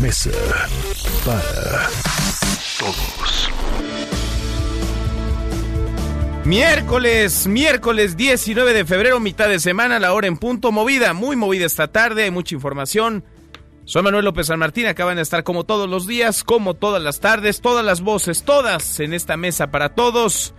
[0.00, 0.30] Mesa
[1.24, 1.88] para
[2.78, 3.50] Todos.
[6.44, 11.66] Miércoles, miércoles 19 de febrero, mitad de semana, la hora en punto, movida, muy movida
[11.66, 13.24] esta tarde, hay mucha información.
[13.84, 17.18] Soy Manuel López San Martín, acaban de estar como todos los días, como todas las
[17.18, 20.54] tardes, todas las voces, todas en esta mesa para todos.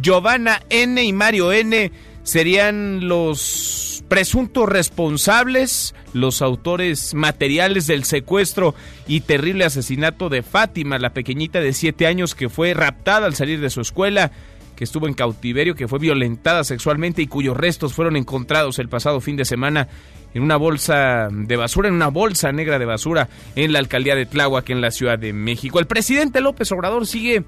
[0.00, 1.90] Giovanna N y Mario N
[2.22, 8.74] serían los presuntos responsables, los autores materiales del secuestro
[9.06, 13.60] y terrible asesinato de Fátima, la pequeñita de 7 años que fue raptada al salir
[13.60, 14.30] de su escuela,
[14.76, 19.20] que estuvo en cautiverio, que fue violentada sexualmente y cuyos restos fueron encontrados el pasado
[19.20, 19.88] fin de semana
[20.34, 24.26] en una bolsa de basura, en una bolsa negra de basura en la alcaldía de
[24.26, 25.78] Tláhuac, en la Ciudad de México.
[25.78, 27.44] El presidente López Obrador sigue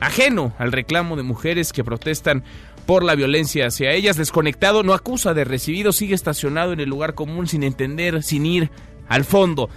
[0.00, 2.44] ajeno al reclamo de mujeres que protestan
[2.86, 7.14] por la violencia hacia ellas, desconectado, no acusa de recibido, sigue estacionado en el lugar
[7.14, 8.70] común sin entender, sin ir
[9.08, 9.68] al fondo.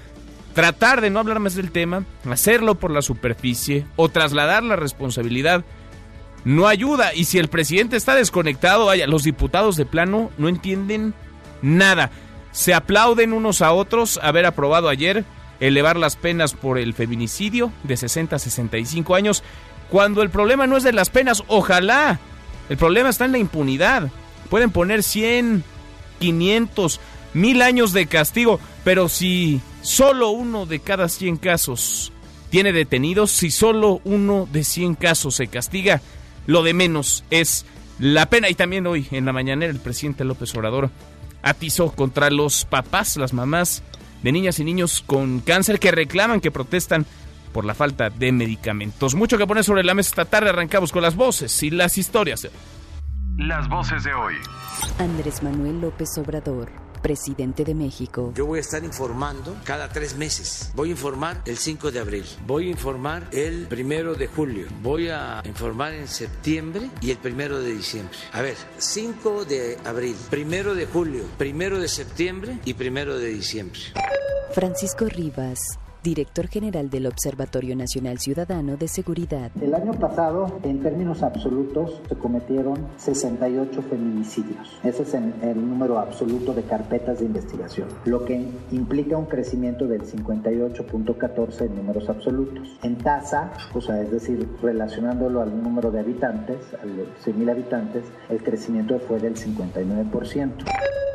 [0.53, 5.65] Tratar de no hablar más del tema, hacerlo por la superficie o trasladar la responsabilidad
[6.43, 7.13] no ayuda.
[7.13, 11.13] Y si el presidente está desconectado, vaya, los diputados de plano no entienden
[11.61, 12.11] nada.
[12.51, 15.25] Se aplauden unos a otros haber aprobado ayer
[15.59, 19.43] elevar las penas por el feminicidio de 60 a 65 años,
[19.89, 22.19] cuando el problema no es de las penas, ojalá.
[22.69, 24.09] El problema está en la impunidad.
[24.49, 25.63] Pueden poner 100,
[26.19, 26.99] 500,
[27.33, 32.11] mil años de castigo, pero si solo uno de cada 100 casos
[32.49, 36.01] tiene detenidos, si solo uno de 100 casos se castiga,
[36.47, 37.65] lo de menos es
[37.99, 38.49] la pena.
[38.49, 40.89] Y también hoy en la mañanera el presidente López Obrador
[41.41, 43.83] atizó contra los papás, las mamás
[44.23, 47.05] de niñas y niños con cáncer que reclaman, que protestan
[47.49, 49.15] por la falta de medicamentos.
[49.15, 50.49] Mucho que poner sobre la mesa esta tarde.
[50.49, 52.47] Arrancamos con las voces y las historias.
[53.37, 54.35] Las voces de hoy.
[54.97, 56.69] Andrés Manuel López Obrador,
[57.01, 58.33] presidente de México.
[58.35, 60.71] Yo voy a estar informando cada tres meses.
[60.75, 62.25] Voy a informar el 5 de abril.
[62.45, 64.67] Voy a informar el primero de julio.
[64.81, 68.17] Voy a informar en septiembre y el primero de diciembre.
[68.33, 73.79] A ver, 5 de abril, primero de julio, primero de septiembre y primero de diciembre.
[74.53, 79.51] Francisco Rivas, director general del Observatorio Nacional Ciudadano de Seguridad.
[79.61, 84.79] El año pasado, en términos absolutos, se cometieron 68 feminicidios.
[84.83, 90.01] Ese es el número absoluto de carpetas de investigación, lo que implica un crecimiento del
[90.01, 92.77] 58.14 en números absolutos.
[92.83, 98.05] En tasa, o sea, es decir, relacionándolo al número de habitantes, a los 100.000 habitantes,
[98.29, 100.51] el crecimiento fue del 59%.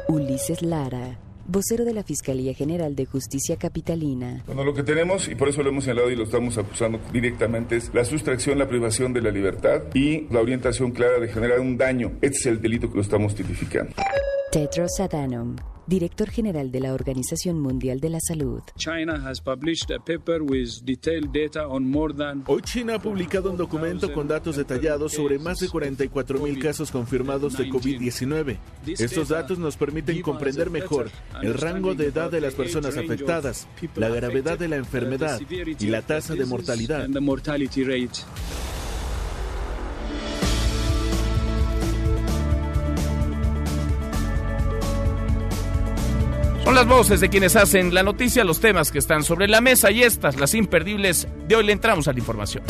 [0.09, 4.43] Ulises Lara, vocero de la Fiscalía General de Justicia Capitalina.
[4.47, 7.77] Bueno, lo que tenemos, y por eso lo hemos señalado y lo estamos acusando directamente,
[7.77, 11.77] es la sustracción, la privación de la libertad y la orientación clara de generar un
[11.77, 12.13] daño.
[12.21, 13.93] Este es el delito que lo estamos tipificando.
[14.55, 15.57] Tedros Adhanom,
[15.89, 18.63] director general de la Organización Mundial de la Salud.
[18.77, 23.51] China has published a paper with detailed data on more than Hoy China ha publicado
[23.51, 28.57] un documento con datos detallados sobre más de 44 mil casos confirmados de COVID-19.
[28.87, 31.11] Estos datos nos permiten comprender mejor
[31.43, 33.67] el rango de edad de las personas afectadas,
[33.97, 37.09] la gravedad de la enfermedad y la tasa de mortalidad.
[46.65, 49.91] Son las voces de quienes hacen la noticia, los temas que están sobre la mesa
[49.91, 51.29] y estas, las imperdibles.
[51.47, 52.65] De hoy le entramos a la información.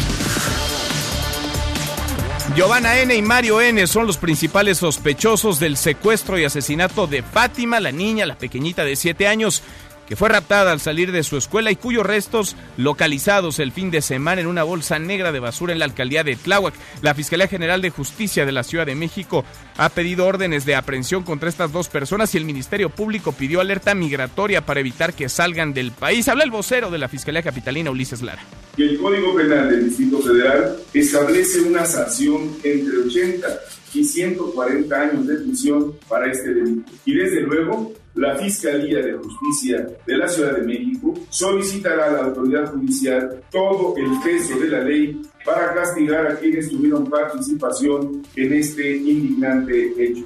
[2.56, 3.14] Giovanna N.
[3.14, 3.86] y Mario N.
[3.86, 8.96] son los principales sospechosos del secuestro y asesinato de Fátima, la niña, la pequeñita de
[8.96, 9.62] 7 años,
[10.08, 14.02] que fue raptada al salir de su escuela y cuyos restos localizados el fin de
[14.02, 16.74] semana en una bolsa negra de basura en la alcaldía de Tláhuac.
[17.02, 19.44] La Fiscalía General de Justicia de la Ciudad de México
[19.76, 23.94] ha pedido órdenes de aprehensión contra estas dos personas y el Ministerio Público pidió alerta
[23.94, 26.28] migratoria para evitar que salgan del país.
[26.28, 28.42] Habla el vocero de la Fiscalía Capitalina, Ulises Lara.
[28.76, 33.46] El Código Penal del Distrito Federal establece una sanción entre 80
[33.94, 36.90] y 140 años de prisión para este delito.
[37.04, 42.24] Y desde luego, la Fiscalía de Justicia de la Ciudad de México solicitará a la
[42.26, 48.52] autoridad judicial todo el peso de la ley para castigar a quienes tuvieron participación en
[48.52, 50.24] este indignante hecho.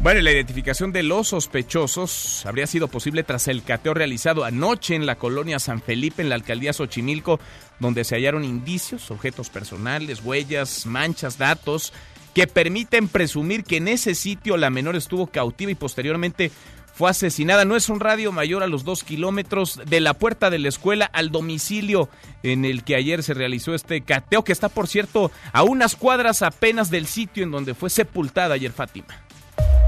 [0.00, 5.04] Bueno, la identificación de los sospechosos habría sido posible tras el cateo realizado anoche en
[5.04, 7.38] la colonia San Felipe, en la alcaldía Xochimilco,
[7.80, 11.92] donde se hallaron indicios, objetos personales, huellas, manchas, datos
[12.40, 16.50] que permiten presumir que en ese sitio la menor estuvo cautiva y posteriormente
[16.94, 17.66] fue asesinada.
[17.66, 21.04] No es un radio mayor a los dos kilómetros de la puerta de la escuela
[21.04, 22.08] al domicilio
[22.42, 26.40] en el que ayer se realizó este cateo, que está, por cierto, a unas cuadras
[26.40, 29.22] apenas del sitio en donde fue sepultada ayer Fátima.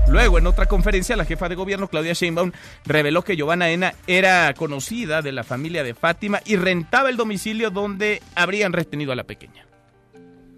[0.09, 2.53] Luego, en otra conferencia, la jefa de gobierno, Claudia Sheinbaum,
[2.85, 7.71] reveló que Giovanna Ena era conocida de la familia de Fátima y rentaba el domicilio
[7.71, 9.72] donde habrían retenido a la pequeña.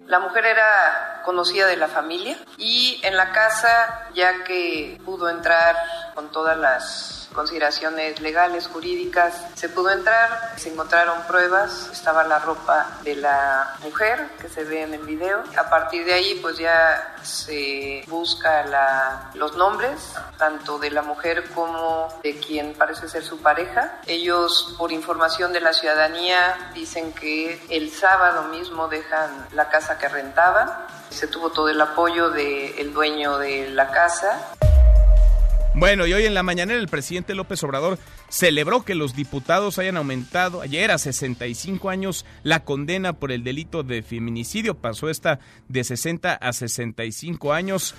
[0.07, 5.75] La mujer era conocida de la familia y en la casa, ya que pudo entrar
[6.13, 12.99] con todas las consideraciones legales, jurídicas, se pudo entrar, se encontraron pruebas, estaba la ropa
[13.03, 15.43] de la mujer que se ve en el video.
[15.57, 21.49] A partir de ahí pues ya se busca la, los nombres, tanto de la mujer
[21.53, 23.99] como de quien parece ser su pareja.
[24.07, 30.07] Ellos, por información de la ciudadanía, dicen que el sábado mismo dejan la casa que
[30.07, 30.71] rentaban.
[31.09, 34.55] Se tuvo todo el apoyo del dueño de la casa.
[35.77, 37.99] Bueno, y hoy en la mañana el presidente López Obrador
[38.29, 43.83] celebró que los diputados hayan aumentado ayer a 65 años la condena por el delito
[43.83, 44.75] de feminicidio.
[44.75, 47.93] Pasó esta de 60 a 65 años.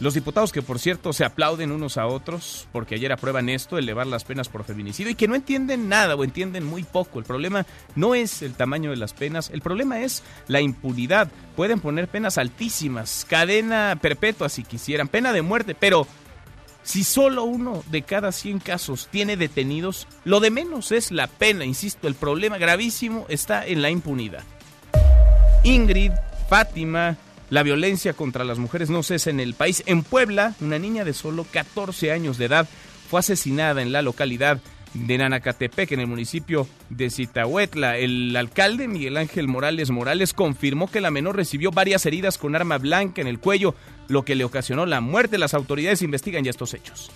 [0.00, 4.08] Los diputados que, por cierto, se aplauden unos a otros porque ayer aprueban esto, elevar
[4.08, 7.20] las penas por feminicidio, y que no entienden nada o entienden muy poco.
[7.20, 7.64] El problema
[7.94, 11.30] no es el tamaño de las penas, el problema es la impunidad.
[11.54, 16.08] Pueden poner penas altísimas, cadena perpetua si quisieran, pena de muerte, pero
[16.84, 21.64] si solo uno de cada 100 casos tiene detenidos, lo de menos es la pena,
[21.64, 24.44] insisto, el problema gravísimo está en la impunidad.
[25.64, 26.12] Ingrid,
[26.48, 27.16] Fátima,
[27.48, 29.82] la violencia contra las mujeres no cesa en el país.
[29.86, 32.68] En Puebla, una niña de solo 14 años de edad
[33.08, 34.60] fue asesinada en la localidad
[34.94, 37.98] de Nanacatepec, en el municipio de Zitahuetla.
[37.98, 42.78] El alcalde Miguel Ángel Morales Morales confirmó que la menor recibió varias heridas con arma
[42.78, 43.74] blanca en el cuello,
[44.08, 45.38] lo que le ocasionó la muerte.
[45.38, 47.10] Las autoridades investigan ya estos hechos.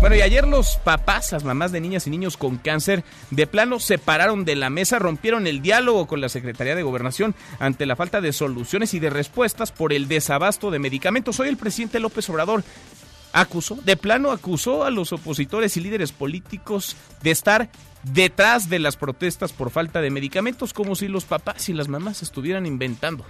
[0.00, 3.78] Bueno, y ayer los papás, las mamás de niñas y niños con cáncer, de plano
[3.78, 7.96] se pararon de la mesa, rompieron el diálogo con la Secretaría de Gobernación ante la
[7.96, 11.38] falta de soluciones y de respuestas por el desabasto de medicamentos.
[11.38, 12.64] Hoy el presidente López Obrador
[13.32, 17.70] acusó, de plano acusó a los opositores y líderes políticos de estar
[18.02, 22.22] detrás de las protestas por falta de medicamentos, como si los papás y las mamás
[22.22, 23.24] estuvieran inventando.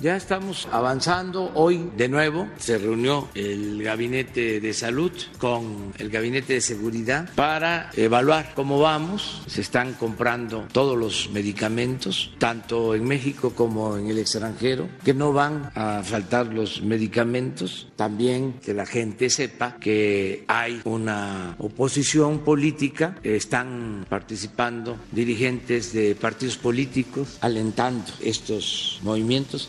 [0.00, 1.52] Ya estamos avanzando.
[1.54, 7.90] Hoy de nuevo se reunió el gabinete de salud con el gabinete de seguridad para
[7.96, 9.42] evaluar cómo vamos.
[9.46, 15.32] Se están comprando todos los medicamentos, tanto en México como en el extranjero, que no
[15.32, 17.88] van a faltar los medicamentos.
[17.94, 26.56] También que la gente sepa que hay una oposición política, están participando dirigentes de partidos
[26.56, 29.68] políticos alentando estos movimientos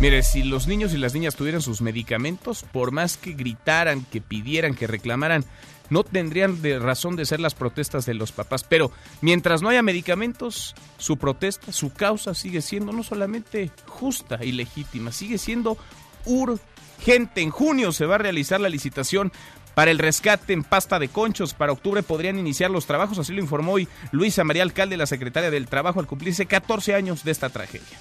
[0.00, 4.22] Mire, si los niños y las niñas tuvieran sus medicamentos, por más que gritaran, que
[4.22, 5.44] pidieran, que reclamaran,
[5.90, 8.64] no tendrían razón de ser las protestas de los papás.
[8.64, 14.52] Pero mientras no haya medicamentos, su protesta, su causa sigue siendo no solamente justa y
[14.52, 15.76] legítima, sigue siendo
[16.24, 17.42] urgente.
[17.42, 19.30] En junio se va a realizar la licitación
[19.74, 21.52] para el rescate en pasta de conchos.
[21.52, 25.50] Para octubre podrían iniciar los trabajos, así lo informó hoy Luisa María Alcalde, la secretaria
[25.50, 27.98] del Trabajo, al cumplirse 14 años de esta tragedia.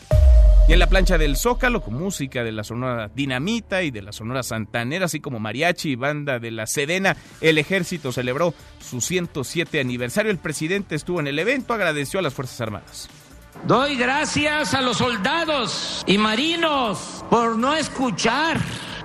[0.70, 4.12] Y en la plancha del Zócalo, con música de la Sonora Dinamita y de la
[4.12, 9.80] Sonora Santanera, así como mariachi y banda de la Sedena, el ejército celebró su 107
[9.80, 10.30] aniversario.
[10.30, 13.10] El presidente estuvo en el evento, agradeció a las Fuerzas Armadas.
[13.66, 18.60] Doy gracias a los soldados y marinos por no escuchar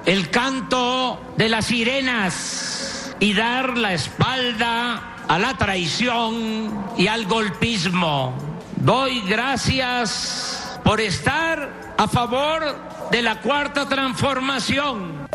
[0.04, 8.34] el canto de las sirenas y dar la espalda a la traición y al golpismo.
[8.76, 12.62] Doy gracias por estar a favor
[13.10, 15.26] de la cuarta transformación.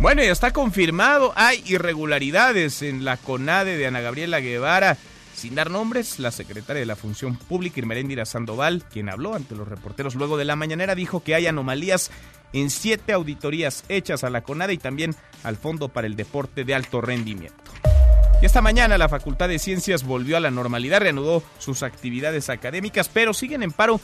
[0.00, 4.98] Bueno, ya está confirmado, hay irregularidades en la CONADE de Ana Gabriela Guevara.
[5.34, 9.66] Sin dar nombres, la secretaria de la Función Pública, Irmeréndira Sandoval, quien habló ante los
[9.66, 12.10] reporteros luego de la mañanera, dijo que hay anomalías
[12.52, 16.74] en siete auditorías hechas a la CONADE y también al Fondo para el Deporte de
[16.74, 17.72] Alto Rendimiento.
[18.42, 23.08] Y esta mañana la Facultad de Ciencias volvió a la normalidad, reanudó sus actividades académicas,
[23.08, 24.00] pero siguen en paro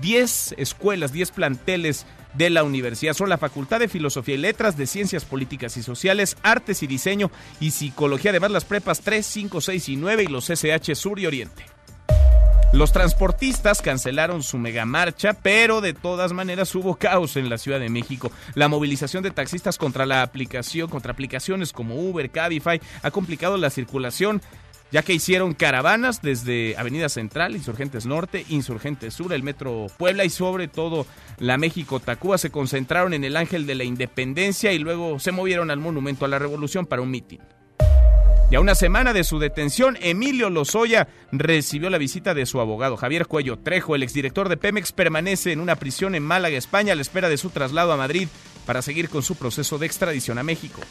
[0.00, 3.14] 10 escuelas, 10 planteles de la universidad.
[3.14, 7.30] Son la Facultad de Filosofía y Letras, de Ciencias Políticas y Sociales, Artes y Diseño
[7.60, 11.26] y Psicología, además las prepas 3, 5, 6 y 9 y los SH Sur y
[11.26, 11.64] Oriente.
[12.72, 17.90] Los transportistas cancelaron su megamarcha, pero de todas maneras hubo caos en la Ciudad de
[17.90, 18.32] México.
[18.54, 23.68] La movilización de taxistas contra la aplicación, contra aplicaciones como Uber, Cabify, ha complicado la
[23.68, 24.40] circulación
[24.92, 30.30] ya que hicieron caravanas desde Avenida Central, Insurgentes Norte, Insurgentes Sur, el Metro Puebla y
[30.30, 31.06] sobre todo
[31.38, 35.70] la México Tacuba se concentraron en el Ángel de la Independencia y luego se movieron
[35.70, 37.40] al Monumento a la Revolución para un mitin.
[38.50, 42.98] Y a una semana de su detención, Emilio Lozoya recibió la visita de su abogado
[42.98, 43.94] Javier Cuello Trejo.
[43.94, 47.38] El exdirector de Pemex permanece en una prisión en Málaga, España, a la espera de
[47.38, 48.28] su traslado a Madrid
[48.66, 50.82] para seguir con su proceso de extradición a México.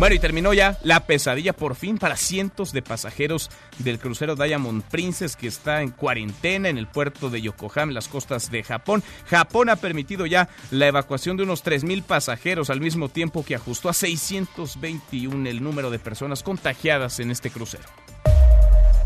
[0.00, 4.82] Bueno, y terminó ya la pesadilla por fin para cientos de pasajeros del crucero Diamond
[4.84, 9.02] Princess que está en cuarentena en el puerto de Yokohama, en las costas de Japón.
[9.26, 13.90] Japón ha permitido ya la evacuación de unos 3.000 pasajeros al mismo tiempo que ajustó
[13.90, 17.84] a 621 el número de personas contagiadas en este crucero.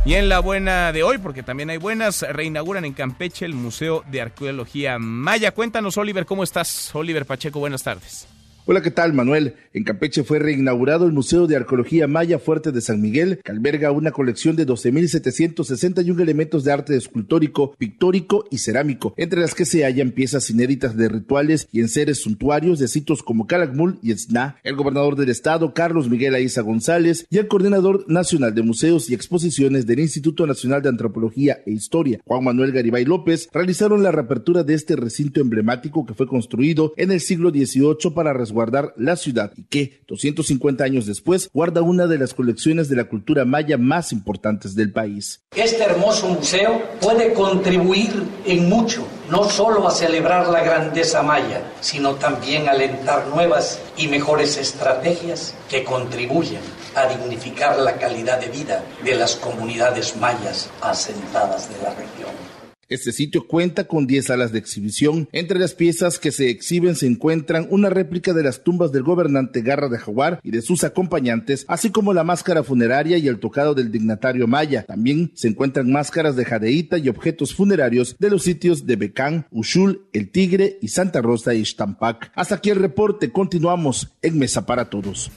[0.07, 4.05] Y en la buena de hoy, porque también hay buenas, reinauguran en Campeche el Museo
[4.13, 5.51] de Arqueología Maya.
[5.51, 6.95] Cuéntanos, Oliver, ¿cómo estás?
[6.95, 8.29] Oliver Pacheco, buenas tardes.
[8.67, 9.57] Hola, ¿qué tal, Manuel?
[9.75, 13.91] En Campeche fue reinaugurado el Museo de Arqueología Maya Fuerte de San Miguel, que alberga
[13.91, 19.85] una colección de 12.761 elementos de arte escultórico, pictórico y cerámico, entre las que se
[19.85, 24.57] hallan piezas inéditas de rituales y enseres suntuarios de sitios como Calakmul y Esna.
[24.65, 29.15] El gobernador del estado, Carlos Miguel Aiza González, y el coordinador nacional de museos y
[29.15, 34.63] exposiciones del Instituto Nacional de Antropología e Historia, Juan Manuel Garibay López, realizaron la reapertura
[34.63, 39.53] de este recinto emblemático que fue construido en el siglo XVIII para guardar la ciudad
[39.57, 44.13] y que, 250 años después, guarda una de las colecciones de la cultura maya más
[44.13, 45.43] importantes del país.
[45.55, 48.11] Este hermoso museo puede contribuir
[48.47, 54.09] en mucho, no solo a celebrar la grandeza maya, sino también a alentar nuevas y
[54.09, 56.61] mejores estrategias que contribuyen
[56.95, 62.54] a dignificar la calidad de vida de las comunidades mayas asentadas de la región.
[62.89, 65.29] Este sitio cuenta con 10 salas de exhibición.
[65.33, 69.63] Entre las piezas que se exhiben se encuentran una réplica de las tumbas del gobernante
[69.63, 73.75] Garra de Jaguar y de sus acompañantes, así como la máscara funeraria y el tocado
[73.75, 74.85] del dignatario maya.
[74.87, 80.07] También se encuentran máscaras de jadeíta y objetos funerarios de los sitios de Becán, Ushul,
[80.13, 82.33] El Tigre y Santa Rosa y Xtampac.
[82.35, 83.31] Hasta aquí el reporte.
[83.31, 85.31] Continuamos en Mesa para Todos.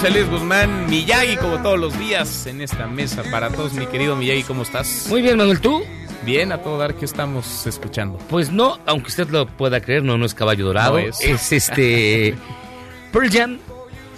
[0.00, 3.74] José Luis Guzmán, Miyagi, como todos los días en esta mesa para todos.
[3.74, 5.04] Mi querido Miyagi, ¿cómo estás?
[5.10, 5.82] Muy bien, Manuel, ¿tú?
[6.24, 8.16] Bien, a todo dar que estamos escuchando.
[8.30, 10.96] Pues no, aunque usted lo pueda creer, no, no es caballo dorado.
[10.96, 11.20] es.
[11.20, 12.34] es este.
[13.12, 13.58] Pearl Jam.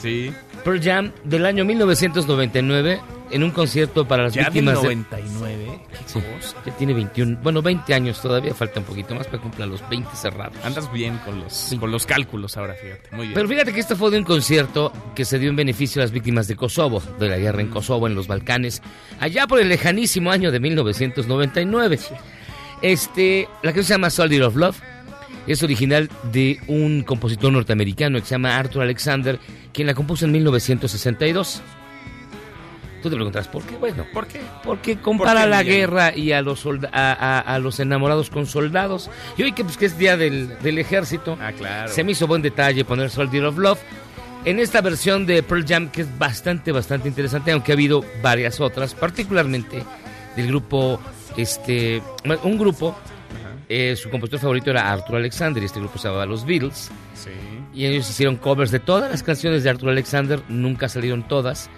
[0.00, 0.32] Sí.
[0.62, 3.00] Pearl Jam del año 1999
[3.32, 5.41] en un concierto para las ya víctimas del 99,
[6.06, 6.20] sí,
[6.66, 10.14] ya tiene 21, bueno, 20 años todavía, falta un poquito más para cumplir los 20
[10.14, 10.56] cerrados.
[10.64, 13.34] Andas bien con los, con los cálculos ahora, fíjate, muy bien.
[13.34, 16.12] Pero fíjate que esto fue de un concierto que se dio en beneficio a las
[16.12, 18.82] víctimas de Kosovo, de la guerra en Kosovo, en los Balcanes,
[19.20, 21.98] allá por el lejanísimo año de 1999.
[22.82, 24.80] Este, la que se llama Soldier of Love
[25.46, 29.38] es original de un compositor norteamericano que se llama Arthur Alexander,
[29.72, 31.62] quien la compuso en 1962.
[33.02, 33.76] Tú te preguntarás, ¿por qué?
[33.76, 34.40] Bueno, ¿por qué?
[34.62, 39.10] Porque compara la guerra y a los, a, los enamorados con soldados.
[39.36, 41.92] Y hoy que, pues, que es día del, ejército, ah, claro.
[41.92, 43.80] se me hizo buen detalle poner Soldier of Love.
[44.44, 48.60] En esta versión de Pearl Jam, que es bastante, bastante interesante, aunque ha habido varias
[48.60, 49.82] otras, particularmente
[50.36, 51.00] del grupo,
[51.36, 52.02] este,
[52.44, 52.96] un grupo,
[53.68, 56.90] eh, su compositor favorito era Arthur Alexander, y este grupo se llamaba Los Beatles.
[57.14, 57.30] Sí.
[57.74, 61.68] Y ellos hicieron covers de todas las canciones de Arthur Alexander, nunca salieron todas.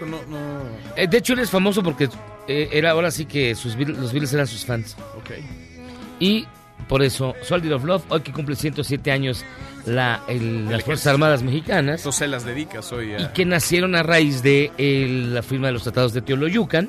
[0.00, 0.62] No, no.
[0.96, 2.08] Eh, de hecho, él es famoso porque
[2.46, 4.96] eh, era ahora sí que sus, los Beatles eran sus fans.
[5.16, 5.30] Ok.
[6.20, 6.46] Y
[6.88, 9.44] por eso, Soldier of Love, hoy que cumple 107 años
[9.84, 12.00] la, las Fuerzas Armadas Mexicanas.
[12.00, 14.72] Entonces se las dedicas hoy Y que nacieron a raíz de
[15.32, 16.88] la firma de los tratados de Teoloyucan,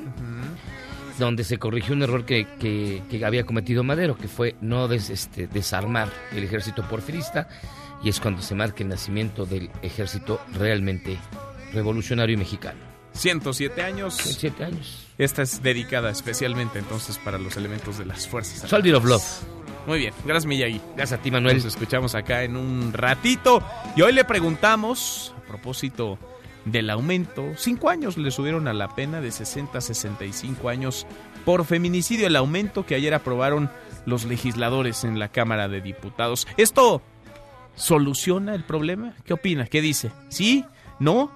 [1.18, 5.46] donde se corrigió un error que, que, había cometido Madero, que fue no des, este,
[5.46, 7.48] desarmar el ejército porfirista,
[8.02, 11.18] y es cuando se marca el nacimiento del ejército realmente
[11.72, 12.78] revolucionario mexicano.
[13.12, 14.14] 107 años.
[14.14, 15.06] 107 años.
[15.18, 18.68] Esta es dedicada especialmente entonces para los elementos de las fuerzas.
[18.68, 19.24] Soldier of Love.
[19.86, 20.80] Muy bien, gracias Miyagi.
[20.96, 21.56] Gracias a ti Manuel.
[21.56, 23.62] Nos escuchamos acá en un ratito.
[23.96, 26.18] Y hoy le preguntamos, a propósito
[26.64, 31.06] del aumento, cinco años le subieron a la pena de 60 a 65 años
[31.44, 33.70] por feminicidio, el aumento que ayer aprobaron
[34.06, 36.46] los legisladores en la Cámara de Diputados.
[36.56, 37.02] ¿Esto
[37.74, 39.14] soluciona el problema?
[39.24, 39.66] ¿Qué opina?
[39.66, 40.10] ¿Qué dice?
[40.28, 40.64] ¿Sí?
[40.98, 41.30] ¿No?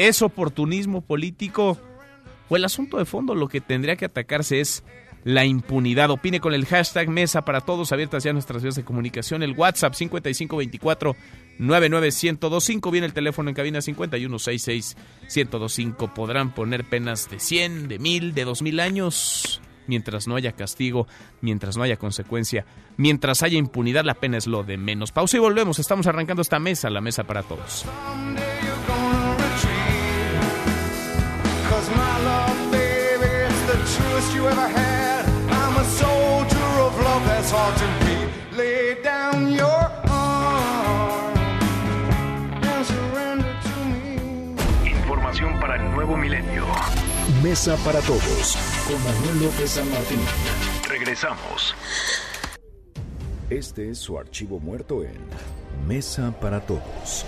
[0.00, 1.78] ¿Es oportunismo político?
[2.48, 4.82] o el asunto de fondo lo que tendría que atacarse es
[5.24, 6.10] la impunidad.
[6.10, 9.92] Opine con el hashtag Mesa para Todos, abiertas ya nuestras vías de comunicación, el WhatsApp
[9.94, 11.16] 5524
[11.58, 16.14] 99125, viene el teléfono en cabina 5166 1025.
[16.14, 19.60] Podrán poner penas de 100, de 1000, de 2000 años.
[19.86, 21.06] Mientras no haya castigo,
[21.42, 22.64] mientras no haya consecuencia,
[22.96, 25.12] mientras haya impunidad, la pena es lo de menos.
[25.12, 25.78] Pausa y volvemos.
[25.78, 27.84] Estamos arrancando esta mesa, la mesa para todos.
[44.84, 46.66] Información para el nuevo milenio.
[47.42, 50.20] Mesa para todos con Manuel López San Martín.
[50.86, 51.74] Regresamos.
[53.48, 55.16] Este es su archivo muerto en
[55.86, 57.24] Mesa para todos.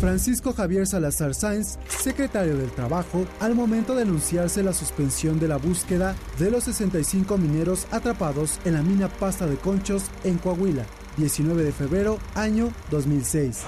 [0.00, 5.56] Francisco Javier Salazar Sáenz, secretario del Trabajo, al momento de anunciarse la suspensión de la
[5.56, 10.84] búsqueda de los 65 mineros atrapados en la mina Pasta de Conchos en Coahuila,
[11.16, 13.64] 19 de febrero, año 2006.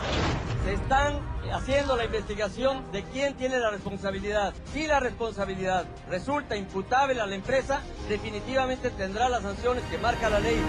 [0.64, 1.18] Se están
[1.52, 4.54] haciendo la investigación de quién tiene la responsabilidad.
[4.72, 10.38] Si la responsabilidad resulta imputable a la empresa, definitivamente tendrá las sanciones que marca la
[10.38, 10.60] ley.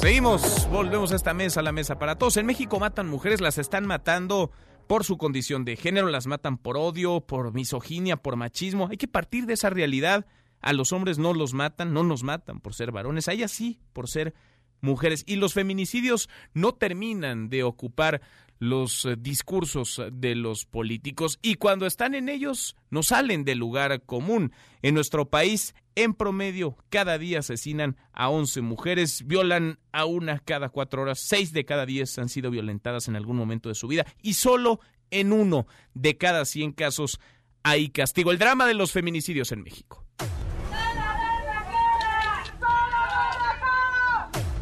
[0.00, 2.38] Seguimos, volvemos a esta mesa, la mesa para todos.
[2.38, 4.50] En México matan mujeres, las están matando
[4.86, 8.88] por su condición de género, las matan por odio, por misoginia, por machismo.
[8.90, 10.24] Hay que partir de esa realidad.
[10.62, 13.78] A los hombres no los matan, no nos matan por ser varones, a ellas sí,
[13.92, 14.32] por ser
[14.80, 15.22] mujeres.
[15.26, 18.22] Y los feminicidios no terminan de ocupar
[18.60, 24.02] los eh, discursos de los políticos y cuando están en ellos no salen del lugar
[24.02, 24.52] común.
[24.82, 30.68] En nuestro país, en promedio, cada día asesinan a 11 mujeres, violan a una cada
[30.68, 34.06] cuatro horas, seis de cada diez han sido violentadas en algún momento de su vida
[34.22, 37.18] y solo en uno de cada 100 casos
[37.62, 38.30] hay castigo.
[38.30, 40.06] El drama de los feminicidios en México.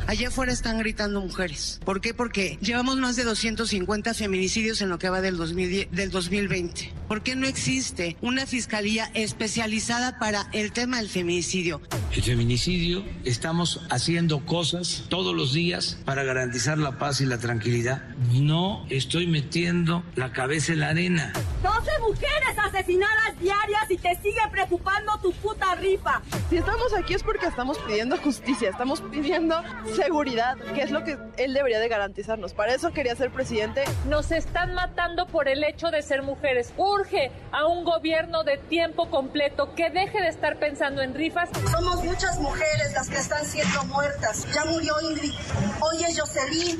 [0.09, 1.83] Allá afuera están gritando mujeres.
[1.85, 2.15] ¿Por qué?
[2.15, 6.95] Porque llevamos más de 250 feminicidios en lo que va del, 2010, del 2020.
[7.07, 11.83] ¿Por qué no existe una fiscalía especializada para el tema del feminicidio?
[12.13, 18.03] El feminicidio, estamos haciendo cosas todos los días para garantizar la paz y la tranquilidad.
[18.33, 21.35] No estoy metiendo la cabeza en la arena.
[21.63, 26.23] 12 mujeres asesinadas diarias y te sigue preocupando tu puta rifa.
[26.49, 29.63] Si estamos aquí es porque estamos pidiendo justicia, estamos pidiendo
[29.99, 32.55] seguridad, que es lo que él debería de garantizarnos.
[32.55, 33.85] Para eso quería ser presidente.
[34.07, 36.73] Nos están matando por el hecho de ser mujeres.
[36.77, 41.51] Urge a un gobierno de tiempo completo que deje de estar pensando en rifas.
[41.71, 44.47] Somos muchas mujeres las que están siendo muertas.
[44.55, 45.33] Ya murió Ingrid,
[45.81, 46.79] hoy es Jocelyn.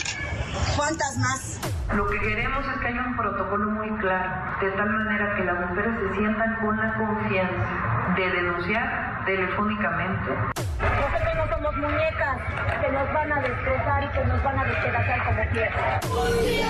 [0.77, 1.61] ¿Cuántas más?
[1.95, 5.71] Lo que queremos es que haya un protocolo muy claro, de tal manera que las
[5.71, 10.68] mujeres se sientan con la confianza de denunciar telefónicamente.
[10.81, 12.39] Nosotros no somos muñecas
[12.81, 16.01] que nos van a destrozar y que nos van a despedazar como quieran.
[16.03, 16.69] ¡Justicia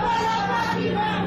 [0.00, 1.26] para Fátima!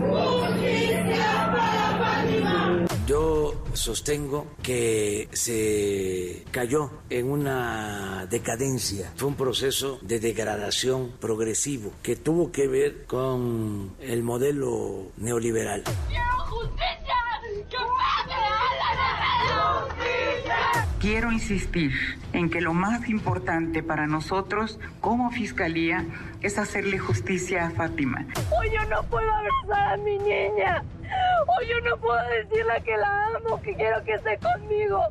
[0.00, 2.86] ¡Justicia para Fátima!
[3.06, 12.16] Yo sostengo que se cayó en una decadencia, fue un proceso de degradación progresivo que
[12.16, 15.84] tuvo que ver con el modelo neoliberal.
[16.08, 17.14] ¡Quiero justicia!
[17.68, 17.84] ¡Que me
[19.54, 20.91] justicia!
[21.02, 21.90] Quiero insistir
[22.32, 26.06] en que lo más importante para nosotros como Fiscalía
[26.42, 28.24] es hacerle justicia a Fátima.
[28.56, 30.84] Hoy yo no puedo abrazar a mi niña.
[31.58, 35.02] Hoy yo no puedo decirle que la amo, que quiero que esté conmigo,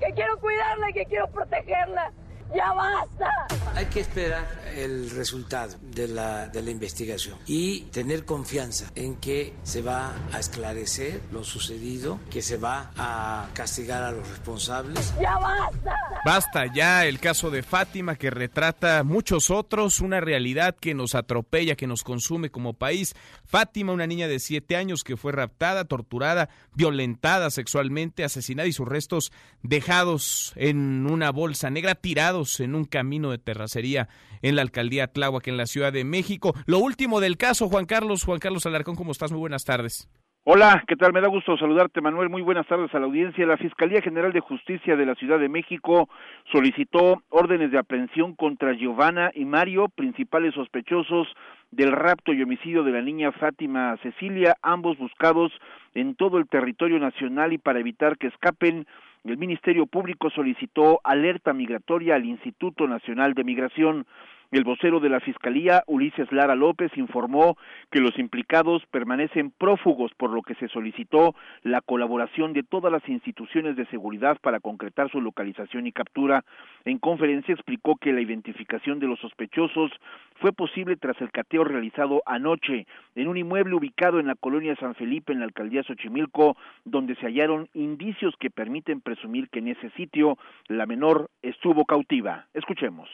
[0.00, 2.10] que quiero cuidarla, que quiero protegerla.
[2.54, 3.30] ¡Ya basta!
[3.74, 9.54] Hay que esperar el resultado de la, de la investigación y tener confianza en que
[9.64, 15.12] se va a esclarecer lo sucedido, que se va a castigar a los responsables.
[15.20, 15.96] ¡Ya basta!
[16.24, 21.76] Basta ya el caso de Fátima que retrata muchos otros, una realidad que nos atropella,
[21.76, 23.14] que nos consume como país.
[23.44, 28.88] Fátima, una niña de siete años que fue raptada, torturada, violentada sexualmente, asesinada y sus
[28.88, 34.08] restos dejados en una bolsa negra, tirados en un camino de terracería
[34.42, 36.54] en la alcaldía Tláhuac, en la Ciudad de México.
[36.66, 39.32] Lo último del caso, Juan Carlos, Juan Carlos Alarcón, ¿cómo estás?
[39.32, 40.08] Muy buenas tardes.
[40.46, 41.14] Hola, ¿qué tal?
[41.14, 42.28] Me da gusto saludarte, Manuel.
[42.28, 43.46] Muy buenas tardes a la audiencia.
[43.46, 46.10] La Fiscalía General de Justicia de la Ciudad de México
[46.52, 51.28] solicitó órdenes de aprehensión contra Giovanna y Mario, principales sospechosos
[51.70, 55.50] del rapto y homicidio de la niña Fátima Cecilia, ambos buscados
[55.94, 58.86] en todo el territorio nacional y para evitar que escapen
[59.24, 64.06] el Ministerio Público solicitó alerta migratoria al Instituto Nacional de Migración.
[64.50, 67.56] El vocero de la Fiscalía, Ulises Lara López, informó
[67.90, 73.08] que los implicados permanecen prófugos, por lo que se solicitó la colaboración de todas las
[73.08, 76.44] instituciones de seguridad para concretar su localización y captura.
[76.84, 79.90] En conferencia explicó que la identificación de los sospechosos
[80.36, 84.94] fue posible tras el cateo realizado anoche en un inmueble ubicado en la colonia San
[84.94, 89.90] Felipe, en la alcaldía Xochimilco, donde se hallaron indicios que permiten presumir que en ese
[89.90, 90.36] sitio
[90.68, 92.46] la menor estuvo cautiva.
[92.54, 93.08] Escuchemos.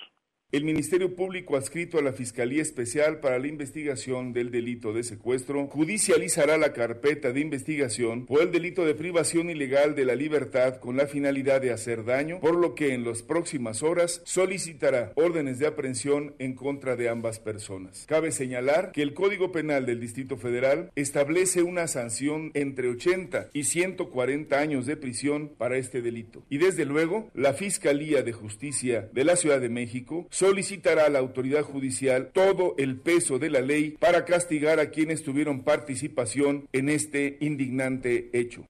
[0.53, 5.69] El Ministerio Público adscrito a la Fiscalía Especial para la Investigación del Delito de Secuestro
[5.69, 10.97] judicializará la carpeta de investigación por el delito de privación ilegal de la libertad con
[10.97, 15.69] la finalidad de hacer daño, por lo que en las próximas horas solicitará órdenes de
[15.69, 18.05] aprehensión en contra de ambas personas.
[18.09, 23.63] Cabe señalar que el Código Penal del Distrito Federal establece una sanción entre 80 y
[23.63, 26.43] 140 años de prisión para este delito.
[26.51, 31.19] Y desde luego, la Fiscalía de Justicia de la Ciudad de México solicitará a la
[31.19, 36.89] autoridad judicial todo el peso de la ley para castigar a quienes tuvieron participación en
[36.89, 38.65] este indignante hecho.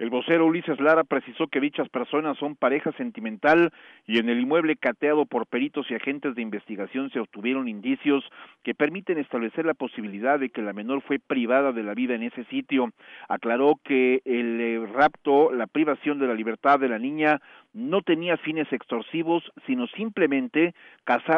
[0.00, 3.70] El vocero Ulises Lara precisó que dichas personas son pareja sentimental
[4.06, 8.24] y en el inmueble cateado por peritos y agentes de investigación se obtuvieron indicios
[8.62, 12.22] que permiten establecer la posibilidad de que la menor fue privada de la vida en
[12.22, 12.92] ese sitio.
[13.28, 17.42] Aclaró que el eh, rapto, la privación de la libertad de la niña
[17.74, 20.74] no tenía fines extorsivos, sino simplemente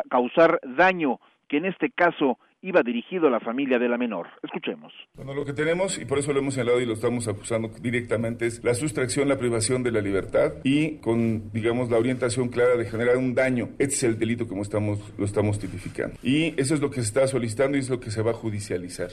[0.09, 4.29] causar daño, que en este caso iba dirigido a la familia de la menor.
[4.43, 4.93] Escuchemos.
[5.15, 8.47] Bueno, lo que tenemos, y por eso lo hemos señalado y lo estamos acusando directamente,
[8.47, 12.87] es la sustracción, la privación de la libertad y con, digamos, la orientación clara de
[12.87, 13.71] generar un daño.
[13.79, 16.17] Este es el delito como estamos, lo estamos tipificando.
[16.23, 18.35] Y eso es lo que se está solicitando y es lo que se va a
[18.35, 19.11] judicializar.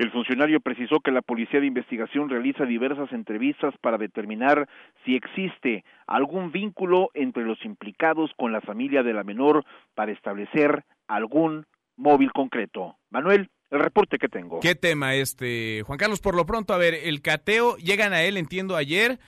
[0.00, 4.66] El funcionario precisó que la Policía de Investigación realiza diversas entrevistas para determinar
[5.04, 9.62] si existe algún vínculo entre los implicados con la familia de la menor
[9.94, 11.66] para establecer algún
[12.00, 12.98] móvil concreto.
[13.10, 14.60] Manuel, el reporte que tengo.
[14.60, 16.20] ¿Qué tema este, Juan Carlos?
[16.20, 19.20] Por lo pronto, a ver, el cateo, llegan a él, entiendo, ayer,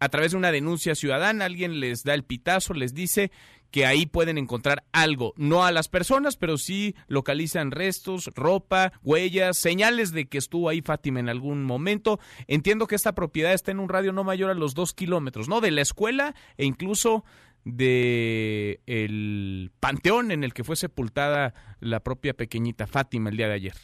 [0.00, 3.30] a través de una denuncia ciudadana, alguien les da el pitazo, les dice
[3.70, 9.58] que ahí pueden encontrar algo, no a las personas, pero sí localizan restos, ropa, huellas,
[9.58, 12.18] señales de que estuvo ahí Fátima en algún momento.
[12.46, 15.60] Entiendo que esta propiedad está en un radio no mayor a los dos kilómetros, ¿no?
[15.60, 17.24] De la escuela e incluso
[17.66, 23.54] de el panteón en el que fue sepultada la propia pequeñita Fátima el día de
[23.54, 23.74] ayer.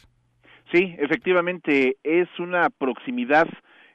[0.71, 3.47] Sí, efectivamente es una proximidad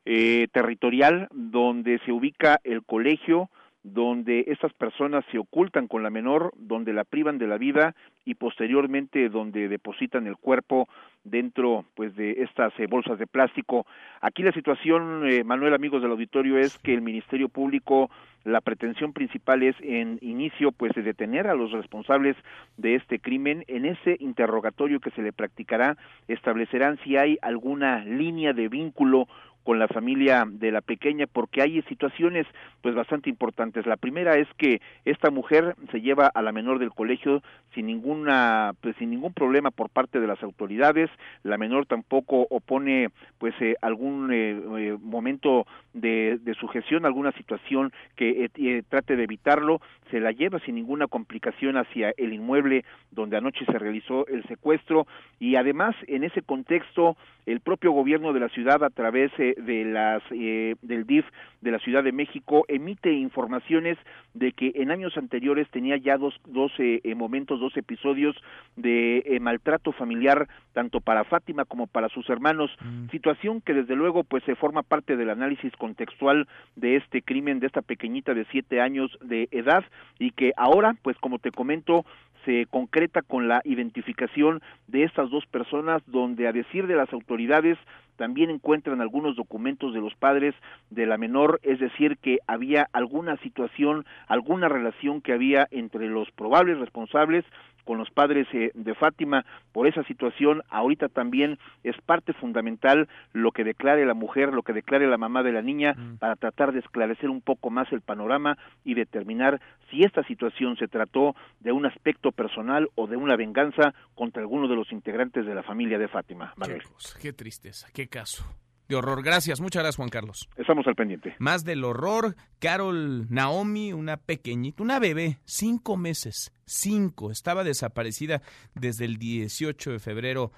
[0.05, 3.51] eh, territorial donde se ubica el colegio,
[3.93, 8.35] donde estas personas se ocultan con la menor, donde la privan de la vida y
[8.35, 10.89] posteriormente donde depositan el cuerpo
[11.25, 13.87] dentro pues de estas eh, bolsas de plástico.
[14.21, 18.11] Aquí la situación, eh, Manuel, amigos del auditorio, es que el Ministerio Público
[18.45, 22.37] la pretensión principal es en inicio pues de detener a los responsables
[22.77, 23.65] de este crimen.
[23.69, 25.97] En ese interrogatorio que se le practicará
[26.29, 29.29] establecerán si hay alguna línea de vínculo
[29.69, 32.47] con la familia de la pequeña porque hay situaciones
[32.81, 33.85] pues bastante importantes.
[33.85, 37.43] La primera es que esta mujer se lleva a la menor del colegio
[37.75, 41.11] sin ninguna pues sin ningún problema por parte de las autoridades.
[41.43, 47.93] La menor tampoco opone pues eh, algún eh, eh, momento de, de, sujeción, alguna situación
[48.17, 48.51] que
[48.89, 49.83] trate de evitarlo.
[50.11, 55.07] Se la lleva sin ninguna complicación hacia el inmueble donde anoche se realizó el secuestro
[55.39, 60.23] y además en ese contexto el propio gobierno de la ciudad a través de las
[60.31, 61.25] eh, del DIF
[61.61, 63.99] de la Ciudad de México emite informaciones
[64.35, 68.37] de que en años anteriores tenía ya dos, dos eh, momentos, dos episodios
[68.77, 73.11] de eh, maltrato familiar tanto para Fátima como para sus hermanos, mm.
[73.11, 77.67] situación que desde luego pues se forma parte del análisis contextual de este crimen de
[77.67, 79.85] esta pequeñita de siete años de edad
[80.19, 82.05] y que ahora pues como te comento
[82.45, 87.77] se concreta con la identificación de estas dos personas donde a decir de las autoridades
[88.19, 90.55] también encuentran algunos documentos de los padres
[90.91, 96.31] de la menor, es decir, que había alguna situación, alguna relación que había entre los
[96.33, 97.47] probables responsables
[97.89, 100.63] con los padres eh, de Fátima por esa situación.
[100.69, 105.43] Ahorita también es parte fundamental lo que declare la mujer, lo que declare la mamá
[105.43, 106.19] de la niña mm.
[106.19, 110.87] para tratar de esclarecer un poco más el panorama y determinar si esta situación se
[110.87, 115.55] trató de un aspecto personal o de una venganza contra alguno de los integrantes de
[115.55, 116.53] la familia de Fátima.
[116.63, 116.81] Qué,
[117.23, 118.45] qué tristeza, qué caso
[118.89, 119.23] de horror.
[119.23, 120.49] Gracias, muchas gracias Juan Carlos.
[120.57, 121.35] Estamos al pendiente.
[121.39, 128.41] Más del horror, Carol Naomi, una pequeñita, una bebé, cinco meses, cinco, estaba desaparecida
[128.75, 130.53] desde el 18 de febrero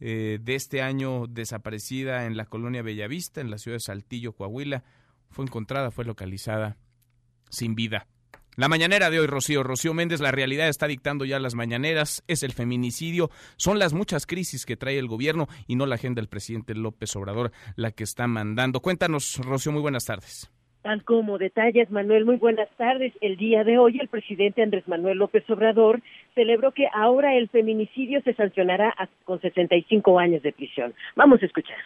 [0.00, 4.82] eh, de este año, desaparecida en la colonia Bellavista, en la ciudad de Saltillo, Coahuila.
[5.30, 6.78] Fue encontrada, fue localizada
[7.50, 8.06] sin vida.
[8.56, 9.64] La mañanera de hoy, Rocío.
[9.64, 14.26] Rocío Méndez, la realidad está dictando ya las mañaneras, es el feminicidio, son las muchas
[14.26, 18.04] crisis que trae el gobierno y no la agenda del presidente López Obrador la que
[18.04, 18.78] está mandando.
[18.78, 20.50] Cuéntanos, Rocío, muy buenas tardes.
[20.82, 23.12] Tal como detalles, Manuel, muy buenas tardes.
[23.20, 26.00] El día de hoy, el presidente Andrés Manuel López Obrador
[26.36, 30.94] celebró que ahora el feminicidio se sancionará con 65 años de prisión.
[31.16, 31.78] Vamos a escuchar.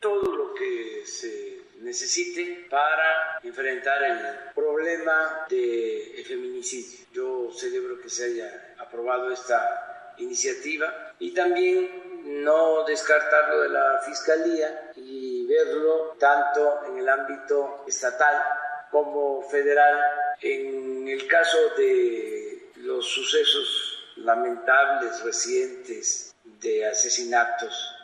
[0.00, 7.06] Todo lo que se necesite para enfrentar el problema del feminicidio.
[7.12, 14.90] Yo celebro que se haya aprobado esta iniciativa y también no descartarlo de la Fiscalía
[14.96, 18.42] y verlo tanto en el ámbito estatal
[18.90, 19.96] como federal.
[20.40, 27.94] En el caso de los sucesos lamentables recientes de asesinatos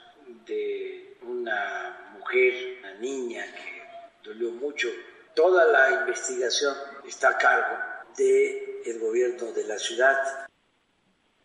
[0.46, 3.71] de una mujer, una niña que
[4.24, 4.88] dolió mucho.
[5.34, 6.74] Toda la investigación
[7.06, 7.78] está a cargo
[8.16, 10.16] del gobierno de la ciudad.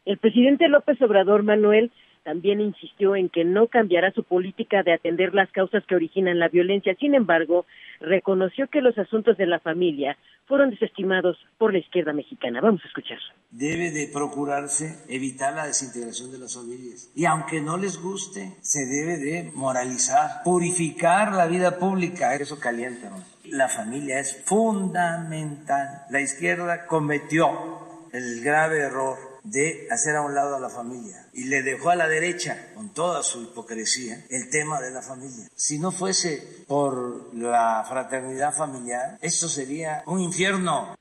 [0.06, 1.92] El presidente López Obrador Manuel
[2.28, 6.50] también insistió en que no cambiará su política de atender las causas que originan la
[6.50, 6.94] violencia.
[7.00, 7.66] Sin embargo,
[8.02, 12.60] reconoció que los asuntos de la familia fueron desestimados por la izquierda mexicana.
[12.60, 13.18] Vamos a escuchar.
[13.50, 17.10] Debe de procurarse evitar la desintegración de las familias.
[17.16, 22.36] Y aunque no les guste, se debe de moralizar, purificar la vida pública.
[22.36, 23.10] Eso calienta.
[23.46, 26.02] La familia es fundamental.
[26.10, 27.48] La izquierda cometió
[28.12, 31.96] el grave error de hacer a un lado a la familia y le dejó a
[31.96, 35.48] la derecha, con toda su hipocresía, el tema de la familia.
[35.56, 40.96] Si no fuese por la fraternidad familiar, esto sería un infierno.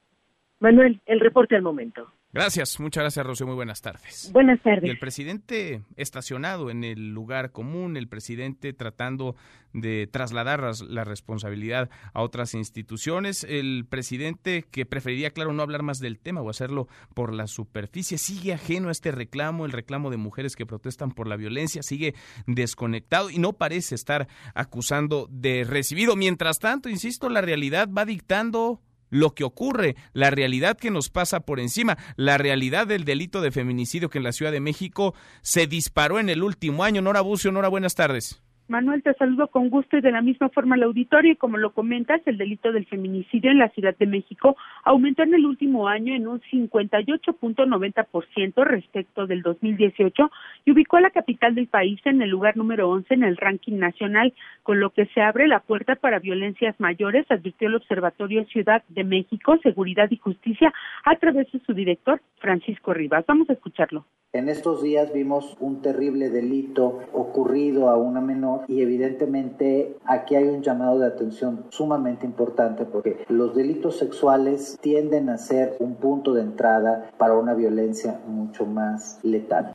[0.60, 2.12] Manuel, el reporte al momento.
[2.36, 3.46] Gracias, muchas gracias, Rocío.
[3.46, 4.30] Muy buenas tardes.
[4.30, 4.84] Buenas tardes.
[4.84, 9.36] Y el presidente estacionado en el lugar común, el presidente tratando
[9.72, 15.98] de trasladar la responsabilidad a otras instituciones, el presidente que preferiría, claro, no hablar más
[15.98, 20.18] del tema o hacerlo por la superficie, sigue ajeno a este reclamo, el reclamo de
[20.18, 22.14] mujeres que protestan por la violencia, sigue
[22.46, 26.16] desconectado y no parece estar acusando de recibido.
[26.16, 31.40] Mientras tanto, insisto, la realidad va dictando lo que ocurre, la realidad que nos pasa
[31.40, 35.66] por encima, la realidad del delito de feminicidio que en la Ciudad de México se
[35.66, 37.02] disparó en el último año.
[37.02, 38.40] Nora Bucio, Nora, buenas tardes.
[38.68, 41.30] Manuel, te saludo con gusto y de la misma forma al auditorio.
[41.32, 45.34] Y como lo comentas, el delito del feminicidio en la Ciudad de México aumentó en
[45.34, 50.32] el último año en un 58.90% respecto del 2018
[50.64, 53.78] y ubicó a la capital del país en el lugar número 11 en el ranking
[53.78, 58.82] nacional, con lo que se abre la puerta para violencias mayores, advirtió el Observatorio Ciudad
[58.88, 60.74] de México, Seguridad y Justicia
[61.04, 63.24] a través de su director, Francisco Rivas.
[63.28, 64.04] Vamos a escucharlo.
[64.36, 70.48] En estos días vimos un terrible delito ocurrido a una menor y evidentemente aquí hay
[70.48, 76.34] un llamado de atención sumamente importante porque los delitos sexuales tienden a ser un punto
[76.34, 79.72] de entrada para una violencia mucho más letal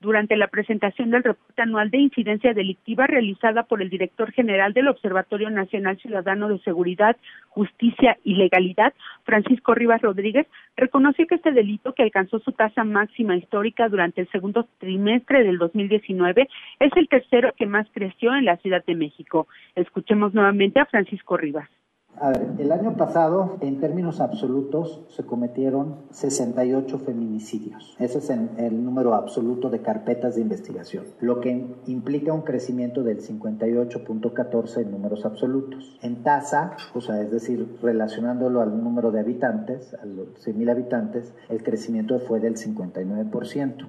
[0.00, 4.88] durante la presentación del reporte anual de incidencia delictiva realizada por el director general del
[4.88, 7.16] Observatorio Nacional Ciudadano de Seguridad,
[7.48, 8.92] Justicia y Legalidad,
[9.24, 14.28] Francisco Rivas Rodríguez, reconoció que este delito, que alcanzó su tasa máxima histórica durante el
[14.30, 16.48] segundo trimestre del 2019,
[16.80, 19.48] es el tercero que más creció en la Ciudad de México.
[19.74, 21.68] Escuchemos nuevamente a Francisco Rivas.
[22.18, 27.94] A ver, el año pasado, en términos absolutos, se cometieron 68 feminicidios.
[27.98, 33.20] Ese es el número absoluto de carpetas de investigación, lo que implica un crecimiento del
[33.20, 35.98] 58.14 en números absolutos.
[36.00, 41.34] En tasa, o sea, es decir, relacionándolo al número de habitantes, a los 100.000 habitantes,
[41.50, 43.86] el crecimiento fue del 59%.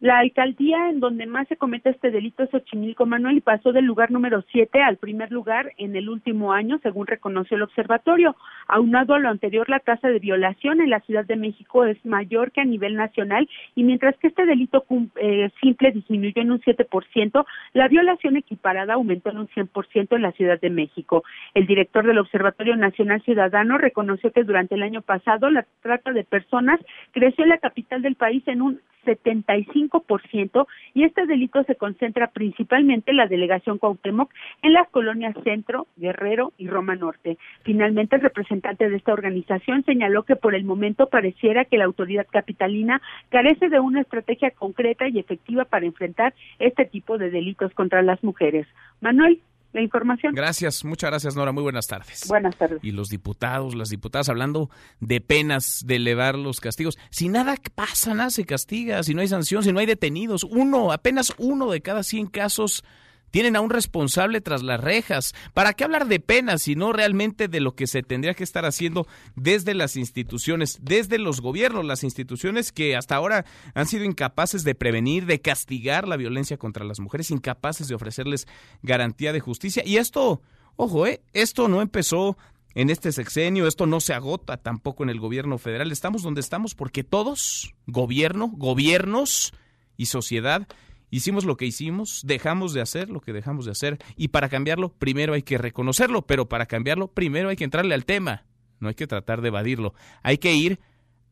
[0.00, 3.84] La alcaldía en donde más se comete este delito es Xochimilco Manuel y pasó del
[3.84, 8.36] lugar número 7 al primer lugar en el último año, según reconoció el observatorio.
[8.68, 12.52] Aunado a lo anterior, la tasa de violación en la Ciudad de México es mayor
[12.52, 14.84] que a nivel nacional y mientras que este delito
[15.16, 20.30] eh, simple disminuyó en un 7%, la violación equiparada aumentó en un 100% en la
[20.30, 21.24] Ciudad de México.
[21.54, 26.22] El director del Observatorio Nacional Ciudadano reconoció que durante el año pasado la trata de
[26.22, 26.78] personas
[27.10, 33.10] creció en la capital del país en un 75% y este delito se concentra principalmente
[33.10, 37.38] en la delegación Cuauhtémoc en las colonias Centro, Guerrero y Roma Norte.
[37.62, 42.26] Finalmente, el representante de esta organización señaló que por el momento pareciera que la autoridad
[42.30, 48.02] capitalina carece de una estrategia concreta y efectiva para enfrentar este tipo de delitos contra
[48.02, 48.66] las mujeres.
[49.00, 49.40] Manuel,
[49.78, 50.34] la información.
[50.34, 52.26] Gracias, muchas gracias Nora, muy buenas tardes.
[52.28, 52.80] Buenas tardes.
[52.82, 56.98] Y los diputados, las diputadas hablando de penas, de elevar los castigos.
[57.10, 60.92] Si nada pasa, nada se castiga, si no hay sanción, si no hay detenidos, uno,
[60.92, 62.84] apenas uno de cada 100 casos
[63.30, 65.34] tienen a un responsable tras las rejas.
[65.54, 69.06] ¿Para qué hablar de penas, sino realmente de lo que se tendría que estar haciendo
[69.36, 74.74] desde las instituciones, desde los gobiernos, las instituciones que hasta ahora han sido incapaces de
[74.74, 78.46] prevenir, de castigar la violencia contra las mujeres, incapaces de ofrecerles
[78.82, 79.82] garantía de justicia?
[79.84, 80.42] Y esto,
[80.76, 81.20] ojo, ¿eh?
[81.32, 82.36] esto no empezó
[82.74, 85.90] en este sexenio, esto no se agota tampoco en el gobierno federal.
[85.90, 89.52] Estamos donde estamos porque todos, gobierno, gobiernos
[89.96, 90.68] y sociedad,
[91.10, 94.92] hicimos lo que hicimos, dejamos de hacer lo que dejamos de hacer y para cambiarlo
[94.92, 98.44] primero hay que reconocerlo, pero para cambiarlo primero hay que entrarle al tema,
[98.80, 100.80] no hay que tratar de evadirlo, hay que ir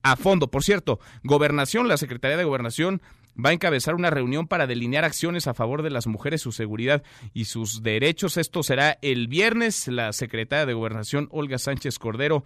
[0.02, 0.50] a fondo.
[0.50, 3.02] Por cierto, Gobernación, la Secretaría de Gobernación
[3.44, 7.02] va a encabezar una reunión para delinear acciones a favor de las mujeres, su seguridad
[7.34, 8.36] y sus derechos.
[8.36, 9.88] Esto será el viernes.
[9.88, 12.44] La secretaria de Gobernación, Olga Sánchez Cordero,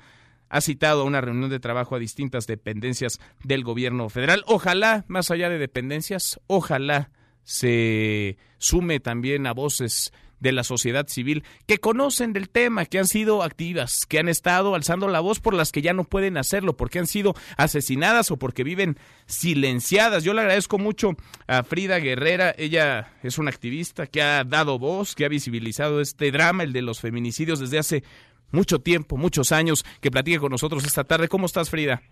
[0.48, 4.42] ha citado a una reunión de trabajo a distintas dependencias del gobierno federal.
[4.46, 7.10] Ojalá, más allá de dependencias, ojalá
[7.44, 13.06] se sume también a voces de la sociedad civil que conocen del tema, que han
[13.06, 16.76] sido activas, que han estado alzando la voz por las que ya no pueden hacerlo,
[16.76, 20.24] porque han sido asesinadas o porque viven silenciadas.
[20.24, 21.10] Yo le agradezco mucho
[21.46, 26.32] a Frida Guerrera, ella es una activista que ha dado voz, que ha visibilizado este
[26.32, 28.02] drama, el de los feminicidios desde hace
[28.50, 31.28] mucho tiempo, muchos años, que platique con nosotros esta tarde.
[31.28, 32.02] ¿Cómo estás, Frida?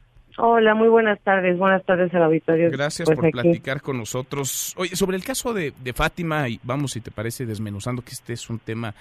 [0.41, 1.59] Hola, muy buenas tardes.
[1.59, 2.71] Buenas tardes al auditorio.
[2.71, 3.33] Gracias Pues por aquí.
[3.33, 4.73] platicar con nosotros.
[4.77, 8.35] Oye, sobre el caso de, de Fátima, y vamos, si te parece, desmenuzando que este
[8.35, 8.95] es un tema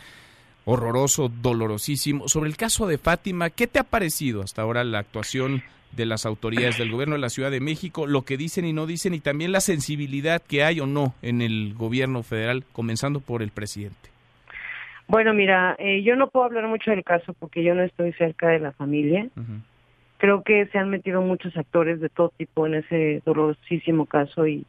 [0.65, 2.28] horroroso, dolorosísimo.
[2.28, 6.26] Sobre el caso de Fátima, ¿qué te ha parecido hasta ahora la actuación de las
[6.26, 9.19] autoridades del gobierno de la Ciudad de México, lo que dicen y no dicen, y
[9.19, 14.10] también la sensibilidad que hay o no en el gobierno federal, comenzando por el presidente?
[15.08, 18.50] Bueno, mira, eh, yo no puedo hablar mucho del caso porque yo no estoy cerca
[18.50, 19.28] de la familia.
[20.17, 24.65] Creo que se han metido muchos actores de todo tipo en ese dolorosísimo caso y,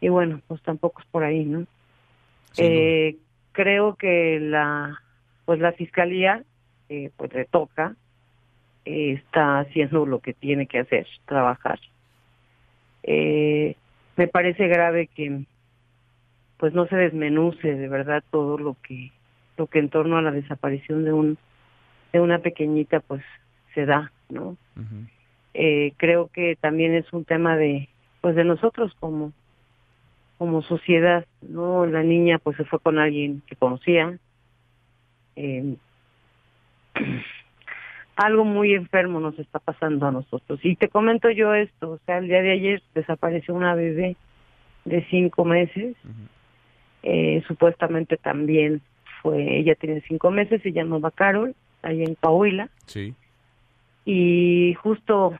[0.00, 1.66] y bueno, pues tampoco es por ahí, ¿no?
[2.58, 3.16] Eh,
[3.52, 5.00] creo que la,
[5.44, 6.42] pues la fiscalía,
[6.88, 7.94] eh, pues le toca,
[8.84, 11.78] eh, está haciendo lo que tiene que hacer, trabajar.
[13.04, 13.76] Eh,
[14.16, 15.44] me parece grave que,
[16.56, 19.10] pues no se desmenuce de verdad todo lo que,
[19.56, 21.38] lo que en torno a la desaparición de un,
[22.12, 23.22] de una pequeñita, pues
[23.74, 24.56] se da, ¿no?
[25.54, 27.88] eh, creo que también es un tema de
[28.20, 29.32] pues de nosotros como
[30.38, 34.18] como sociedad no la niña pues se fue con alguien que conocía
[35.36, 35.76] eh,
[38.16, 40.60] algo muy enfermo nos está pasando a nosotros.
[40.62, 44.16] Y te comento yo esto o sea el día de ayer desapareció una bebé
[44.84, 45.96] de cinco meses
[47.02, 48.80] eh, supuestamente también
[49.20, 52.68] fue ella tiene cinco meses se llama Carol ahí en Coahuila.
[52.86, 53.14] Sí.
[54.04, 55.38] Y justo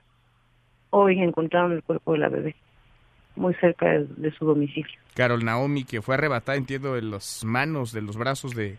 [0.91, 2.55] hoy encontraron el cuerpo de la bebé
[3.35, 4.93] muy cerca de, de su domicilio.
[5.15, 8.77] Carol Naomi, que fue arrebatada, entiendo, de las manos, de los brazos de,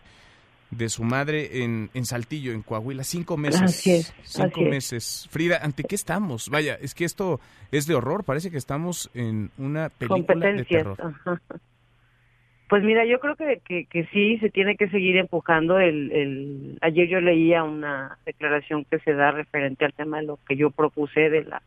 [0.70, 3.02] de su madre en, en Saltillo, en Coahuila.
[3.04, 3.62] Cinco meses.
[3.62, 4.70] Así es, Cinco así es.
[4.70, 5.28] meses.
[5.30, 6.48] Frida, ¿ante qué estamos?
[6.50, 7.40] Vaya, es que esto
[7.72, 8.22] es de horror.
[8.24, 10.96] Parece que estamos en una película de terror.
[11.00, 11.40] ajá.
[12.68, 15.78] Pues mira, yo creo que, que, que sí se tiene que seguir empujando.
[15.78, 20.38] El, el ayer yo leía una declaración que se da referente al tema de lo
[20.48, 21.62] que yo propuse de la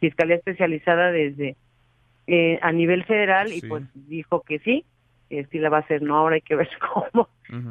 [0.00, 1.56] Fiscalía Especializada desde
[2.26, 4.84] eh, a nivel federal y pues dijo que sí,
[5.28, 7.28] que sí la va a hacer, no ahora hay que ver cómo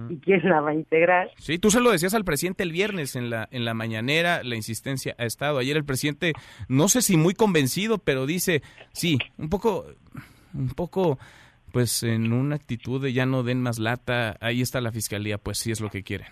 [0.10, 1.30] y quién la va a integrar.
[1.38, 4.56] Sí, tú se lo decías al presidente el viernes en la, en la mañanera, la
[4.56, 5.60] insistencia ha estado.
[5.60, 6.34] Ayer el presidente,
[6.68, 8.62] no sé si muy convencido, pero dice,
[8.92, 9.86] sí, un poco,
[10.54, 11.18] un poco,
[11.72, 15.58] pues en una actitud de ya no den más lata, ahí está la fiscalía, pues
[15.58, 16.28] sí es lo que quieren.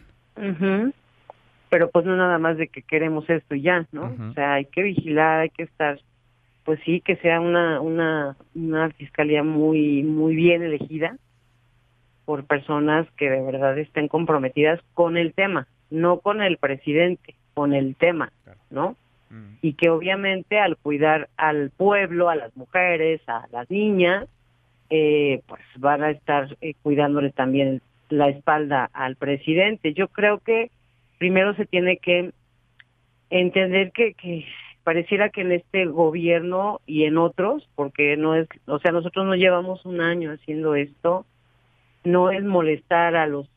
[1.69, 4.15] Pero pues no nada más de que queremos esto y ya, ¿no?
[4.29, 5.99] O sea, hay que vigilar, hay que estar,
[6.63, 11.17] pues sí, que sea una una una fiscalía muy muy bien elegida
[12.25, 17.73] por personas que de verdad estén comprometidas con el tema, no con el presidente, con
[17.73, 18.31] el tema,
[18.69, 18.95] ¿no?
[19.61, 24.27] Y que obviamente al cuidar al pueblo, a las mujeres, a las niñas,
[24.89, 29.93] eh, pues van a estar eh, cuidándole también la espalda al presidente.
[29.93, 30.71] Yo creo que
[31.17, 32.31] primero se tiene que
[33.29, 34.45] entender que, que
[34.83, 39.35] pareciera que en este gobierno y en otros, porque no es, o sea, nosotros no
[39.35, 41.25] llevamos un año haciendo esto,
[42.05, 43.49] no es molestar a los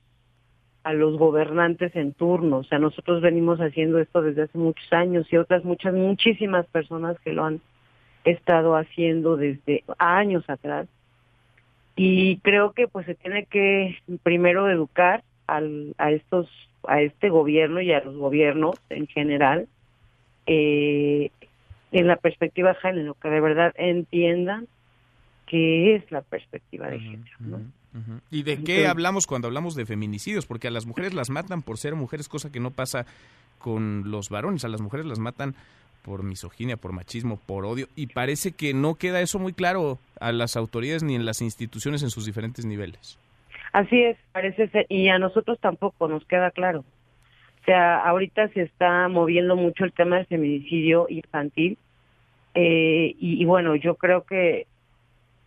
[0.83, 5.31] a los gobernantes en turno, o sea, nosotros venimos haciendo esto desde hace muchos años
[5.31, 7.61] y otras muchas muchísimas personas que lo han
[8.25, 10.89] estado haciendo desde años atrás
[12.03, 16.49] y creo que pues se tiene que primero educar al, a estos
[16.89, 19.69] a este gobierno y a los gobiernos en general
[20.47, 21.31] eh,
[21.93, 24.67] en la perspectiva de género que de verdad entiendan
[25.45, 27.61] qué es la perspectiva de género ¿no?
[28.31, 30.47] ¿Y de qué hablamos cuando hablamos de feminicidios?
[30.47, 33.05] Porque a las mujeres las matan por ser mujeres, cosa que no pasa
[33.59, 34.65] con los varones.
[34.65, 35.57] A las mujeres las matan
[36.03, 37.87] por misoginia, por machismo, por odio.
[37.97, 42.03] Y parece que no queda eso muy claro a las autoridades ni en las instituciones
[42.03, 43.19] en sus diferentes niveles.
[43.73, 44.87] Así es, parece ser.
[44.89, 46.81] Y a nosotros tampoco nos queda claro.
[47.61, 51.79] O sea, ahorita se está moviendo mucho el tema del feminicidio infantil.
[52.55, 54.67] Eh, y, bueno, yo creo que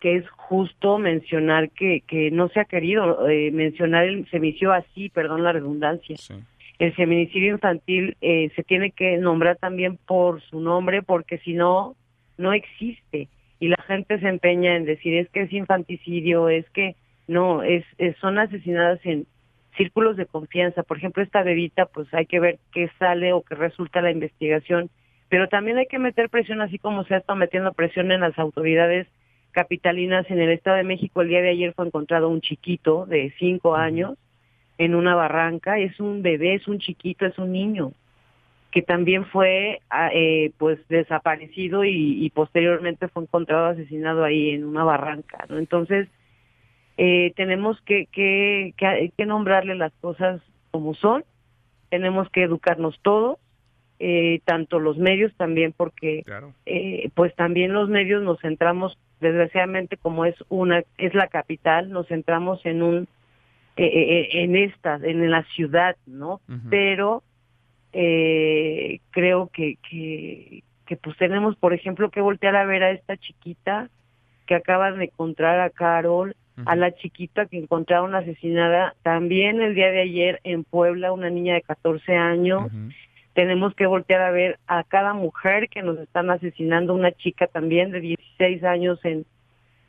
[0.00, 5.08] que es justo mencionar que, que no se ha querido eh, mencionar el feminicidio así,
[5.08, 6.14] perdón la redundancia.
[6.78, 11.96] El feminicidio infantil eh, se tiene que nombrar también por su nombre porque si no,
[12.36, 13.28] no existe.
[13.60, 16.96] Y la gente se empeña en decir es que es infanticidio, es que
[17.28, 17.84] no, es,
[18.20, 19.26] son asesinadas en
[19.76, 20.82] círculos de confianza.
[20.82, 24.90] Por ejemplo, esta bebita, pues hay que ver qué sale o qué resulta la investigación.
[25.28, 28.38] Pero también hay que meter presión, así como se ha estado metiendo presión en las
[28.38, 29.06] autoridades
[29.52, 31.22] capitalinas en el Estado de México.
[31.22, 34.18] El día de ayer fue encontrado un chiquito de cinco años
[34.78, 35.78] en una barranca.
[35.78, 37.92] Es un bebé, es un chiquito, es un niño
[38.74, 44.82] que también fue ah, eh, pues desaparecido y, posteriormente fue encontrado asesinado ahí en una
[44.82, 45.46] barranca.
[45.48, 45.58] ¿no?
[45.58, 46.08] Entonces
[46.96, 48.74] eh, tenemos que, que,
[49.16, 50.40] que, nombrarle las cosas
[50.72, 51.24] como son.
[51.88, 53.38] Tenemos que educarnos todos.
[54.00, 56.24] Eh, tanto los medios también porque
[56.66, 62.08] eh, pues también los medios nos centramos desgraciadamente como es una es la capital nos
[62.08, 63.08] centramos en un
[63.76, 67.22] eh, eh, en esta en la ciudad no pero
[67.92, 73.16] eh, creo que, que que pues tenemos por ejemplo que voltear a ver a esta
[73.16, 73.90] chiquita
[74.46, 79.90] que acaban de encontrar a Carol a la chiquita que encontraron asesinada también el día
[79.90, 82.70] de ayer en Puebla una niña de 14 años.
[83.32, 87.90] Tenemos que voltear a ver a cada mujer que nos están asesinando, una chica también
[87.90, 89.26] de 16 años en,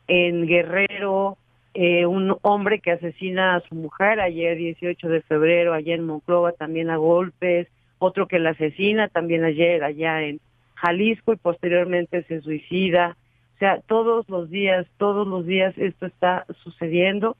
[0.07, 1.37] en Guerrero,
[1.75, 6.53] eh, un hombre que asesina a su mujer ayer 18 de febrero, allá en Monclova
[6.53, 7.67] también a golpes,
[7.99, 10.39] otro que la asesina también ayer allá en
[10.75, 13.17] Jalisco y posteriormente se suicida.
[13.55, 17.35] O sea, todos los días, todos los días esto está sucediendo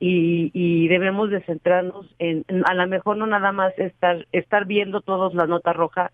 [0.00, 5.34] y, debemos de centrarnos en, a lo mejor no nada más estar estar viendo todos
[5.34, 6.10] la nota roja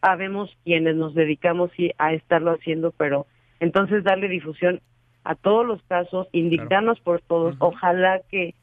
[0.00, 3.26] sabemos quienes nos dedicamos a estarlo haciendo pero
[3.60, 4.80] entonces darle difusión
[5.28, 7.54] a todos los casos indignarnos por todos.
[7.58, 8.54] Ojalá que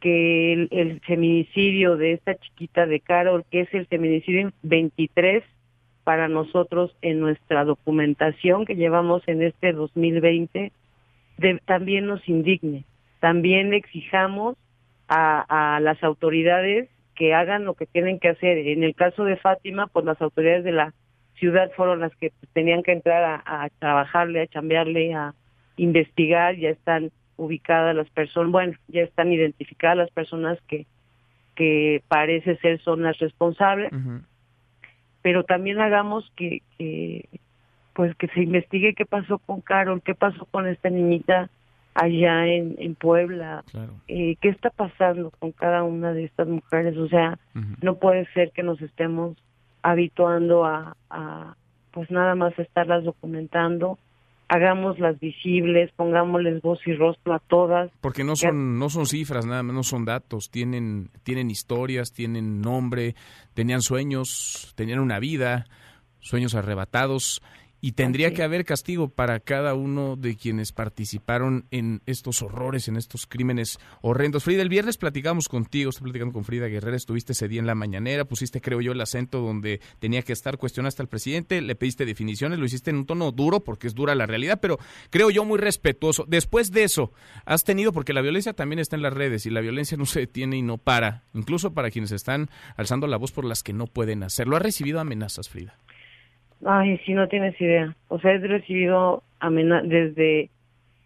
[0.00, 5.44] que el, feminicidio de esta chiquita de Carol que es el feminicidio 23
[6.04, 10.72] para nosotros en nuestra documentación que llevamos en este 2020
[11.64, 12.84] también nos indigne.
[13.20, 14.56] También exijamos
[15.08, 18.58] a, las autoridades que hagan lo que tienen que hacer.
[18.58, 20.92] En el caso de Fátima, pues las autoridades de la
[21.36, 25.34] ciudad fueron las que tenían que entrar a, trabajarle, a chambearle, a
[25.82, 30.86] investigar, ya están ubicadas las personas, bueno, ya están identificadas las personas que,
[31.54, 33.90] que parece ser son las responsables,
[35.22, 37.28] pero también hagamos que, que,
[37.94, 41.48] pues que se investigue qué pasó con Carol, qué pasó con esta niñita
[41.94, 43.64] allá en, en Puebla.
[44.06, 46.96] Eh, ¿Qué está pasando con cada una de estas mujeres?
[46.96, 47.38] O sea,
[47.82, 49.36] no puede ser que nos estemos
[49.82, 51.56] habituando a, a,
[51.90, 53.98] pues nada más estarlas documentando.
[54.52, 57.88] Hagámoslas visibles, pongámosles voz y rostro a todas.
[58.00, 62.60] Porque no son, no son cifras, nada más, no son datos, tienen, tienen historias, tienen
[62.60, 63.14] nombre,
[63.54, 65.66] tenían sueños, tenían una vida,
[66.18, 67.42] sueños arrebatados
[67.80, 72.96] y tendría que haber castigo para cada uno de quienes participaron en estos horrores, en
[72.96, 74.44] estos crímenes horrendos.
[74.44, 77.74] Frida, el viernes platicamos contigo, estoy platicando con Frida Guerrera, estuviste ese día en la
[77.74, 82.04] mañanera, pusiste, creo yo, el acento donde tenía que estar, cuestionaste al presidente, le pediste
[82.04, 84.78] definiciones, lo hiciste en un tono duro, porque es dura la realidad, pero
[85.10, 86.24] creo yo muy respetuoso.
[86.28, 87.12] Después de eso,
[87.44, 90.20] has tenido, porque la violencia también está en las redes y la violencia no se
[90.20, 93.86] detiene y no para, incluso para quienes están alzando la voz por las que no
[93.86, 94.56] pueden hacerlo.
[94.56, 95.78] ¿Has recibido amenazas, Frida?
[96.64, 97.94] Ay, si no tienes idea.
[98.08, 99.22] O sea, he recibido
[99.84, 100.50] desde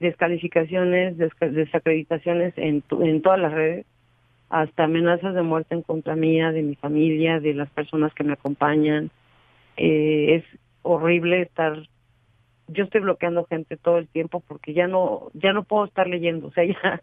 [0.01, 3.87] descalificaciones, desacreditaciones en, en todas las redes,
[4.51, 8.33] hasta amenazas de muerte en contra mía, de mi familia, de las personas que me
[8.33, 9.11] acompañan.
[9.77, 11.77] Eh, es horrible estar
[12.69, 16.49] yo estoy bloqueando gente todo el tiempo porque ya no ya no puedo estar leyendo
[16.49, 17.03] o sea ya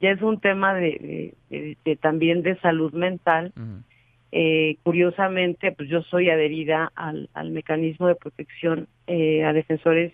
[0.00, 3.52] ya es un tema de, de, también de salud mental
[4.32, 10.12] eh, curiosamente, pues yo soy adherida al, al mecanismo de protección eh, a defensores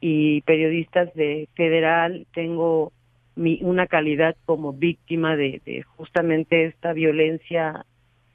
[0.00, 2.26] y periodistas de federal.
[2.32, 2.92] Tengo
[3.36, 7.84] mi, una calidad como víctima de, de justamente esta violencia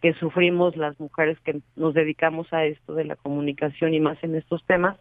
[0.01, 4.35] que sufrimos las mujeres que nos dedicamos a esto de la comunicación y más en
[4.35, 4.97] estos temas.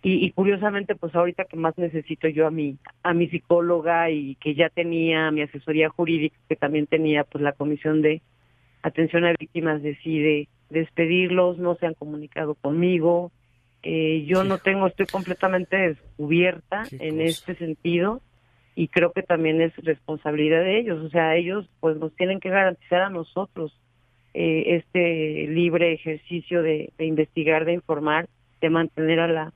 [0.00, 4.54] y, curiosamente, pues ahorita que más necesito yo a mi, a mi psicóloga y que
[4.54, 8.22] ya tenía mi asesoría jurídica, que también tenía pues la comisión de
[8.82, 13.32] atención a víctimas, decide despedirlos, no se han comunicado conmigo,
[13.82, 18.20] eh, yo no tengo, estoy completamente descubierta en este sentido
[18.74, 22.50] y creo que también es responsabilidad de ellos, o sea, ellos pues nos tienen que
[22.50, 23.72] garantizar a nosotros
[24.34, 28.28] eh, este libre ejercicio de, de investigar, de informar,
[28.60, 29.52] de mantener a la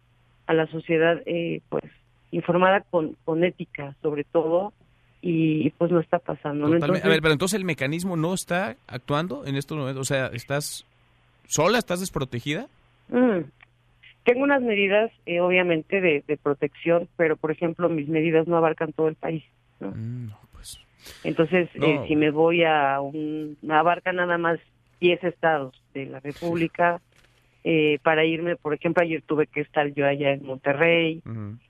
[0.47, 1.85] a la sociedad eh, pues
[2.31, 4.73] informada con, con ética sobre todo
[5.23, 6.67] y pues no está pasando.
[6.67, 10.85] a ver, pero entonces el mecanismo no está actuando en estos momentos, o sea, ¿estás
[11.47, 12.67] sola, estás desprotegida?
[13.09, 13.45] Mm.
[14.25, 18.93] Tengo unas medidas, eh, obviamente, de, de, protección, pero por ejemplo, mis medidas no abarcan
[18.93, 19.45] todo el país.
[19.81, 19.91] ¿no?
[19.91, 20.81] Mm, pues.
[21.25, 23.57] Entonces, eh, si me voy a un.
[23.71, 24.59] abarca nada más
[25.01, 27.01] 10 estados de la República,
[27.65, 31.23] eh, para irme, por ejemplo, ayer tuve que estar yo allá en Monterrey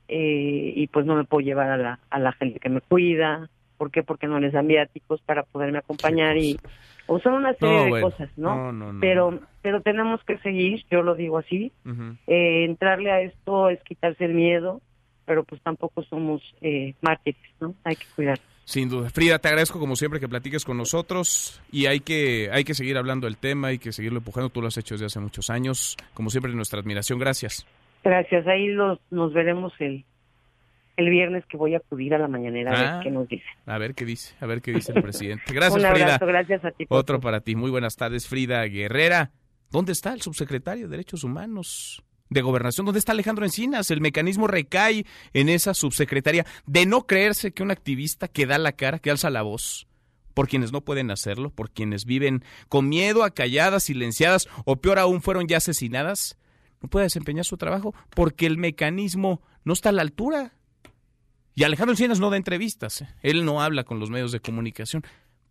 [0.07, 3.49] eh, y pues no me puedo llevar a la, a la gente que me cuida.
[3.77, 4.01] ¿Por qué?
[4.03, 6.57] Porque no les dan viáticos para poderme acompañar y
[7.05, 8.71] o son una serie de cosas, ¿no?
[9.01, 11.71] pero pero tenemos que seguir, yo lo digo así.
[12.27, 14.81] eh, entrarle a esto es quitarse el miedo,
[15.25, 17.75] pero pues tampoco somos eh, mártires, ¿no?
[17.83, 18.52] Hay que cuidarnos.
[18.65, 19.09] Sin duda.
[19.09, 22.97] Frida, te agradezco como siempre que platiques con nosotros y hay que, hay que seguir
[22.97, 24.49] hablando del tema, hay que seguirlo empujando.
[24.49, 25.97] Tú lo has hecho desde hace muchos años.
[26.13, 27.19] Como siempre, nuestra admiración.
[27.19, 27.65] Gracias.
[28.03, 28.47] Gracias.
[28.47, 30.05] Ahí los, nos veremos el,
[30.97, 33.45] el viernes que voy a acudir a la mañanera a ver ah, qué nos dice.
[33.65, 35.43] A ver qué dice, a ver qué dice el presidente.
[35.53, 36.17] Gracias, Frida.
[36.17, 36.85] Gracias a ti.
[36.89, 37.55] Otro para ti.
[37.55, 39.31] Muy buenas tardes, Frida Guerrera.
[39.71, 42.03] ¿Dónde está el subsecretario de Derechos Humanos?
[42.33, 42.85] De Gobernación.
[42.85, 43.91] ¿Dónde está Alejandro Encinas?
[43.91, 48.73] El mecanismo recae en esa subsecretaria de no creerse que un activista que da la
[48.73, 49.87] cara, que alza la voz,
[50.33, 55.21] por quienes no pueden hacerlo, por quienes viven con miedo, acalladas, silenciadas o peor aún
[55.21, 56.37] fueron ya asesinadas,
[56.81, 60.53] no puede desempeñar su trabajo porque el mecanismo no está a la altura.
[61.55, 63.07] Y Alejandro Encinas no da entrevistas, ¿eh?
[63.21, 65.03] él no habla con los medios de comunicación,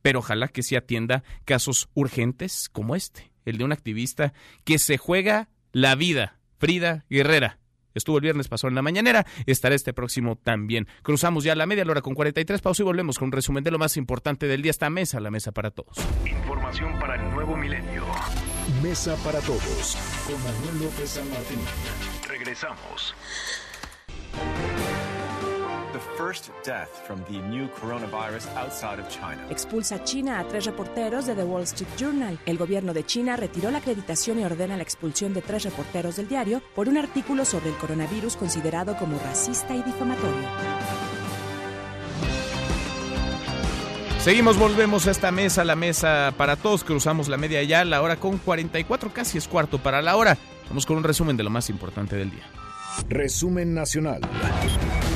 [0.02, 4.98] pero ojalá que sí atienda casos urgentes como este, el de un activista que se
[4.98, 7.58] juega la vida Frida Guerrera.
[7.92, 10.86] Estuvo el viernes, pasó en la mañanera, estará este próximo también.
[11.02, 13.80] Cruzamos ya la media hora con 43 pausa y volvemos con un resumen de lo
[13.80, 14.70] más importante del día.
[14.70, 15.96] Esta mesa, la mesa para todos.
[16.24, 18.04] Información para el nuevo milenio.
[18.80, 21.58] Mesa para todos con Manuel López San Martín.
[22.28, 23.12] Regresamos.
[29.50, 32.38] Expulsa China a tres reporteros de The Wall Street Journal.
[32.46, 36.28] El gobierno de China retiró la acreditación y ordena la expulsión de tres reporteros del
[36.28, 40.48] diario por un artículo sobre el coronavirus considerado como racista y difamatorio.
[44.20, 46.84] Seguimos, volvemos a esta mesa, la mesa para todos.
[46.84, 50.38] Cruzamos la media ya, la hora con 44, casi es cuarto para la hora.
[50.68, 52.44] Vamos con un resumen de lo más importante del día.
[53.08, 54.20] Resumen nacional.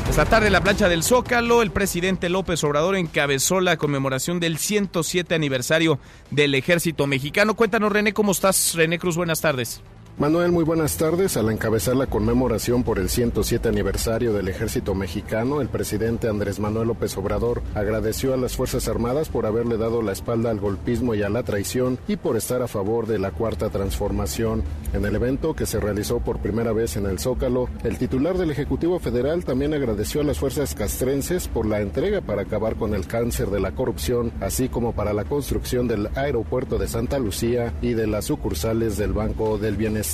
[0.08, 4.58] Esta tarde en la plancha del Zócalo, el presidente López Obrador encabezó la conmemoración del
[4.58, 5.98] 107 aniversario
[6.30, 7.54] del ejército mexicano.
[7.54, 8.74] Cuéntanos, René, ¿cómo estás?
[8.74, 9.82] René Cruz, buenas tardes.
[10.18, 11.36] Manuel, muy buenas tardes.
[11.36, 16.88] Al encabezar la conmemoración por el 107 aniversario del ejército mexicano, el presidente Andrés Manuel
[16.88, 21.22] López Obrador agradeció a las Fuerzas Armadas por haberle dado la espalda al golpismo y
[21.22, 24.62] a la traición y por estar a favor de la cuarta transformación.
[24.94, 28.50] En el evento que se realizó por primera vez en el Zócalo, el titular del
[28.50, 33.06] Ejecutivo Federal también agradeció a las fuerzas castrenses por la entrega para acabar con el
[33.06, 37.92] cáncer de la corrupción, así como para la construcción del aeropuerto de Santa Lucía y
[37.92, 40.05] de las sucursales del Banco del Bienestar.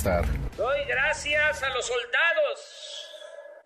[0.57, 3.11] Doy gracias a los soldados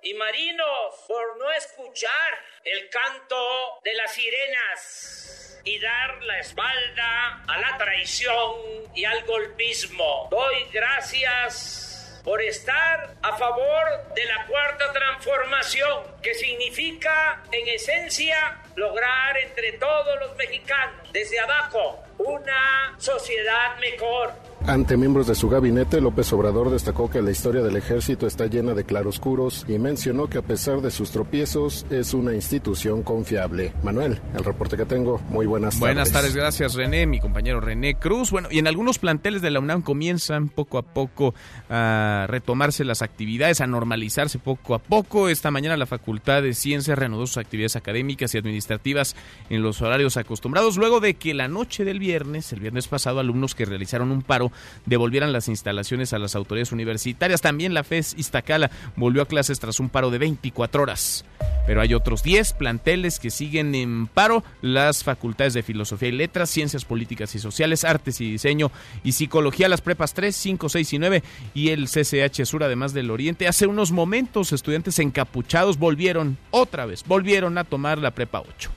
[0.01, 7.59] y marinos por no escuchar el canto de las sirenas y dar la espalda a
[7.59, 10.27] la traición y al golpismo.
[10.29, 19.37] Doy gracias por estar a favor de la cuarta transformación, que significa en esencia lograr
[19.37, 26.33] entre todos los mexicanos, desde abajo, una sociedad mejor ante miembros de su gabinete, López
[26.33, 30.41] Obrador destacó que la historia del ejército está llena de claroscuros y mencionó que a
[30.41, 33.73] pesar de sus tropiezos es una institución confiable.
[33.83, 35.79] Manuel, el reporte que tengo, muy buenas tardes.
[35.79, 38.31] Buenas tardes, gracias René, mi compañero René Cruz.
[38.31, 41.33] Bueno, y en algunos planteles de la UNAM comienzan poco a poco
[41.69, 45.29] a retomarse las actividades, a normalizarse poco a poco.
[45.29, 49.15] Esta mañana la Facultad de Ciencias reanudó sus actividades académicas y administrativas
[49.49, 53.55] en los horarios acostumbrados, luego de que la noche del viernes, el viernes pasado, alumnos
[53.55, 54.51] que realizaron un paro
[54.85, 57.41] devolvieran las instalaciones a las autoridades universitarias.
[57.41, 61.25] También la FES Iztacala volvió a clases tras un paro de 24 horas.
[61.65, 66.49] Pero hay otros 10 planteles que siguen en paro, las facultades de Filosofía y Letras,
[66.49, 68.71] Ciencias Políticas y Sociales, Artes y Diseño
[69.03, 73.11] y Psicología, las prepas 3, 5, 6 y 9 y el CCH Sur, además del
[73.11, 73.47] Oriente.
[73.47, 78.71] Hace unos momentos, estudiantes encapuchados volvieron, otra vez, volvieron a tomar la prepa 8.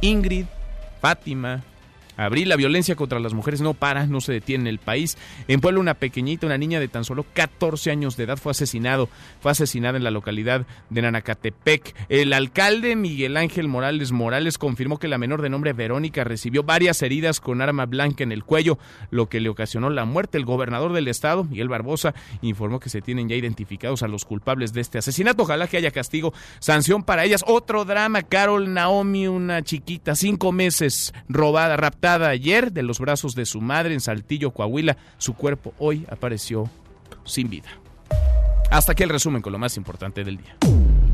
[0.00, 0.46] Ingrid,
[1.00, 1.62] Fátima,
[2.16, 5.18] Abril, la violencia contra las mujeres no para, no se detiene en el país.
[5.48, 9.08] En Puebla, una pequeñita, una niña de tan solo 14 años de edad fue asesinado,
[9.40, 11.94] fue asesinada en la localidad de Nanacatepec.
[12.08, 17.02] El alcalde Miguel Ángel Morales Morales confirmó que la menor de nombre Verónica recibió varias
[17.02, 18.78] heridas con arma blanca en el cuello,
[19.10, 20.38] lo que le ocasionó la muerte.
[20.38, 24.72] El gobernador del estado, Miguel Barbosa, informó que se tienen ya identificados a los culpables
[24.72, 25.42] de este asesinato.
[25.42, 27.44] Ojalá que haya castigo, sanción para ellas.
[27.46, 33.46] Otro drama, Carol Naomi, una chiquita, cinco meses, robada, raptada ayer de los brazos de
[33.46, 34.96] su madre en Saltillo, Coahuila.
[35.18, 36.70] Su cuerpo hoy apareció
[37.24, 37.68] sin vida.
[38.70, 40.56] Hasta aquí el resumen con lo más importante del día.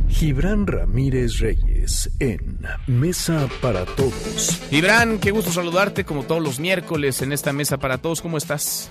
[0.09, 4.61] Gibran Ramírez Reyes en Mesa para Todos.
[4.71, 8.21] Gibran, qué gusto saludarte como todos los miércoles en esta Mesa para Todos.
[8.21, 8.91] ¿Cómo estás?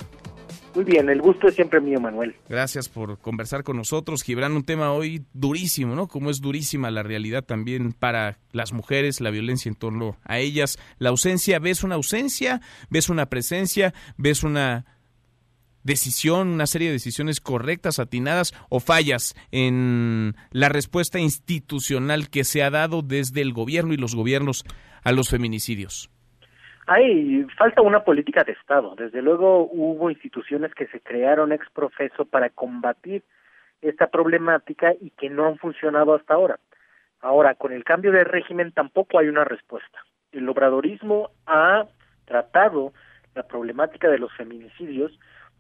[0.75, 2.35] Muy bien, el gusto es siempre mío, Manuel.
[2.47, 4.53] Gracias por conversar con nosotros, Gibran.
[4.53, 6.07] Un tema hoy durísimo, ¿no?
[6.07, 10.77] Como es durísima la realidad también para las mujeres, la violencia en torno a ellas.
[10.99, 12.61] La ausencia, ¿ves una ausencia?
[12.89, 13.93] ¿Ves una presencia?
[14.17, 14.85] ¿Ves una
[15.83, 22.63] decisión, una serie de decisiones correctas, atinadas o fallas en la respuesta institucional que se
[22.63, 24.65] ha dado desde el gobierno y los gobiernos
[25.03, 26.09] a los feminicidios?
[26.91, 28.95] Hay falta una política de Estado.
[28.95, 33.21] Desde luego hubo instituciones que se crearon ex profeso para combatir
[33.79, 36.59] esta problemática y que no han funcionado hasta ahora.
[37.21, 39.99] Ahora, con el cambio de régimen tampoco hay una respuesta.
[40.31, 41.85] El obradorismo ha
[42.25, 42.91] tratado
[43.35, 45.11] la problemática de los feminicidios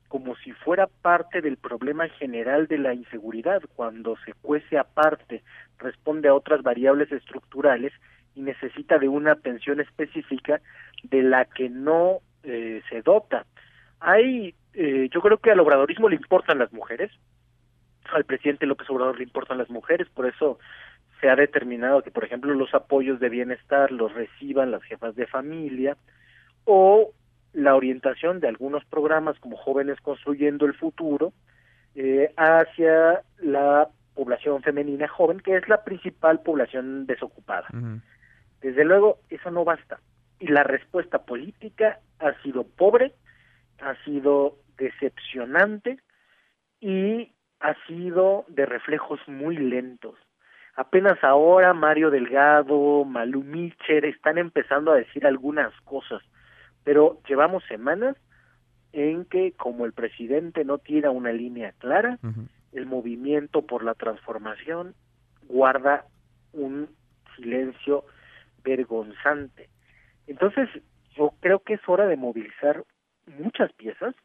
[0.07, 5.43] como si fuera parte del problema general de la inseguridad, cuando se cuece aparte,
[5.77, 7.93] responde a otras variables estructurales
[8.39, 10.61] y necesita de una atención específica
[11.03, 13.45] de la que no eh, se dota.
[13.99, 17.11] Hay, eh, yo creo que al obradorismo le importan las mujeres,
[18.13, 20.57] al presidente López Obrador le importan las mujeres, por eso
[21.19, 25.27] se ha determinado que, por ejemplo, los apoyos de bienestar los reciban las jefas de
[25.27, 25.97] familia
[26.63, 27.11] o
[27.51, 31.33] la orientación de algunos programas como Jóvenes Construyendo el Futuro
[31.93, 37.67] eh, hacia la población femenina joven, que es la principal población desocupada.
[38.61, 39.99] Desde luego, eso no basta.
[40.39, 43.13] Y la respuesta política ha sido pobre,
[43.79, 45.99] ha sido decepcionante
[46.79, 50.15] y ha sido de reflejos muy lentos.
[50.75, 56.21] Apenas ahora Mario Delgado, Malú Milcher están empezando a decir algunas cosas,
[56.85, 58.15] pero llevamos semanas
[58.93, 62.17] en que como el presidente no tira una línea clara,
[62.71, 64.95] el movimiento por la transformación
[65.49, 66.05] guarda
[66.53, 66.87] un
[67.35, 68.05] silencio
[68.63, 69.69] vergonzante.
[70.27, 70.69] Entonces,
[71.15, 72.83] yo creo que es hora de movilizar
[73.25, 74.15] muchas piezas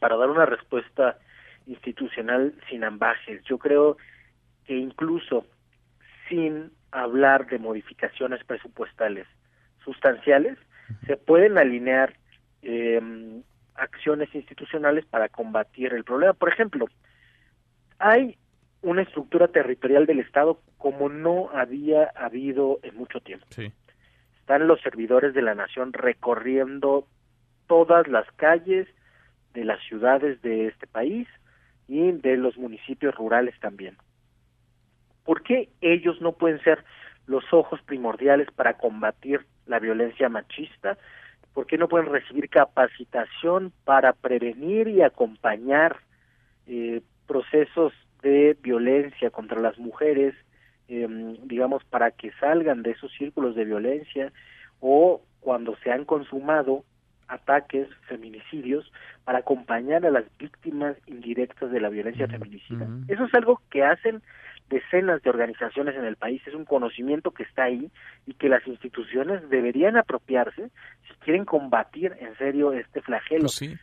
[0.00, 1.18] para dar una respuesta
[1.66, 3.42] institucional sin ambajes.
[3.44, 3.96] Yo creo
[4.64, 5.46] que incluso
[6.28, 9.26] sin hablar de modificaciones presupuestales
[9.84, 10.58] sustanciales,
[11.06, 12.14] se pueden alinear
[12.62, 13.00] eh,
[13.74, 16.32] acciones institucionales para combatir el problema.
[16.32, 16.86] Por ejemplo,
[17.98, 18.38] hay
[18.82, 23.46] una estructura territorial del Estado como no había habido en mucho tiempo.
[24.40, 27.06] Están los servidores de la nación recorriendo
[27.66, 28.88] todas las calles
[29.52, 31.28] de las ciudades de este país
[31.86, 33.96] y de los municipios rurales también.
[35.24, 36.84] ¿Por qué ellos no pueden ser
[37.26, 40.96] los ojos primordiales para combatir la violencia machista?
[41.52, 45.96] ¿Por qué no pueden recibir capacitación para prevenir y acompañar
[46.66, 47.92] eh, procesos
[48.22, 50.34] de violencia contra las mujeres,
[50.88, 54.32] em, digamos, para que salgan de esos círculos de violencia
[54.80, 56.84] o cuando se han consumado
[57.28, 58.90] ataques, feminicidios,
[59.24, 62.88] para acompañar a las víctimas indirectas de la violencia feminicida.
[63.06, 64.22] Eso es algo que hacen
[64.68, 67.90] decenas de organizaciones en el país, es un conocimiento que está ahí
[68.26, 70.70] y que las instituciones deberían apropiarse
[71.06, 73.42] si quieren combatir en serio este flagelo.
[73.42, 73.76] Pues sí.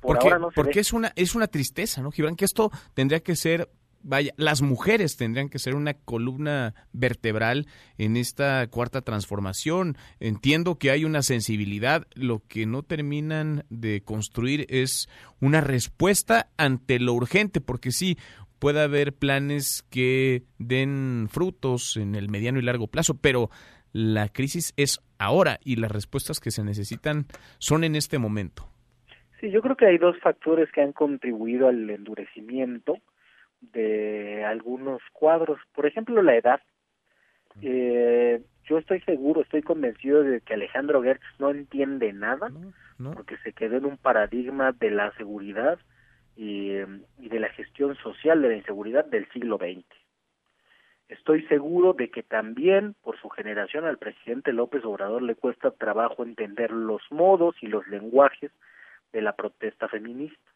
[0.00, 2.36] porque, porque es una es una tristeza, ¿no, Gibran?
[2.36, 3.68] Que esto tendría que ser
[4.02, 7.66] vaya, las mujeres tendrían que ser una columna vertebral
[7.98, 9.96] en esta cuarta transformación.
[10.20, 15.08] Entiendo que hay una sensibilidad, lo que no terminan de construir es
[15.40, 18.16] una respuesta ante lo urgente, porque sí,
[18.58, 23.50] puede haber planes que den frutos en el mediano y largo plazo, pero
[23.92, 27.26] la crisis es ahora y las respuestas que se necesitan
[27.58, 28.68] son en este momento.
[29.40, 32.98] Sí, yo creo que hay dos factores que han contribuido al endurecimiento
[33.62, 35.58] de algunos cuadros.
[35.74, 36.60] Por ejemplo, la edad.
[37.60, 42.50] Eh, yo estoy seguro, estoy convencido de que Alejandro Gertz no entiende nada,
[43.14, 45.78] porque se quedó en un paradigma de la seguridad
[46.36, 46.70] y,
[47.18, 49.84] y de la gestión social de la inseguridad del siglo XX.
[51.08, 56.22] Estoy seguro de que también por su generación al presidente López Obrador le cuesta trabajo
[56.22, 58.50] entender los modos y los lenguajes
[59.12, 60.50] de la protesta feminista.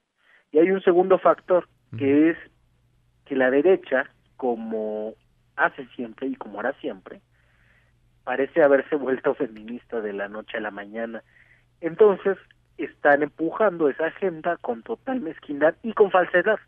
[0.52, 2.38] Y hay un segundo factor, que es
[3.26, 5.14] que la derecha, como
[5.56, 7.20] hace siempre y como hará siempre,
[8.24, 11.22] parece haberse vuelto feminista de la noche a la mañana.
[11.80, 12.38] Entonces,
[12.78, 16.58] están empujando esa agenda con total mezquindad y con falsedad.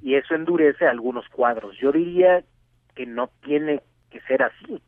[0.00, 1.76] Y eso endurece algunos cuadros.
[1.78, 2.44] Yo diría
[2.94, 4.82] que no tiene que ser así.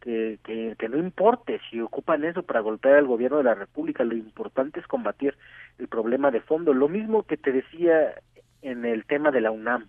[0.00, 4.04] Que, que, que no importe si ocupan eso para golpear al gobierno de la República,
[4.04, 5.36] lo importante es combatir
[5.78, 6.72] el problema de fondo.
[6.72, 8.14] Lo mismo que te decía
[8.62, 9.88] en el tema de la UNAM.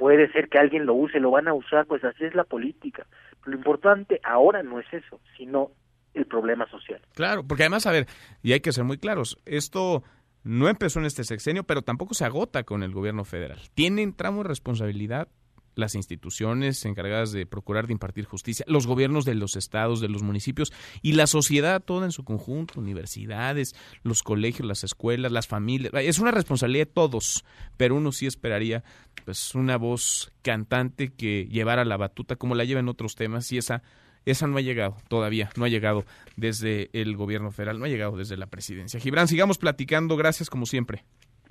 [0.00, 3.06] Puede ser que alguien lo use, lo van a usar, pues así es la política.
[3.44, 5.72] Lo importante ahora no es eso, sino
[6.14, 7.02] el problema social.
[7.14, 8.06] Claro, porque además, a ver,
[8.42, 10.02] y hay que ser muy claros, esto
[10.42, 13.58] no empezó en este sexenio, pero tampoco se agota con el gobierno federal.
[13.74, 15.28] Tienen tramo de responsabilidad
[15.74, 20.22] las instituciones encargadas de procurar de impartir justicia, los gobiernos de los estados, de los
[20.22, 25.92] municipios y la sociedad toda en su conjunto, universidades, los colegios, las escuelas, las familias.
[25.94, 27.44] Es una responsabilidad de todos,
[27.76, 28.84] pero uno sí esperaría
[29.24, 33.58] pues una voz cantante que llevara la batuta como la lleva en otros temas y
[33.58, 33.82] esa
[34.26, 36.04] esa no ha llegado todavía, no ha llegado
[36.36, 39.00] desde el gobierno federal, no ha llegado desde la presidencia.
[39.00, 41.04] Gibran, sigamos platicando, gracias como siempre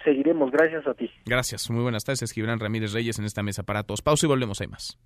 [0.03, 0.51] seguiremos.
[0.51, 1.09] Gracias a ti.
[1.25, 1.69] Gracias.
[1.69, 2.23] Muy buenas tardes.
[2.23, 4.01] Es Gibran Ramírez Reyes en esta mesa para todos.
[4.01, 4.61] Pausa y volvemos.
[4.61, 4.97] Hay más.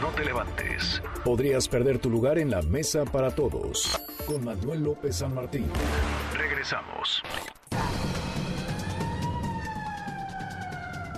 [0.00, 1.02] No te levantes.
[1.24, 4.00] Podrías perder tu lugar en la mesa para todos.
[4.26, 5.66] Con Manuel López San Martín.
[6.36, 7.22] Regresamos.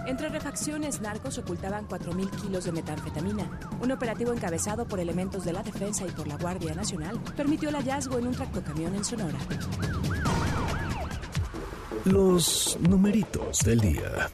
[0.07, 3.49] Entre refacciones, narcos ocultaban 4.000 kilos de metanfetamina.
[3.81, 7.77] Un operativo encabezado por elementos de la defensa y por la Guardia Nacional permitió el
[7.77, 9.39] hallazgo en un tractocamión en Sonora.
[12.05, 14.29] Los numeritos del día.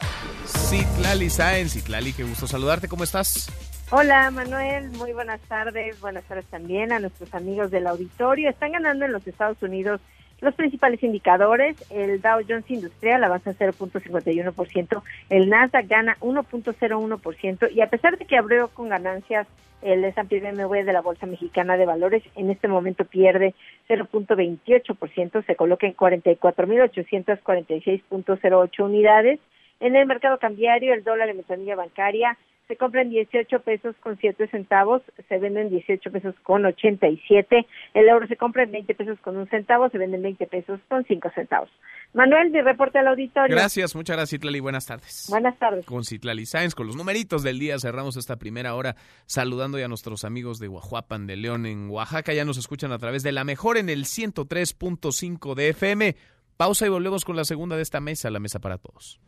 [0.47, 3.51] Citlali Sáenz, Citlali, qué gusto saludarte, ¿cómo estás?
[3.91, 8.49] Hola Manuel, muy buenas tardes, buenas tardes también a nuestros amigos del auditorio.
[8.49, 10.01] Están ganando en los Estados Unidos
[10.41, 17.89] los principales indicadores, el Dow Jones Industrial avanza 0.51%, el Nasdaq gana 1.01% y a
[17.89, 19.49] pesar de que abrió con ganancias
[19.83, 23.55] el S&P BMW de la Bolsa Mexicana de Valores en este momento pierde
[23.89, 29.41] 0.28%, se coloca en 44.846.08 unidades.
[29.81, 32.37] En el mercado cambiario, el dólar en ventanilla bancaria
[32.69, 38.27] se compran 18 pesos con 7 centavos, se venden 18 pesos con 87, el euro
[38.27, 41.71] se compra en 20 pesos con un centavo, se venden 20 pesos con 5 centavos.
[42.13, 43.57] Manuel, mi reporte al auditorio.
[43.57, 44.61] Gracias, muchas gracias, Citlali.
[44.61, 45.27] Buenas tardes.
[45.31, 45.87] Buenas tardes.
[45.87, 49.89] Con Citlali Sáenz, con los numeritos del día, cerramos esta primera hora saludando ya a
[49.89, 52.35] nuestros amigos de Guajuapan de León en Oaxaca.
[52.35, 56.17] Ya nos escuchan a través de la mejor en el 103.5 de FM.
[56.59, 59.21] Pausa y volvemos con la segunda de esta mesa, la mesa para todos.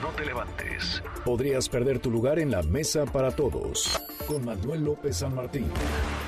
[0.00, 1.02] No te levantes.
[1.24, 4.00] Podrías perder tu lugar en la mesa para todos.
[4.26, 5.70] Con Manuel López San Martín.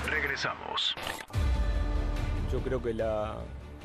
[0.08, 0.94] Regresamos.
[2.52, 3.38] Yo creo que la,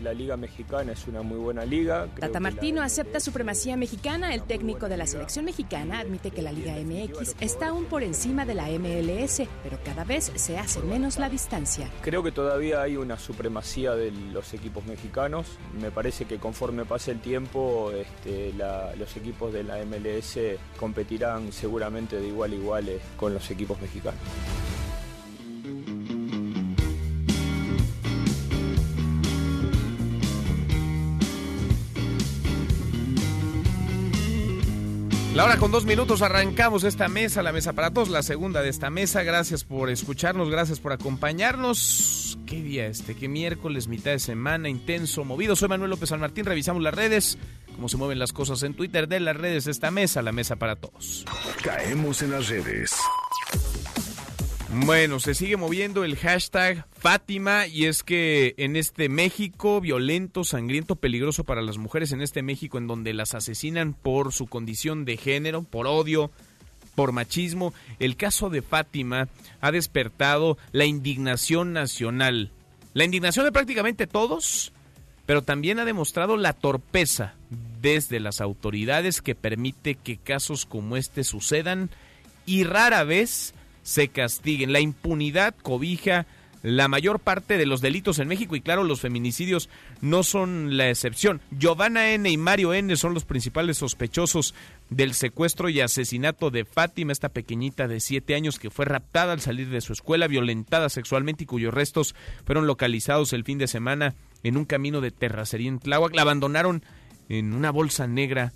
[0.03, 2.07] la Liga Mexicana es una muy buena liga.
[2.15, 4.33] Creo Tata Martino la- acepta supremacía mexicana.
[4.33, 8.45] El técnico de la selección mexicana admite que la Liga MX está aún por encima
[8.45, 11.89] de la MLS, pero cada vez se hace menos la distancia.
[12.01, 15.47] Creo que todavía hay una supremacía de los equipos mexicanos.
[15.79, 21.51] Me parece que conforme pase el tiempo, este, la- los equipos de la MLS competirán
[21.51, 24.19] seguramente de igual a igual con los equipos mexicanos.
[35.36, 38.69] La hora con dos minutos arrancamos esta mesa, la mesa para todos, la segunda de
[38.69, 39.21] esta mesa.
[39.21, 42.38] Gracias por escucharnos, gracias por acompañarnos.
[42.45, 43.15] ¿Qué día este?
[43.15, 45.57] ¿Qué miércoles, mitad de semana, intenso, movido?
[45.57, 47.38] Soy Manuel López San Martín, revisamos las redes,
[47.75, 50.55] cómo se mueven las cosas en Twitter de las redes de esta mesa, la mesa
[50.55, 51.25] para todos.
[51.61, 52.95] Caemos en las redes.
[54.84, 60.97] Bueno, se sigue moviendo el hashtag Fátima y es que en este México violento, sangriento,
[60.97, 65.15] peligroso para las mujeres, en este México en donde las asesinan por su condición de
[65.15, 66.30] género, por odio,
[66.93, 69.30] por machismo, el caso de Fátima
[69.61, 72.51] ha despertado la indignación nacional.
[72.93, 74.73] La indignación de prácticamente todos,
[75.26, 77.36] pero también ha demostrado la torpeza
[77.82, 81.89] desde las autoridades que permite que casos como este sucedan
[82.45, 83.53] y rara vez
[83.86, 84.73] se castiguen.
[84.73, 86.25] La impunidad cobija
[86.63, 89.69] la mayor parte de los delitos en México y claro, los feminicidios
[90.01, 91.39] no son la excepción.
[91.51, 92.27] Giovanna N.
[92.27, 92.95] y Mario N.
[92.95, 94.55] son los principales sospechosos
[94.89, 99.41] del secuestro y asesinato de Fátima, esta pequeñita de siete años que fue raptada al
[99.41, 102.15] salir de su escuela, violentada sexualmente y cuyos restos
[102.45, 106.15] fueron localizados el fin de semana en un camino de terracería en Tláhuac.
[106.15, 106.83] La abandonaron
[107.29, 108.53] en una bolsa negra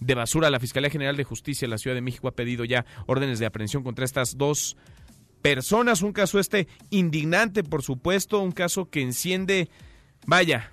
[0.00, 0.50] de basura.
[0.50, 3.46] La Fiscalía General de Justicia de la Ciudad de México ha pedido ya órdenes de
[3.46, 4.76] aprehensión contra estas dos
[5.42, 6.02] personas.
[6.02, 9.68] Un caso este indignante, por supuesto, un caso que enciende,
[10.26, 10.72] vaya,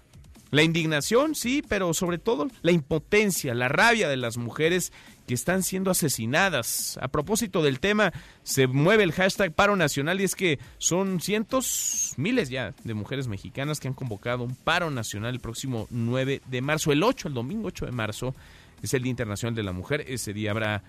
[0.51, 4.91] la indignación, sí, pero sobre todo la impotencia, la rabia de las mujeres
[5.26, 6.99] que están siendo asesinadas.
[7.01, 8.11] A propósito del tema,
[8.43, 13.30] se mueve el hashtag paro nacional y es que son cientos, miles ya de mujeres
[13.30, 17.34] mexicanas que han convocado un paro nacional el próximo 9 de marzo, el 8, el
[17.34, 18.36] domingo 8 de marzo,
[18.82, 20.05] es el Día Internacional de la Mujer.
[20.07, 20.84] Ese día habrá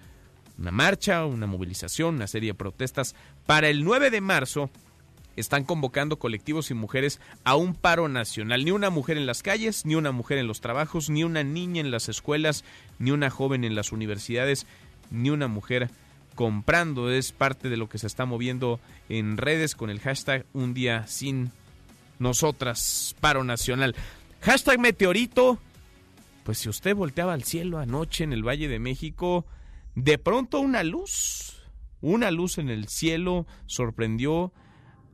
[0.59, 3.15] una marcha, una movilización, una serie de protestas.
[3.47, 4.71] Para el 9 de marzo
[5.37, 8.65] están convocando colectivos y mujeres a un paro nacional.
[8.65, 11.81] Ni una mujer en las calles, ni una mujer en los trabajos, ni una niña
[11.81, 12.65] en las escuelas,
[12.99, 14.67] ni una joven en las universidades,
[15.11, 15.91] ni una mujer
[16.35, 17.11] comprando.
[17.11, 21.07] Es parte de lo que se está moviendo en redes con el hashtag Un día
[21.07, 21.51] sin
[22.19, 23.95] nosotras, paro nacional.
[24.41, 25.59] Hashtag meteorito.
[26.45, 29.47] Pues si usted volteaba al cielo anoche en el Valle de México,
[29.95, 31.63] de pronto una luz,
[32.01, 34.53] una luz en el cielo sorprendió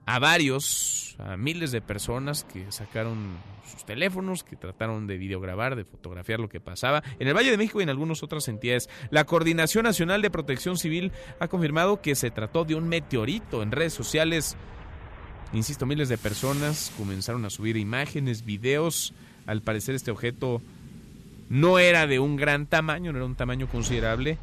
[0.07, 3.37] a varios, a miles de personas que sacaron
[3.70, 7.59] sus teléfonos, que trataron de videograbar, de fotografiar lo que pasaba en el Valle de
[7.59, 8.89] México y en algunas otras entidades.
[9.11, 13.70] La Coordinación Nacional de Protección Civil ha confirmado que se trató de un meteorito en
[13.70, 14.57] redes sociales.
[15.53, 19.12] Insisto, miles de personas comenzaron a subir imágenes, videos.
[19.45, 20.62] Al parecer este objeto
[21.49, 24.38] no era de un gran tamaño, no era un tamaño considerable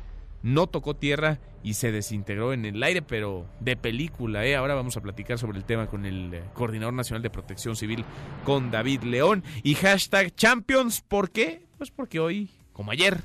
[0.46, 4.46] no tocó tierra y se desintegró en el aire, pero de película.
[4.46, 4.56] ¿eh?
[4.56, 8.06] Ahora vamos a platicar sobre el tema con el eh, Coordinador Nacional de Protección Civil,
[8.44, 9.44] con David León.
[9.64, 11.66] Y hashtag Champions, ¿por qué?
[11.80, 13.20] Pues porque hoy, como ayer,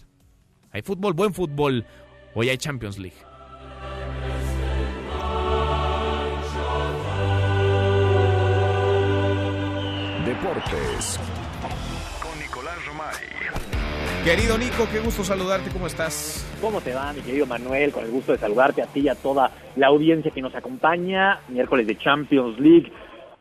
[0.71, 1.85] hay fútbol, buen fútbol.
[2.35, 3.17] Hoy hay Champions League.
[10.25, 11.21] Deportes
[14.25, 16.47] Querido Nico, qué gusto saludarte, ¿cómo estás?
[16.61, 17.91] ¿Cómo te va, mi querido Manuel?
[17.91, 21.41] Con el gusto de saludarte a ti y a toda la audiencia que nos acompaña.
[21.49, 22.93] Miércoles de Champions League,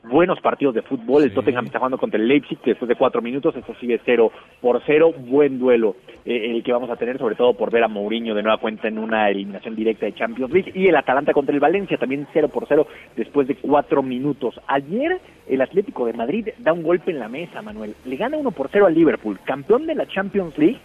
[0.03, 1.23] buenos partidos de fútbol.
[1.23, 4.31] El Tottenham está jugando contra el Leipzig, que después de cuatro minutos, esto sigue cero
[4.61, 5.13] por cero.
[5.17, 5.95] Buen duelo
[6.25, 8.87] eh, el que vamos a tener, sobre todo por ver a Mourinho de nueva cuenta
[8.87, 10.71] en una eliminación directa de Champions League.
[10.75, 14.59] Y el Atalanta contra el Valencia, también cero por cero después de cuatro minutos.
[14.67, 17.95] Ayer el Atlético de Madrid da un golpe en la mesa, Manuel.
[18.05, 20.79] Le gana uno por cero al Liverpool, campeón de la Champions League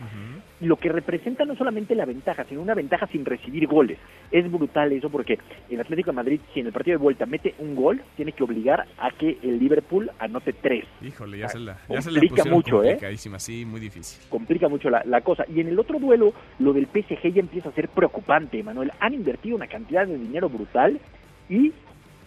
[0.60, 3.98] lo que representa no solamente la ventaja, sino una ventaja sin recibir goles.
[4.30, 5.38] Es brutal eso porque
[5.68, 8.44] el Atlético de Madrid, si en el partido de vuelta mete un gol, tiene que
[8.44, 10.84] obligar a que el Liverpool anote tres.
[11.02, 12.98] Híjole, ya, se la, ya complica mucho, ¿eh?
[13.38, 14.22] Sí, muy difícil.
[14.30, 15.44] Complica mucho la, la, cosa.
[15.52, 18.92] Y en el otro duelo, lo del PSG ya empieza a ser preocupante, Manuel.
[19.00, 21.00] Han invertido una cantidad de dinero brutal
[21.48, 21.72] y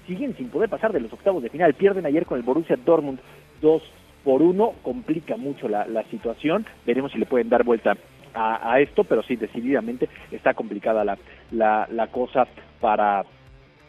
[0.06, 1.74] siguen sin poder pasar de los octavos de final.
[1.74, 3.20] Pierden ayer con el Borussia Dortmund
[3.62, 3.82] 2
[4.24, 6.66] por 1, complica mucho la, la situación.
[6.86, 7.96] Veremos si le pueden dar vuelta
[8.38, 11.18] a, esto, pero sí, decididamente está complicada la,
[11.52, 12.48] la, la cosa
[12.80, 13.26] para,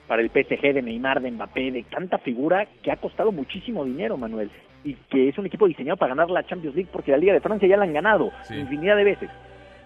[0.06, 4.16] para el PSG de Neymar, de Mbappé, de tanta figura que ha costado muchísimo dinero,
[4.16, 4.50] Manuel,
[4.84, 7.40] y que es un equipo diseñado para ganar la Champions League porque la Liga de
[7.40, 9.30] Francia ya la han ganado infinidad de veces.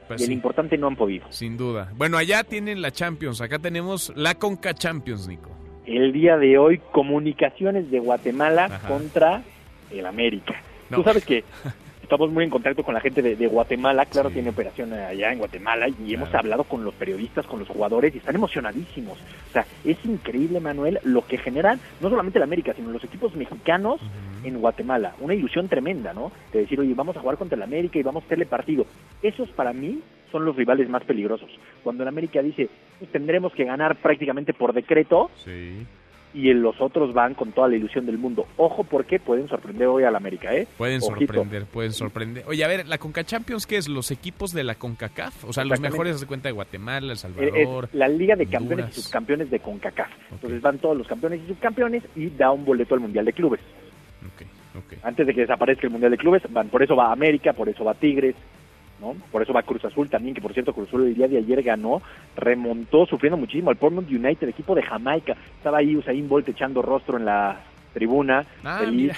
[0.06, 1.26] Pues y el importante no han podido.
[1.30, 1.92] Sin duda.
[1.96, 5.50] Bueno, allá tienen la Champions, acá tenemos la Conca Champions, Nico.
[5.86, 9.42] El día de hoy, comunicaciones de Guatemala contra
[9.90, 10.54] el América.
[10.90, 11.44] Tú sabes que
[12.02, 15.88] estamos muy en contacto con la gente de, Guatemala, claro, tiene operación allá en Guatemala
[15.88, 19.18] y hemos hablado con los periodistas, con los jugadores y están emocionadísimos.
[19.18, 23.34] O sea, es increíble, Manuel, lo que generan no solamente el América, sino los equipos
[23.34, 24.00] mexicanos
[24.44, 25.14] en Guatemala.
[25.20, 26.32] Una ilusión tremenda, ¿no?
[26.52, 28.86] De decir, oye, vamos a jugar contra el América y vamos a hacerle partido.
[29.22, 30.00] Esos para mí
[30.30, 31.50] son los rivales más peligrosos.
[31.84, 35.86] Cuando el América dice, pues, tendremos que ganar prácticamente por decreto, sí
[36.34, 38.46] y los otros van con toda la ilusión del mundo.
[38.56, 40.66] Ojo porque pueden sorprender hoy al América, ¿eh?
[40.78, 42.44] Pueden sorprender, pueden sorprender.
[42.46, 43.88] Oye, a ver, la Conca Champions, ¿qué es?
[43.88, 45.44] ¿Los equipos de la CONCACAF?
[45.44, 47.88] O sea, los mejores, de cuenta, de Guatemala, El Salvador.
[47.92, 50.10] la Liga de Campeones y Subcampeones de CONCACAF.
[50.32, 53.60] Entonces van todos los campeones y subcampeones y da un boleto al Mundial de Clubes.
[55.02, 57.84] Antes de que desaparezca el Mundial de Clubes, van, por eso va América, por eso
[57.84, 58.34] va Tigres,
[59.30, 61.62] por eso va Cruz Azul también, que por cierto Cruz Azul el día de ayer
[61.62, 62.02] ganó,
[62.36, 65.36] remontó sufriendo muchísimo al Portland United, equipo de Jamaica.
[65.56, 67.60] Estaba ahí Usain Bolt echando rostro en la
[67.92, 68.44] tribuna.
[68.64, 69.12] Ah, feliz.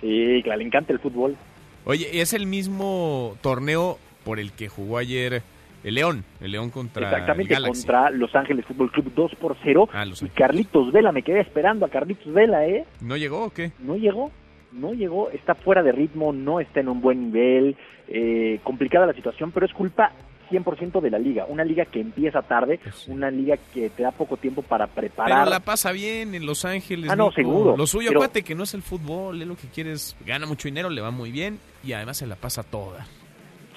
[0.00, 1.36] Sí, le encanta el fútbol.
[1.84, 5.42] Oye, ¿es el mismo torneo por el que jugó ayer
[5.84, 7.82] El León, el León contra Exactamente, el Galaxy.
[7.82, 9.88] contra Los Ángeles Fútbol Club 2 por 0.
[9.92, 12.84] Ah, y Carlitos Vela, me quedé esperando a Carlitos Vela, ¿eh?
[13.00, 13.70] ¿No llegó o qué?
[13.78, 14.32] No llegó,
[14.76, 17.76] no llegó, está fuera de ritmo, no está en un buen nivel,
[18.08, 20.12] eh, complicada la situación, pero es culpa
[20.50, 21.44] 100% de la liga.
[21.48, 25.38] Una liga que empieza tarde, una liga que te da poco tiempo para preparar.
[25.44, 27.10] Pero la pasa bien en Los Ángeles.
[27.10, 27.34] Ah, no, Nico.
[27.34, 30.16] seguro, Lo suyo, pero- acuérdate que no es el fútbol, es lo que quieres.
[30.24, 33.06] Gana mucho dinero, le va muy bien y además se la pasa toda.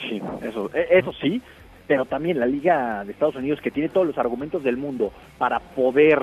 [0.08, 1.42] Sí, eso, e- eso sí,
[1.88, 5.60] pero también la Liga de Estados Unidos que tiene todos los argumentos del mundo para
[5.60, 6.20] poder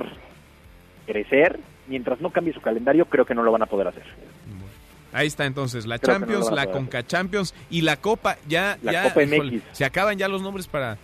[1.07, 1.59] crecer,
[1.89, 4.05] mientras no cambie su calendario, creo que no lo van a poder hacer.
[5.17, 8.37] Ahí está entonces la Creo que no Champions, la Conca Champions y la Copa.
[8.49, 9.33] Ya, La ya, Copa MX.
[9.33, 10.99] híjole, se acaban ya los nombres para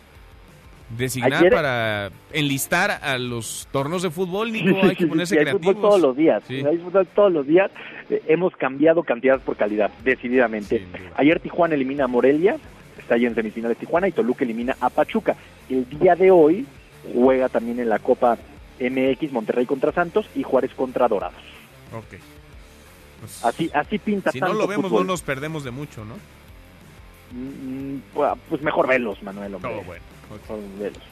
[0.96, 4.76] designar, Ayer- para enlistar a los torneos de fútbol, Nico.
[4.82, 6.62] Hay que ponerse sí, hay fútbol todos los días, Sí.
[6.64, 7.70] hay fútbol todos los días.
[8.10, 10.86] Eh, hemos cambiado cantidad por calidad, decididamente.
[11.16, 12.56] Ayer Tijuana elimina a Morelia,
[12.98, 15.34] está ahí en semifinales Tijuana, y Toluca elimina a Pachuca.
[15.70, 16.66] El día de hoy
[17.14, 18.36] juega también en la Copa
[18.78, 21.40] MX Monterrey contra Santos y Juárez contra Dorados.
[21.96, 22.18] Ok.
[23.42, 25.06] Así, así pinta Si no tanto lo vemos, fútbol.
[25.06, 26.14] no nos perdemos de mucho, ¿no?
[27.32, 29.54] Mm, pues- Pues mejor velos, Manuel.
[29.54, 29.70] hombre.
[29.70, 30.02] Todo bueno.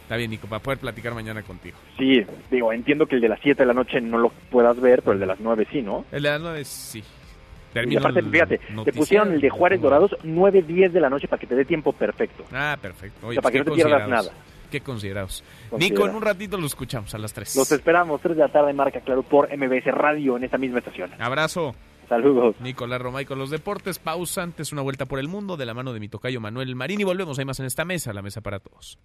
[0.03, 1.77] Está bien, Nico, para poder platicar mañana contigo.
[1.99, 5.03] Sí, digo, entiendo que el de las 7 de la noche no lo puedas ver,
[5.03, 6.07] pero el de las 9 sí, ¿no?
[6.11, 7.01] El de las nueve, sí.
[7.01, 11.11] Y Termino aparte, el fíjate, te pusieron el de Juárez Dorados 9, 10 de la
[11.11, 12.45] noche para que te dé tiempo perfecto.
[12.53, 13.29] Ah, perfecto.
[13.29, 14.33] O sea, para que qué no te pierdas nada.
[14.71, 15.45] Qué considerados.
[15.79, 17.55] Nico, en un ratito lo escuchamos a las 3.
[17.57, 21.11] Los esperamos 3 de la tarde, marca claro, por MBS Radio en esta misma estación.
[21.21, 21.75] Abrazo.
[22.11, 22.57] Saludos.
[22.61, 24.01] Nicolás Romay con los deportes.
[24.01, 27.01] Pausa antes una vuelta por el mundo de la mano de mi tocayo Manuel Marín
[27.01, 27.39] y volvemos.
[27.39, 28.99] Hay más en esta mesa, la mesa para todos.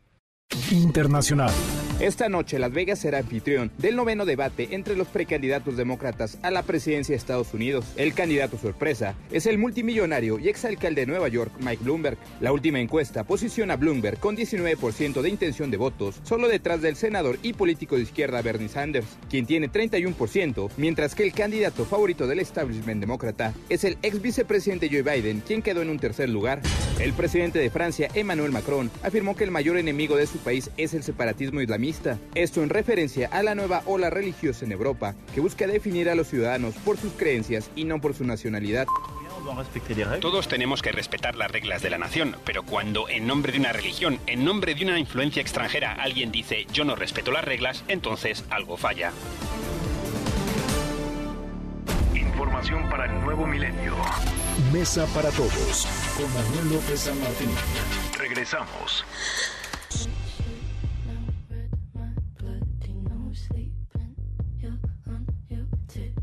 [0.71, 1.51] Internacional.
[1.99, 6.61] Esta noche Las Vegas será anfitrión del noveno debate entre los precandidatos demócratas a la
[6.61, 7.85] presidencia de Estados Unidos.
[7.95, 12.17] El candidato sorpresa es el multimillonario y exalcalde de Nueva York, Mike Bloomberg.
[12.41, 16.97] La última encuesta posiciona a Bloomberg con 19% de intención de votos, solo detrás del
[16.97, 22.27] senador y político de izquierda Bernie Sanders, quien tiene 31%, mientras que el candidato favorito
[22.27, 26.61] del establishment demócrata es el ex vicepresidente Joe Biden, quien quedó en un tercer lugar.
[26.99, 30.93] El presidente de Francia, Emmanuel Macron, afirmó que el mayor enemigo de su país es
[30.93, 32.17] el separatismo islamista.
[32.33, 36.27] Esto en referencia a la nueva ola religiosa en Europa, que busca definir a los
[36.27, 38.87] ciudadanos por sus creencias y no por su nacionalidad.
[40.21, 43.73] Todos tenemos que respetar las reglas de la nación, pero cuando en nombre de una
[43.73, 48.43] religión, en nombre de una influencia extranjera, alguien dice yo no respeto las reglas, entonces
[48.49, 49.11] algo falla.
[52.15, 53.93] Información para el nuevo milenio.
[54.71, 55.87] Mesa para todos.
[56.17, 57.49] Con Manuel López San Martín.
[58.17, 59.05] Regresamos.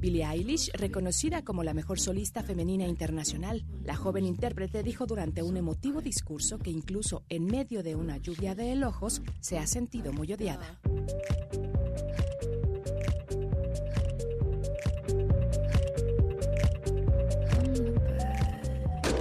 [0.02, 5.56] Billie Eilish, reconocida como la mejor solista femenina internacional, la joven intérprete dijo durante un
[5.56, 10.32] emotivo discurso que incluso en medio de una lluvia de elogios se ha sentido muy
[10.32, 10.80] odiada.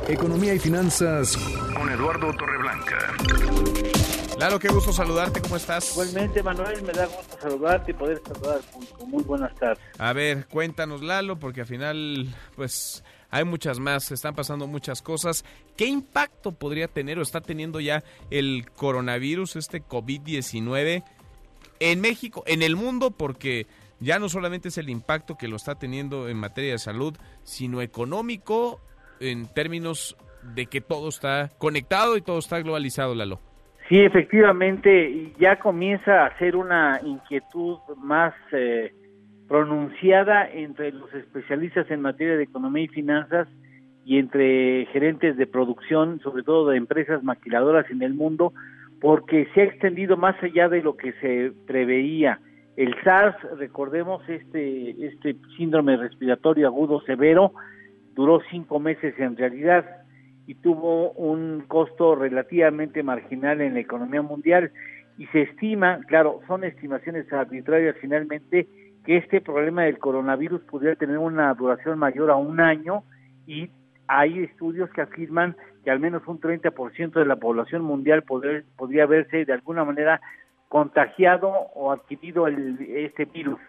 [0.08, 1.38] Economía y finanzas.
[1.78, 3.81] Con Eduardo Torreblanca.
[4.40, 5.92] Lalo, qué gusto saludarte, ¿cómo estás?
[5.92, 9.06] Igualmente, Manuel, me da gusto saludarte y poder saludar al público.
[9.06, 9.84] Muy buenas tardes.
[10.00, 15.02] A ver, cuéntanos, Lalo, porque al final, pues, hay muchas más, se están pasando muchas
[15.02, 15.46] cosas.
[15.78, 21.04] ¿Qué impacto podría tener o está teniendo ya el coronavirus, este COVID-19,
[21.80, 23.12] en México, en el mundo?
[23.12, 23.68] Porque
[24.00, 27.82] ya no solamente es el impacto que lo está teniendo en materia de salud, sino
[27.82, 28.82] económico,
[29.20, 33.40] en términos de que todo está conectado y todo está globalizado, Lalo.
[33.92, 38.94] Sí, efectivamente, ya comienza a ser una inquietud más eh,
[39.50, 43.50] pronunciada entre los especialistas en materia de economía y finanzas
[44.06, 48.54] y entre gerentes de producción, sobre todo de empresas maquiladoras en el mundo,
[49.02, 52.40] porque se ha extendido más allá de lo que se preveía.
[52.78, 57.52] El SARS, recordemos, este, este síndrome respiratorio agudo severo,
[58.16, 60.01] duró cinco meses en realidad
[60.48, 64.72] y tuvo un costo relativamente marginal en la economía mundial.
[65.18, 68.68] Y se estima, claro, son estimaciones arbitrarias finalmente,
[69.06, 73.04] que este problema del coronavirus pudiera tener una duración mayor a un año.
[73.46, 73.70] Y
[74.08, 79.06] hay estudios que afirman que al menos un 30% de la población mundial poder, podría
[79.06, 80.22] verse de alguna manera
[80.70, 83.60] contagiado o adquirido el, este virus.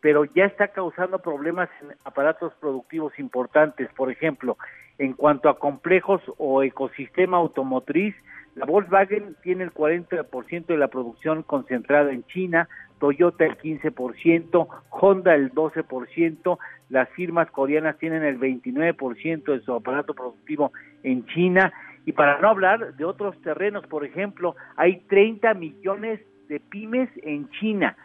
[0.00, 3.88] Pero ya está causando problemas en aparatos productivos importantes.
[3.94, 4.56] Por ejemplo,
[4.98, 8.14] en cuanto a complejos o ecosistema automotriz,
[8.54, 12.68] la Volkswagen tiene el 40% de la producción concentrada en China,
[12.98, 16.58] Toyota el 15%, Honda el 12%,
[16.90, 20.72] las firmas coreanas tienen el 29% de su aparato productivo
[21.02, 21.72] en China
[22.04, 27.48] Y para no hablar de otros terrenos, por ejemplo, hay 30 millones de pymes en
[27.50, 27.96] China.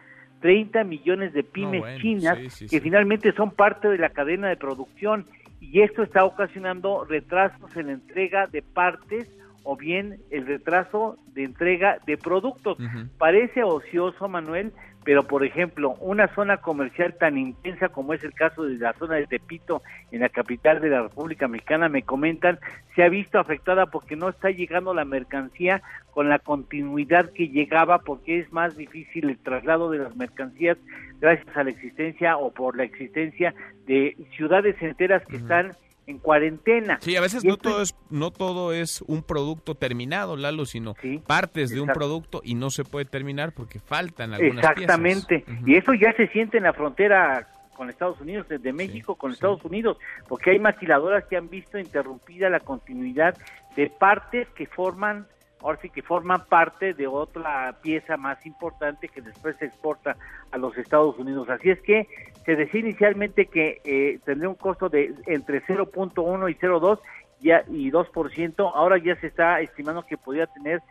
[0.42, 2.38] 30 millones de pymes chinas
[2.70, 5.26] que finalmente son parte de la cadena de producción
[5.60, 9.28] y esto está ocasionando retrasos en la entrega de partes
[9.64, 12.78] o bien el retraso de entrega de productos.
[13.18, 14.72] Parece ocioso, Manuel,
[15.08, 19.16] pero por ejemplo, una zona comercial tan intensa como es el caso de la zona
[19.16, 19.82] de Tepito
[20.12, 22.60] en la capital de la República Mexicana, me comentan,
[22.94, 25.82] se ha visto afectada porque no está llegando la mercancía
[26.12, 30.78] con la continuidad que llegaba porque es más difícil el traslado de las mercancías
[31.22, 33.56] gracias a la existencia o por la existencia
[33.86, 35.72] de ciudades enteras que están
[36.08, 36.98] en cuarentena.
[37.02, 40.96] Sí, a veces no todo es no todo es un producto terminado, Lalo, sino
[41.28, 45.44] partes de un producto y no se puede terminar porque faltan algunas Exactamente.
[45.66, 49.64] Y eso ya se siente en la frontera con Estados Unidos, desde México con Estados
[49.64, 49.98] Unidos,
[50.28, 53.38] porque hay maquiladoras que han visto interrumpida la continuidad
[53.76, 55.28] de partes que forman
[55.62, 60.16] ahora sí que forman parte de otra pieza más importante que después se exporta
[60.52, 61.50] a los Estados Unidos.
[61.50, 62.08] Así es que
[62.46, 67.00] se decía inicialmente que eh, tendría un costo de entre 0.1 y 0.2
[67.40, 70.82] ya, y 2%, ahora ya se está estimando que podría tener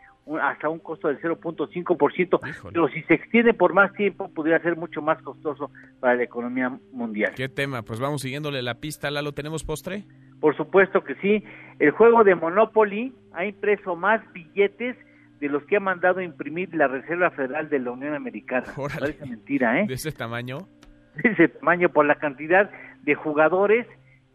[0.41, 2.39] hasta un costo del 0.5%,
[2.71, 6.77] pero si se extiende por más tiempo podría ser mucho más costoso para la economía
[6.91, 7.33] mundial.
[7.35, 7.83] ¿Qué tema?
[7.83, 10.03] Pues vamos siguiéndole la pista, ¿la lo tenemos postre?
[10.39, 11.43] Por supuesto que sí.
[11.79, 14.95] El juego de Monopoly ha impreso más billetes
[15.39, 18.67] de los que ha mandado imprimir la Reserva Federal de la Unión Americana.
[18.99, 19.85] Parece mentira, ¿eh?
[19.87, 20.67] ¿De ese tamaño?
[21.23, 22.69] De ese tamaño, por la cantidad
[23.03, 23.87] de jugadores,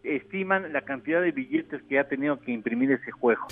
[0.03, 3.47] estiman la cantidad de billetes que ha tenido que imprimir ese juego.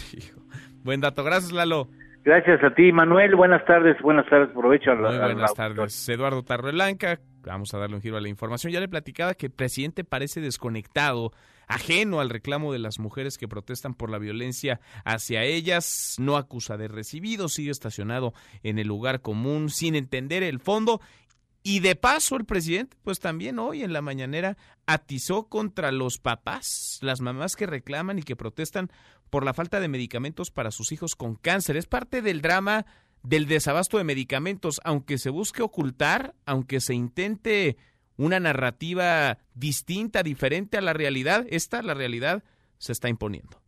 [0.83, 1.89] Buen dato, gracias Lalo.
[2.23, 3.35] Gracias a ti, Manuel.
[3.35, 4.91] Buenas tardes, buenas tardes, provecho.
[4.91, 6.09] A la, buenas tardes.
[6.09, 8.73] Eduardo Tarreblanca, vamos a darle un giro a la información.
[8.73, 11.33] Ya le platicaba que el presidente parece desconectado
[11.67, 16.77] ajeno al reclamo de las mujeres que protestan por la violencia hacia ellas, no acusa
[16.77, 21.01] de recibido, sigue estacionado en el lugar común sin entender el fondo
[21.63, 24.57] y de paso el presidente, pues también hoy en la mañanera
[24.87, 28.91] atizó contra los papás, las mamás que reclaman y que protestan
[29.31, 31.77] por la falta de medicamentos para sus hijos con cáncer.
[31.77, 32.87] Es parte del drama
[33.23, 37.77] del desabasto de medicamentos, aunque se busque ocultar, aunque se intente
[38.17, 42.43] una narrativa distinta, diferente a la realidad, esta, la realidad,
[42.79, 43.60] se está imponiendo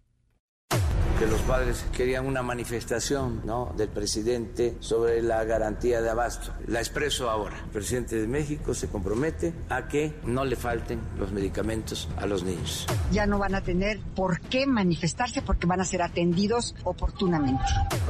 [1.23, 3.73] que los padres querían una manifestación ¿no?
[3.77, 6.53] del presidente sobre la garantía de abasto.
[6.66, 7.57] La expreso ahora.
[7.66, 12.43] El presidente de México se compromete a que no le falten los medicamentos a los
[12.43, 12.89] niños.
[13.12, 17.62] Ya no van a tener por qué manifestarse porque van a ser atendidos oportunamente.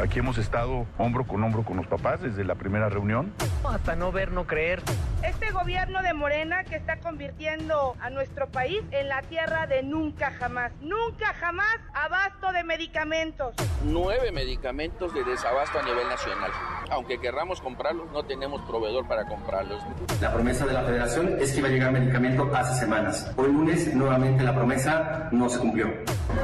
[0.03, 3.35] Aquí hemos estado hombro con hombro con los papás desde la primera reunión.
[3.63, 4.83] Hasta no ver, no creer.
[5.23, 10.33] Este gobierno de Morena que está convirtiendo a nuestro país en la tierra de nunca
[10.33, 10.73] jamás.
[10.81, 13.55] Nunca jamás abasto de medicamentos
[13.85, 16.51] Nueve medicamentos de desabasto a nivel nacional.
[16.91, 19.83] Aunque querramos comprarlos, no tenemos proveedor para comprarlos.
[20.21, 23.33] La promesa de la federación es que iba a llegar medicamento hace semanas.
[23.37, 25.89] Hoy lunes, nuevamente la promesa no se cumplió.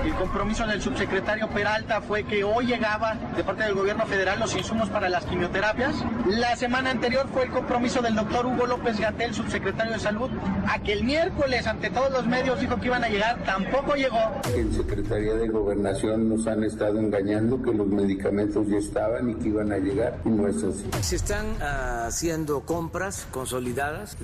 [0.05, 4.55] El compromiso del subsecretario Peralta fue que hoy llegaba de parte del gobierno federal los
[4.55, 5.97] insumos para las quimioterapias.
[6.27, 10.31] La semana anterior fue el compromiso del doctor Hugo López Gatel, subsecretario de Salud,
[10.67, 14.19] a que el miércoles ante todos los medios dijo que iban a llegar, tampoco llegó.
[14.55, 19.49] En Secretaría de Gobernación nos han estado engañando que los medicamentos ya estaban y que
[19.49, 20.85] iban a llegar y no es así.
[21.01, 24.17] Se están haciendo compras consolidadas.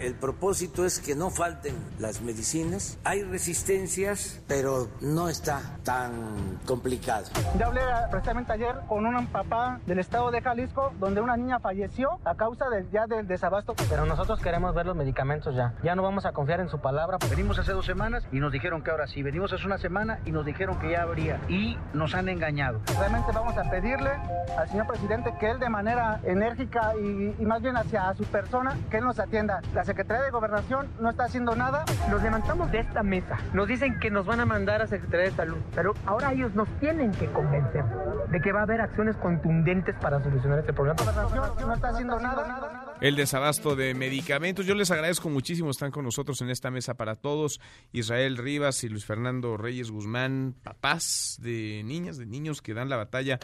[0.00, 2.98] el propósito es que no falten las medicinas.
[3.04, 7.24] Hay resistencias, pero no está tan complicado.
[7.58, 7.80] Ya hablé
[8.10, 12.68] precisamente ayer con un papá del estado de Jalisco donde una niña falleció a causa
[12.68, 13.74] del, ya del desabasto.
[13.88, 15.74] Pero nosotros queremos ver los medicamentos ya.
[15.82, 17.18] Ya no vamos a confiar en su palabra.
[17.30, 19.22] Venimos hace dos semanas y nos dijeron que ahora sí.
[19.22, 21.40] Venimos hace una semana y nos dijeron que ya habría.
[21.48, 22.80] Y nos han engañado.
[22.98, 24.10] Realmente vamos a pedirle
[24.56, 28.98] al señor presidente que él de manera enérgica y, más bien hacia su persona, que
[28.98, 29.60] él nos atienda.
[29.74, 31.84] La Secretaría de Gobernación no está haciendo nada.
[32.10, 33.38] Nos levantamos de esta mesa.
[33.52, 36.68] Nos dicen que nos van a mandar a Secretaría de Salud, pero ahora ellos nos
[36.78, 37.84] tienen que convencer
[38.30, 40.96] de que va a haber acciones contundentes para solucionar este problema.
[41.04, 42.94] La gobernación no está haciendo nada, nada, nada.
[43.00, 44.66] El desabasto de medicamentos.
[44.66, 45.70] Yo les agradezco muchísimo.
[45.70, 47.60] Están con nosotros en esta mesa para todos.
[47.92, 52.96] Israel Rivas y Luis Fernando Reyes Guzmán, papás de niñas, de niños que dan la
[52.96, 53.38] batalla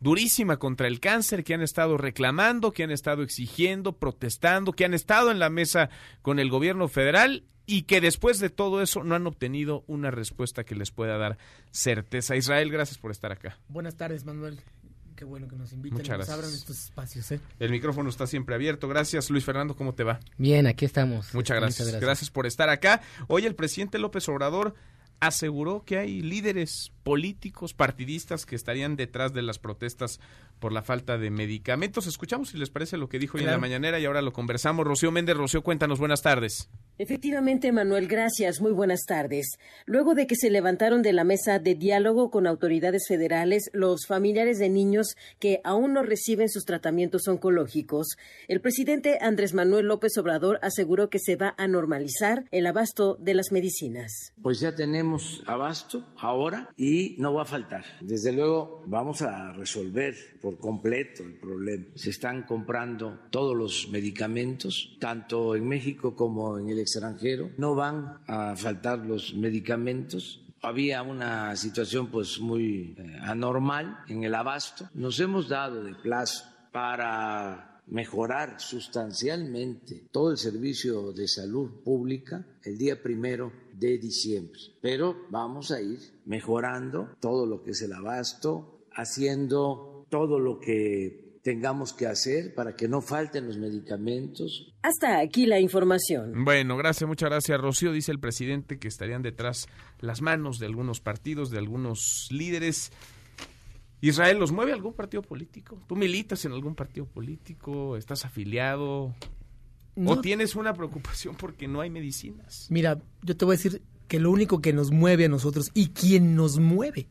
[0.00, 4.94] durísima contra el cáncer, que han estado reclamando, que han estado exigiendo, protestando, que han
[4.94, 5.90] estado en la mesa
[6.22, 10.64] con el gobierno federal y que después de todo eso no han obtenido una respuesta
[10.64, 11.36] que les pueda dar
[11.70, 12.34] certeza.
[12.34, 13.58] Israel, gracias por estar acá.
[13.68, 14.58] Buenas tardes, Manuel.
[15.14, 17.30] Qué bueno que nos inviten y nos abran estos espacios.
[17.30, 17.40] ¿eh?
[17.58, 18.88] El micrófono está siempre abierto.
[18.88, 19.76] Gracias, Luis Fernando.
[19.76, 20.18] ¿Cómo te va?
[20.38, 21.34] Bien, aquí estamos.
[21.34, 21.88] Muchas gracias.
[21.88, 22.00] gracias.
[22.00, 23.02] Gracias por estar acá.
[23.26, 24.74] Hoy el presidente López Obrador
[25.20, 30.20] aseguró que hay líderes políticos, partidistas que estarían detrás de las protestas
[30.58, 32.06] por la falta de medicamentos.
[32.06, 34.86] Escuchamos si les parece lo que dijo hoy en la mañanera y ahora lo conversamos.
[34.86, 36.70] Rocío Méndez, Rocío, cuéntanos, buenas tardes.
[36.98, 38.60] Efectivamente, Manuel, gracias.
[38.60, 39.58] Muy buenas tardes.
[39.86, 44.58] Luego de que se levantaron de la mesa de diálogo con autoridades federales los familiares
[44.58, 48.16] de niños que aún no reciben sus tratamientos oncológicos,
[48.48, 53.34] el presidente Andrés Manuel López Obrador aseguró que se va a normalizar el abasto de
[53.34, 54.32] las medicinas.
[54.42, 57.84] Pues ya tenemos abasto ahora y no va a faltar.
[58.00, 60.16] Desde luego vamos a resolver
[60.48, 61.84] por completo el problema.
[61.94, 67.50] Se están comprando todos los medicamentos, tanto en México como en el extranjero.
[67.58, 70.40] No van a faltar los medicamentos.
[70.62, 74.88] Había una situación pues muy eh, anormal en el abasto.
[74.94, 82.78] Nos hemos dado de plazo para mejorar sustancialmente todo el servicio de salud pública el
[82.78, 84.60] día primero de diciembre.
[84.80, 91.28] Pero vamos a ir mejorando todo lo que es el abasto, haciendo todo lo que
[91.42, 94.74] tengamos que hacer para que no falten los medicamentos.
[94.82, 96.44] Hasta aquí la información.
[96.44, 97.92] Bueno, gracias, muchas gracias, Rocío.
[97.92, 99.66] Dice el presidente que estarían detrás
[100.00, 102.92] las manos de algunos partidos, de algunos líderes.
[104.00, 105.80] Israel, ¿los mueve algún partido político?
[105.88, 107.96] ¿Tú militas en algún partido político?
[107.96, 109.14] ¿Estás afiliado?
[109.96, 110.12] No.
[110.12, 112.66] ¿O tienes una preocupación porque no hay medicinas?
[112.70, 115.88] Mira, yo te voy a decir que lo único que nos mueve a nosotros y
[115.88, 117.08] quien nos mueve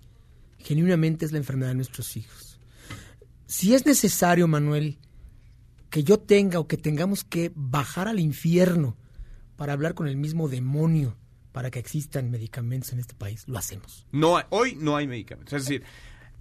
[0.60, 2.47] genuinamente es la enfermedad de nuestros hijos.
[3.48, 5.00] Si es necesario, Manuel,
[5.90, 8.98] que yo tenga o que tengamos que bajar al infierno
[9.56, 11.18] para hablar con el mismo demonio
[11.52, 14.06] para que existan medicamentos en este país, lo hacemos.
[14.12, 15.54] No, hoy no hay medicamentos.
[15.54, 15.84] Es decir,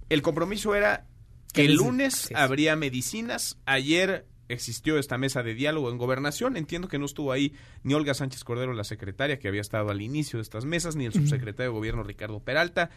[0.09, 1.07] el compromiso era
[1.53, 3.57] que el lunes habría medicinas.
[3.65, 6.57] Ayer existió esta mesa de diálogo en gobernación.
[6.57, 7.53] Entiendo que no estuvo ahí
[7.83, 11.05] ni Olga Sánchez Cordero, la secretaria, que había estado al inicio de estas mesas, ni
[11.05, 12.89] el subsecretario de gobierno Ricardo Peralta.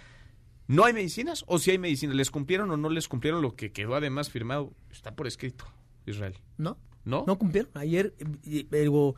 [0.70, 1.42] ¿No hay medicinas?
[1.48, 2.14] ¿O si hay medicinas?
[2.14, 4.72] ¿Les cumplieron o no les cumplieron lo que quedó además firmado?
[4.92, 5.64] Está por escrito,
[6.06, 6.38] Israel.
[6.59, 6.78] ¿No?
[7.05, 7.24] ¿No?
[7.26, 7.72] No cumplieron.
[7.74, 8.14] Ayer,
[8.44, 9.16] digo,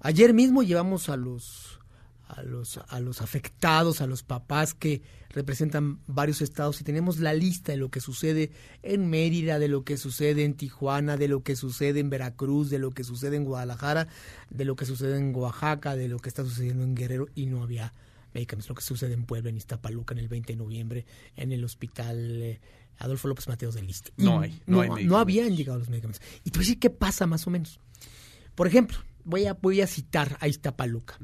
[0.00, 1.78] ayer mismo llevamos a los,
[2.26, 7.32] a los, a los afectados, a los papás que representan varios estados y tenemos la
[7.32, 8.50] lista de lo que sucede
[8.82, 12.80] en Mérida, de lo que sucede en Tijuana, de lo que sucede en Veracruz, de
[12.80, 14.08] lo que sucede en Guadalajara,
[14.50, 17.62] de lo que sucede en Oaxaca, de lo que está sucediendo en Guerrero y no
[17.62, 17.94] había
[18.32, 18.68] medicamentos.
[18.68, 21.06] Lo que sucede en Puebla, en Iztapaluca, en el 20 de noviembre,
[21.36, 22.60] en el hospital eh,
[22.98, 24.12] Adolfo López Mateos de Liste.
[24.16, 25.20] No hay, no hay medicamentos.
[25.20, 26.26] habían llegado los medicamentos.
[26.44, 27.80] Y te voy a decir qué pasa más o menos.
[28.54, 31.18] Por ejemplo, voy a, voy a citar a Iztapaluca,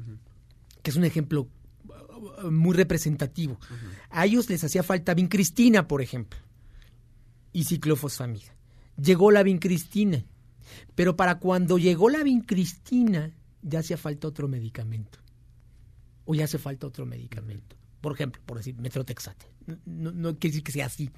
[0.81, 1.49] que es un ejemplo
[1.87, 3.59] uh, muy representativo.
[4.09, 6.39] A ellos les hacía falta vincristina, por ejemplo,
[7.51, 8.55] y ciclofosfamida.
[9.01, 10.23] Llegó la vincristina,
[10.95, 15.19] pero para cuando llegó la vincristina ya hacía falta otro medicamento.
[16.25, 17.75] O ya hace falta otro medicamento.
[18.01, 19.47] Por ejemplo, por decir, metrotexate.
[19.85, 21.09] No, no, quiere decir que sea así,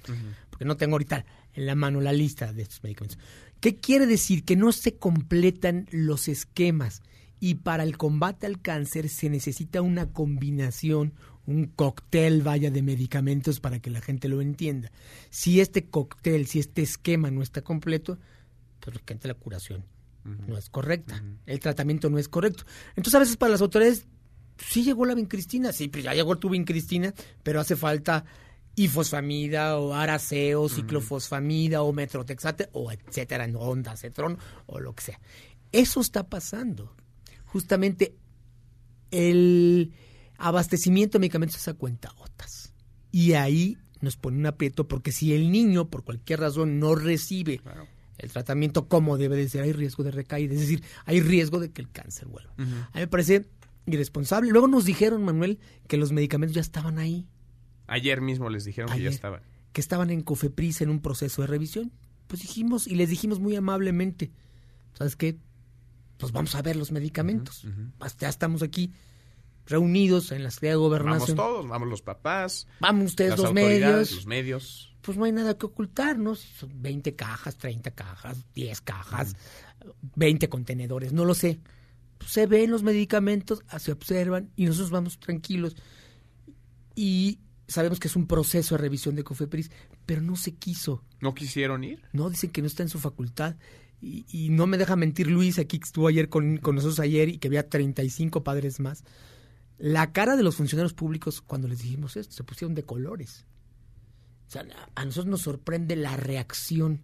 [0.48, 3.18] porque no tengo ahorita en la mano la lista de estos medicamentos.
[3.60, 4.44] ¿Qué quiere decir?
[4.44, 7.02] Que no se completan los esquemas
[7.40, 11.14] y para el combate al cáncer se necesita una combinación,
[11.46, 14.90] un cóctel, vaya, de medicamentos para que la gente lo entienda.
[15.30, 18.18] Si este cóctel, si este esquema no está completo,
[18.80, 19.84] pues lógicamente la curación
[20.24, 22.64] no es correcta, el tratamiento no es correcto.
[22.90, 24.06] Entonces a veces para las autoridades
[24.58, 28.24] sí llegó la vincristina, sí, pues ya llegó tu vincristina, pero hace falta
[28.74, 35.20] ifosfamida o araceo, ciclofosfamida o metrotexate o etcétera, no, ondacetrón o lo que sea.
[35.72, 36.94] Eso está pasando.
[37.46, 38.14] Justamente
[39.10, 39.92] el
[40.38, 42.72] abastecimiento de medicamentos es a cuenta gotas.
[43.10, 47.60] Y ahí nos pone un aprieto porque si el niño por cualquier razón no recibe
[48.18, 51.70] el tratamiento como debe de ser, hay riesgo de recaída, es decir, hay riesgo de
[51.70, 52.52] que el cáncer vuelva.
[52.56, 53.48] A mí me parece
[53.92, 54.50] irresponsable.
[54.50, 57.26] Luego nos dijeron, Manuel, que los medicamentos ya estaban ahí,
[57.86, 59.40] Ayer mismo les dijeron que ya estaban.
[59.72, 61.90] que estaban en Cofepris en un proceso de revisión.
[62.26, 64.30] Pues dijimos y les dijimos muy amablemente,
[64.92, 65.38] ¿sabes qué?
[66.18, 67.64] Pues vamos a ver los medicamentos.
[68.00, 68.92] Hasta Ya estamos aquí
[69.66, 71.36] reunidos en la Secretaría de Vamos Gobernación.
[71.36, 72.66] todos, vamos los papás.
[72.80, 74.12] Vamos ustedes las los medios.
[74.12, 74.94] Los medios.
[75.02, 76.34] Pues no hay nada que ocultar, ¿no?
[76.34, 79.36] Si Son 20 cajas, 30 cajas, 10 cajas,
[80.16, 81.60] 20 contenedores, no lo sé.
[82.26, 85.76] Se ven los medicamentos, ah, se observan y nosotros vamos tranquilos.
[86.94, 87.38] Y
[87.68, 89.70] sabemos que es un proceso de revisión de Cofepris,
[90.04, 91.04] pero no se quiso.
[91.20, 92.02] ¿No quisieron ir?
[92.12, 93.56] No, dicen que no está en su facultad.
[94.00, 97.28] Y, y no me deja mentir Luis, aquí que estuvo ayer con, con nosotros ayer
[97.28, 99.04] y que había 35 padres más.
[99.76, 103.46] La cara de los funcionarios públicos cuando les dijimos esto, se pusieron de colores.
[104.48, 107.02] O sea, a nosotros nos sorprende la reacción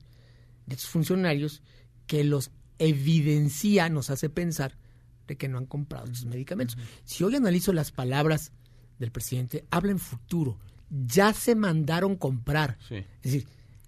[0.66, 1.62] de estos funcionarios
[2.06, 4.76] que los evidencia, nos hace pensar
[5.26, 6.76] de que no han comprado sus medicamentos.
[7.04, 8.52] Si hoy analizo las palabras
[8.98, 10.58] del presidente habla en futuro.
[10.90, 12.78] Ya se mandaron comprar.
[12.90, 13.46] Es decir,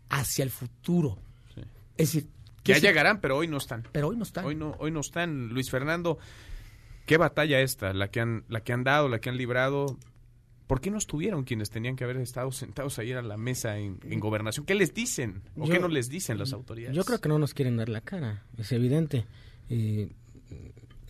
[0.08, 1.18] hacia el futuro.
[1.96, 2.28] Es decir,
[2.64, 3.86] ya llegarán, pero hoy no están.
[3.92, 4.44] Pero hoy no están.
[4.44, 5.48] Hoy no, hoy no están.
[5.48, 6.18] Luis Fernando,
[7.06, 9.98] qué batalla esta, la que han, la que han dado, la que han librado.
[10.66, 14.00] ¿Por qué no estuvieron quienes tenían que haber estado sentados ahí a la mesa en,
[14.18, 14.66] gobernación?
[14.66, 15.42] ¿Qué les dicen?
[15.56, 16.96] ¿O qué no les dicen las autoridades?
[16.96, 19.26] Yo creo que no nos quieren dar la cara, es evidente.
[19.68, 20.10] Eh,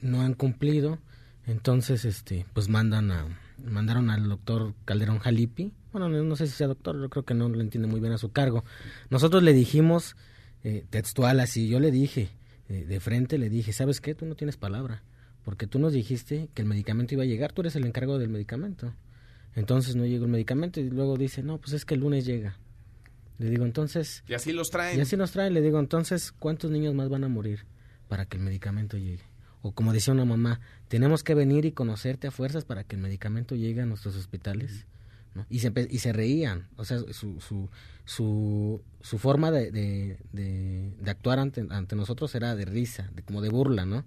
[0.07, 0.99] no han cumplido,
[1.47, 3.27] entonces este pues mandan a
[3.65, 5.73] mandaron al doctor Calderón Jalipi.
[5.93, 8.19] Bueno, no, sé si sea doctor, yo creo que no lo entiende muy bien a
[8.19, 8.65] su cargo.
[9.09, 10.17] Nosotros le dijimos
[10.63, 12.31] eh, textual así, yo le dije
[12.69, 14.15] eh, de frente le dije, "¿Sabes qué?
[14.15, 15.03] Tú no tienes palabra,
[15.45, 18.29] porque tú nos dijiste que el medicamento iba a llegar, tú eres el encargado del
[18.29, 18.93] medicamento."
[19.57, 22.59] Entonces no llegó el medicamento y luego dice, no, pues es que el lunes llega.
[23.39, 24.23] Le digo, entonces...
[24.29, 24.99] Y así los traen.
[24.99, 25.55] Y así nos traen.
[25.55, 27.65] Le digo, entonces, ¿cuántos niños más van a morir
[28.07, 29.25] para que el medicamento llegue?
[29.67, 33.03] O como decía una mamá, tenemos que venir y conocerte a fuerzas para que el
[33.03, 34.87] medicamento llegue a nuestros hospitales.
[35.35, 35.45] ¿no?
[35.51, 36.69] Y, se, y se reían.
[36.77, 37.69] O sea, su, su,
[38.05, 43.43] su, su forma de, de, de, actuar ante, ante nosotros era de risa, de, como
[43.43, 44.05] de burla, ¿no?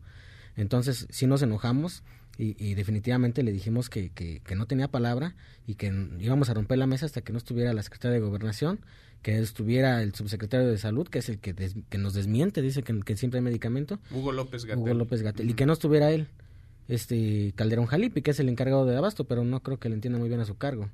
[0.56, 2.04] Entonces, si nos enojamos
[2.38, 5.36] y, definitivamente le dijimos que, que, no tenía palabra
[5.68, 5.88] y que
[6.20, 8.80] íbamos a romper la mesa hasta que no estuviera la secretaria de Gobernación,
[9.22, 13.00] que estuviera el subsecretario de Salud, que es el que, que nos desmiente, dice que,
[13.02, 14.00] que, siempre hay medicamento.
[14.12, 14.84] Hugo López Gatel.
[14.84, 15.50] Hugo López Gatel.
[15.50, 16.28] Y que no estuviera él,
[16.88, 20.20] este Calderón Jalipi, que es el encargado de abasto, pero no creo que le entienda
[20.20, 20.90] muy bien a su cargo,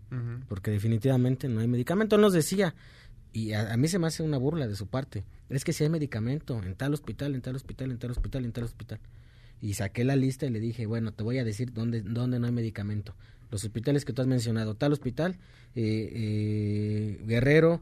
[0.47, 2.15] porque definitivamente no hay medicamento.
[2.15, 2.75] Él nos decía,
[3.31, 5.83] y a, a, mí se me hace una burla de su parte, es que si
[5.83, 8.99] hay medicamento en tal hospital, en tal hospital, en tal hospital, en tal hospital
[9.61, 12.45] y saqué la lista y le dije, bueno, te voy a decir dónde, dónde no
[12.45, 13.15] hay medicamento.
[13.55, 15.37] Los hospitales que tú has mencionado, tal hospital,
[15.75, 17.81] eh, eh, Guerrero,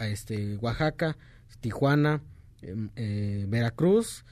[0.00, 1.16] este, Oaxaca,
[1.60, 2.22] Tijuana,
[2.60, 4.24] em, eh, Veracruz,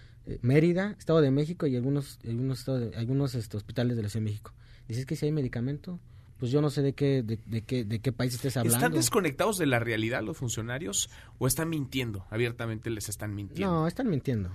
[0.43, 4.53] Mérida, Estado de México y algunos, algunos, algunos este, hospitales de la Ciudad de México.
[4.89, 6.01] Dices que si hay medicamento,
[6.39, 8.77] pues yo no sé de qué, de, de, qué, de qué país estés hablando.
[8.77, 12.27] ¿Están desconectados de la realidad los funcionarios o están mintiendo?
[12.31, 13.73] Abiertamente les están mintiendo.
[13.73, 14.51] No, están mintiendo.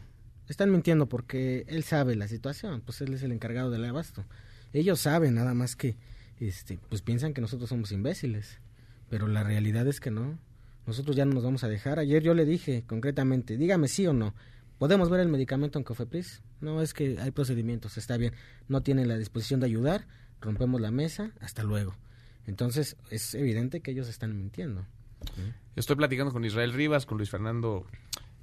[0.49, 4.25] Están mintiendo porque él sabe la situación, pues él es el encargado del abasto.
[4.73, 5.95] Ellos saben nada más que
[6.39, 8.59] este pues piensan que nosotros somos imbéciles,
[9.09, 10.37] pero la realidad es que no.
[10.85, 11.99] Nosotros ya no nos vamos a dejar.
[11.99, 14.33] Ayer yo le dije concretamente, dígame sí o no.
[14.79, 16.41] ¿Podemos ver el medicamento en Cofepris?
[16.61, 18.33] No, es que hay procedimientos, está bien.
[18.67, 20.07] No tienen la disposición de ayudar,
[20.39, 21.95] rompemos la mesa, hasta luego.
[22.47, 24.85] Entonces, es evidente que ellos están mintiendo.
[25.75, 27.85] Estoy platicando con Israel Rivas, con Luis Fernando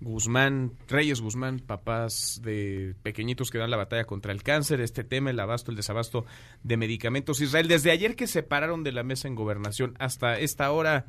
[0.00, 5.30] Guzmán, Reyes Guzmán, papás de pequeñitos que dan la batalla contra el cáncer, este tema,
[5.30, 6.26] el abasto, el desabasto
[6.62, 7.40] de medicamentos.
[7.40, 11.06] Israel, desde ayer que se pararon de la mesa en gobernación hasta esta hora,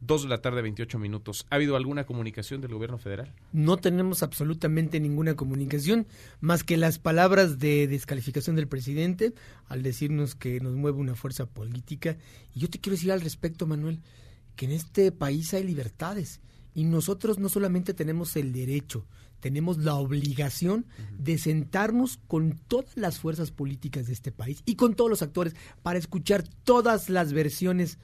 [0.00, 3.32] dos de la tarde, 28 minutos, ¿ha habido alguna comunicación del gobierno federal?
[3.52, 6.06] No tenemos absolutamente ninguna comunicación,
[6.40, 9.32] más que las palabras de descalificación del presidente
[9.68, 12.16] al decirnos que nos mueve una fuerza política.
[12.52, 14.00] Y yo te quiero decir al respecto, Manuel,
[14.56, 16.40] que en este país hay libertades
[16.78, 19.04] y nosotros no solamente tenemos el derecho,
[19.40, 20.86] tenemos la obligación
[21.18, 25.56] de sentarnos con todas las fuerzas políticas de este país y con todos los actores
[25.82, 27.98] para escuchar todas las versiones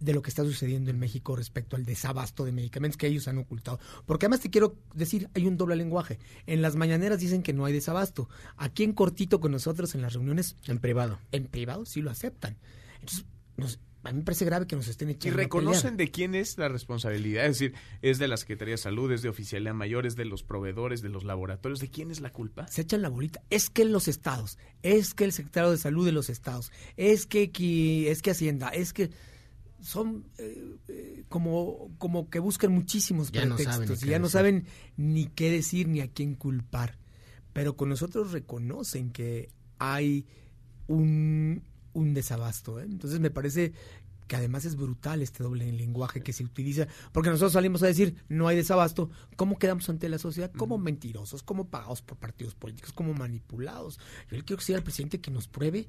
[0.00, 3.38] de lo que está sucediendo en México respecto al desabasto de medicamentos que ellos han
[3.38, 3.78] ocultado.
[4.04, 6.18] Porque además te quiero decir, hay un doble lenguaje.
[6.46, 8.28] En las mañaneras dicen que no hay desabasto.
[8.56, 10.56] Aquí en cortito con nosotros en las reuniones...
[10.66, 11.20] En privado.
[11.30, 12.56] En privado sí lo aceptan.
[12.98, 13.26] Entonces,
[13.56, 15.36] nos, a mí me parece grave que nos estén echando.
[15.36, 17.46] ¿Y reconocen de quién es la responsabilidad?
[17.46, 20.42] Es decir, ¿es de la Secretaría de Salud, es de Oficialía Mayor, es de los
[20.42, 21.80] proveedores, de los laboratorios?
[21.80, 22.68] ¿De quién es la culpa?
[22.68, 23.42] Se echan la bolita.
[23.50, 27.50] Es que los estados, es que el secretario de Salud de los estados, es que,
[28.08, 29.10] es que Hacienda, es que
[29.80, 34.66] son eh, eh, como, como que buscan muchísimos pretextos y ya no saben
[34.96, 36.98] ni qué decir ni a quién culpar.
[37.52, 40.26] Pero con nosotros reconocen que hay
[40.86, 41.62] un,
[41.92, 42.80] un desabasto.
[42.80, 42.84] ¿eh?
[42.84, 43.72] Entonces me parece
[44.26, 48.14] que además es brutal este doble lenguaje que se utiliza, porque nosotros salimos a decir
[48.28, 50.52] no hay desabasto, ¿cómo quedamos ante la sociedad?
[50.52, 53.98] Como mentirosos, como pagados por partidos políticos, como manipulados.
[54.30, 55.88] Yo le quiero decir al presidente que nos pruebe,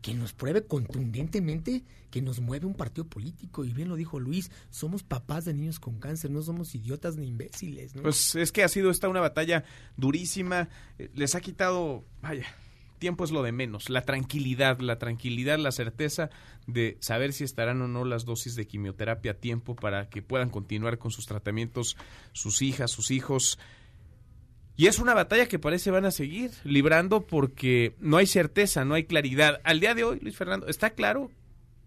[0.00, 1.82] que nos pruebe contundentemente
[2.14, 3.64] que nos mueve un partido político.
[3.64, 7.26] Y bien lo dijo Luis, somos papás de niños con cáncer, no somos idiotas ni
[7.26, 7.92] imbéciles.
[8.00, 9.64] Pues es que ha sido esta una batalla
[9.96, 12.46] durísima, eh, les ha quitado, vaya,
[13.04, 16.30] tiempo es lo de menos, la tranquilidad, la tranquilidad, la certeza
[16.66, 20.48] de saber si estarán o no las dosis de quimioterapia a tiempo para que puedan
[20.48, 21.98] continuar con sus tratamientos
[22.32, 23.58] sus hijas, sus hijos.
[24.78, 28.94] Y es una batalla que parece van a seguir librando porque no hay certeza, no
[28.94, 29.60] hay claridad.
[29.64, 31.30] Al día de hoy, Luis Fernando, está claro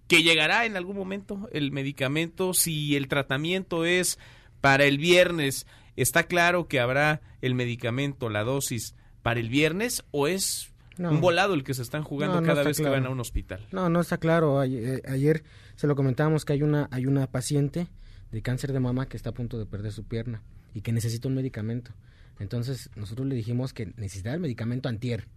[0.08, 4.20] que llegará en algún momento el medicamento, si el tratamiento es
[4.62, 5.66] para el viernes,
[5.96, 11.12] está claro que habrá el medicamento, la dosis para el viernes o es No.
[11.12, 12.94] Un volado el que se están jugando No, no cada vez que claro.
[12.94, 13.66] van van a un hospital.
[13.72, 14.60] No, no está claro.
[14.60, 15.44] Ayer, ayer
[15.76, 17.88] se lo comentábamos que hay una, hay una paciente
[18.32, 20.42] de cáncer de mama que está a punto de perder su pierna
[20.74, 21.92] y que necesita un medicamento.
[22.40, 25.28] Entonces nosotros le dijimos que necesitaba el medicamento antier.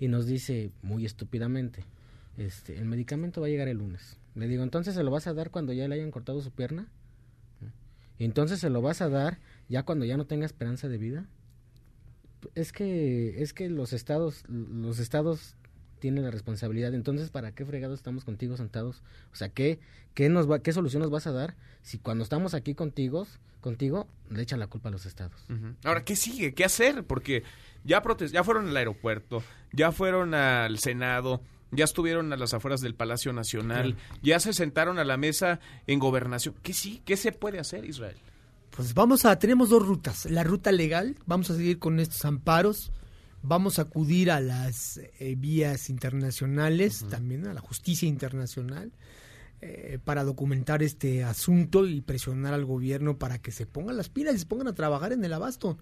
[0.00, 1.84] Y nos dice muy estúpidamente,
[2.36, 4.16] este, el medicamento va a llegar el lunes.
[4.36, 6.86] Le digo, entonces se lo vas a dar cuando ya le hayan cortado su pierna.
[8.16, 9.38] Y entonces se lo vas a dar
[9.68, 11.26] ya cuando ya no tenga esperanza de vida.
[12.54, 15.54] Es que es que los estados los estados
[15.98, 16.94] tienen la responsabilidad.
[16.94, 19.02] Entonces, ¿para qué fregados estamos contigo sentados?
[19.32, 19.80] O sea, ¿qué
[20.14, 23.26] qué nos va qué solución nos vas a dar si cuando estamos aquí contigo,
[23.60, 25.44] contigo le echan la culpa a los estados?
[25.84, 26.54] Ahora, ¿qué sigue?
[26.54, 27.04] ¿Qué hacer?
[27.04, 27.42] Porque
[27.84, 29.42] ya, protes- ya fueron al aeropuerto,
[29.72, 31.42] ya fueron al Senado,
[31.72, 35.58] ya estuvieron a las afueras del Palacio Nacional, ya se sentaron a la mesa
[35.88, 36.54] en gobernación.
[36.62, 37.02] ¿Qué sí?
[37.04, 38.16] ¿Qué se puede hacer, Israel?
[38.78, 40.26] Pues vamos a, tenemos dos rutas.
[40.26, 42.92] La ruta legal, vamos a seguir con estos amparos,
[43.42, 48.92] vamos a acudir a las eh, vías internacionales, también a la justicia internacional,
[49.60, 54.36] eh, para documentar este asunto y presionar al gobierno para que se pongan las pilas
[54.36, 55.76] y se pongan a trabajar en el abasto,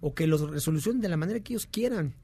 [0.00, 2.14] o que los resolucionen de la manera que ellos quieran.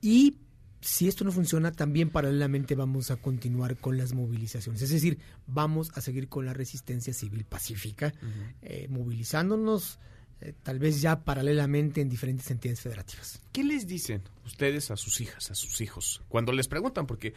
[0.00, 0.38] Y
[0.82, 4.82] si esto no funciona, también paralelamente vamos a continuar con las movilizaciones.
[4.82, 8.12] Es decir, vamos a seguir con la resistencia civil pacífica,
[8.62, 10.00] eh, movilizándonos
[10.40, 13.40] eh, tal vez ya paralelamente en diferentes entidades federativas.
[13.52, 16.20] ¿Qué les dicen ustedes a sus hijas, a sus hijos?
[16.28, 17.32] Cuando les preguntan, porque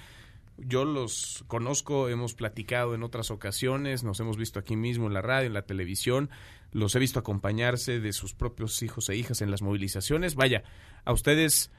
[0.58, 5.22] yo los conozco, hemos platicado en otras ocasiones, nos hemos visto aquí mismo en la
[5.22, 6.32] radio, en la televisión,
[6.72, 10.34] los he visto acompañarse de sus propios hijos e hijas en las movilizaciones.
[10.34, 10.64] Vaya,
[11.04, 11.70] a ustedes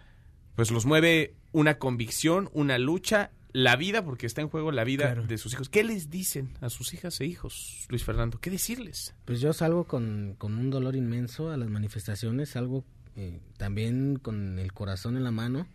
[0.56, 5.14] pues los mueve una convicción, una lucha, la vida, porque está en juego la vida
[5.14, 5.68] de sus hijos.
[5.68, 8.38] ¿Qué les dicen a sus hijas e hijos, Luis Fernando?
[8.40, 9.14] ¿Qué decirles?
[9.24, 12.84] Pues yo salgo con, con un dolor inmenso a las manifestaciones, salgo
[13.16, 15.66] eh, también con el corazón en la mano,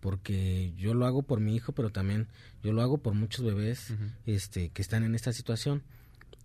[0.00, 2.28] porque yo lo hago por mi hijo, pero también
[2.62, 3.92] yo lo hago por muchos bebés
[4.26, 5.82] este, que están en esta situación.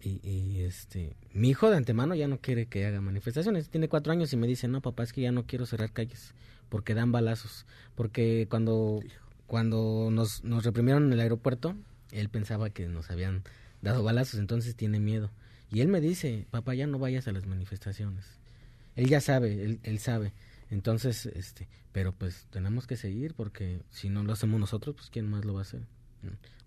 [0.02, 3.70] Y, y, este mi hijo de antemano ya no quiere que haga manifestaciones.
[3.70, 6.34] Tiene cuatro años y me dice, no, papá, es que ya no quiero cerrar calles
[6.74, 7.68] porque dan balazos.
[7.94, 9.00] Porque cuando,
[9.46, 11.76] cuando nos, nos reprimieron en el aeropuerto,
[12.10, 13.44] él pensaba que nos habían
[13.84, 15.30] dado balazos, entonces tiene miedo.
[15.72, 18.26] Y él me dice, papá, ya no vayas a las manifestaciones.
[18.96, 20.34] Él ya sabe, él, él sabe.
[20.72, 25.30] Entonces, este, pero pues tenemos que seguir porque si no lo hacemos nosotros, pues quién
[25.30, 25.84] más lo va a hacer.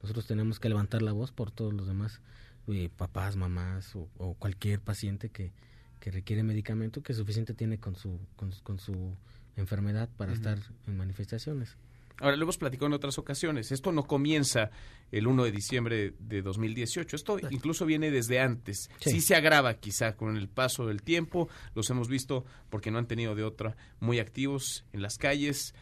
[0.03, 2.21] Nosotros tenemos que levantar la voz por todos los demás,
[2.69, 5.51] eh, papás, mamás o, o, cualquier paciente que,
[5.99, 9.17] que requiere medicamento que suficiente tiene con su, con, con su
[9.57, 10.39] enfermedad para uh -huh.
[10.39, 11.77] estar en manifestaciones.
[12.19, 13.73] Ahora, lo hemos platicado en otras ocasiones.
[13.73, 14.71] Esto no comienza
[15.13, 17.15] el 1 de diciembre de 2018.
[17.15, 18.91] Esto incluso viene desde antes.
[19.01, 19.11] Sí.
[19.11, 19.21] sí.
[19.21, 21.49] se agrava quizá con el paso del tiempo.
[21.75, 25.75] Los hemos visto porque no han tenido de otra muy activos en las calles.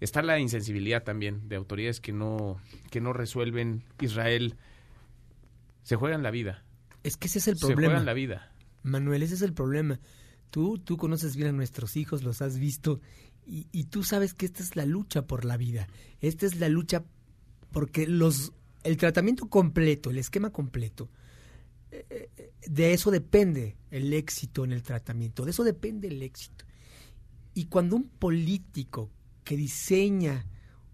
[0.00, 2.60] Está la insensibilidad también de autoridades que no,
[2.90, 3.82] que no resuelven.
[4.00, 4.56] Israel
[5.82, 6.64] se juegan la vida.
[7.02, 7.80] Es que ese es el problema.
[7.80, 8.52] Se juegan la vida.
[8.84, 9.98] Manuel, ese es el problema.
[10.54, 13.00] Tú, tú conoces bien a nuestros hijos, los has visto
[13.44, 15.88] y, tú sabes que esta es la lucha por la vida.
[16.20, 17.02] Esta es la lucha
[17.72, 18.52] porque los
[18.84, 21.10] el tratamiento completo, el esquema completo,
[21.90, 22.30] eh,
[22.68, 26.64] de eso depende el éxito en el tratamiento, de eso depende el éxito.
[27.52, 29.10] Y cuando un político
[29.42, 30.46] que diseña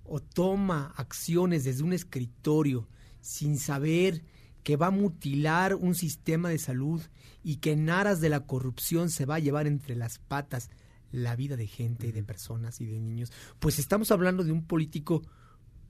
[0.05, 2.89] o toma acciones desde un escritorio
[3.21, 4.23] sin saber
[4.63, 7.01] que va a mutilar un sistema de salud
[7.43, 10.71] y que en aras de la corrupción se va a llevar entre las patas
[11.13, 14.65] la vida de gente y de personas y de niños, pues estamos hablando de un
[14.65, 15.23] político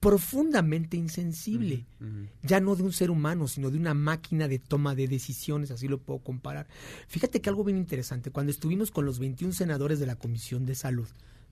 [0.00, 2.28] profundamente insensible, uh -huh.
[2.42, 5.88] ya no de un ser humano, sino de una máquina de toma de decisiones, así
[5.88, 6.68] lo puedo comparar.
[7.06, 10.74] Fíjate que algo bien interesante, cuando estuvimos con los 21 senadores de la Comisión de
[10.74, 11.08] Salud,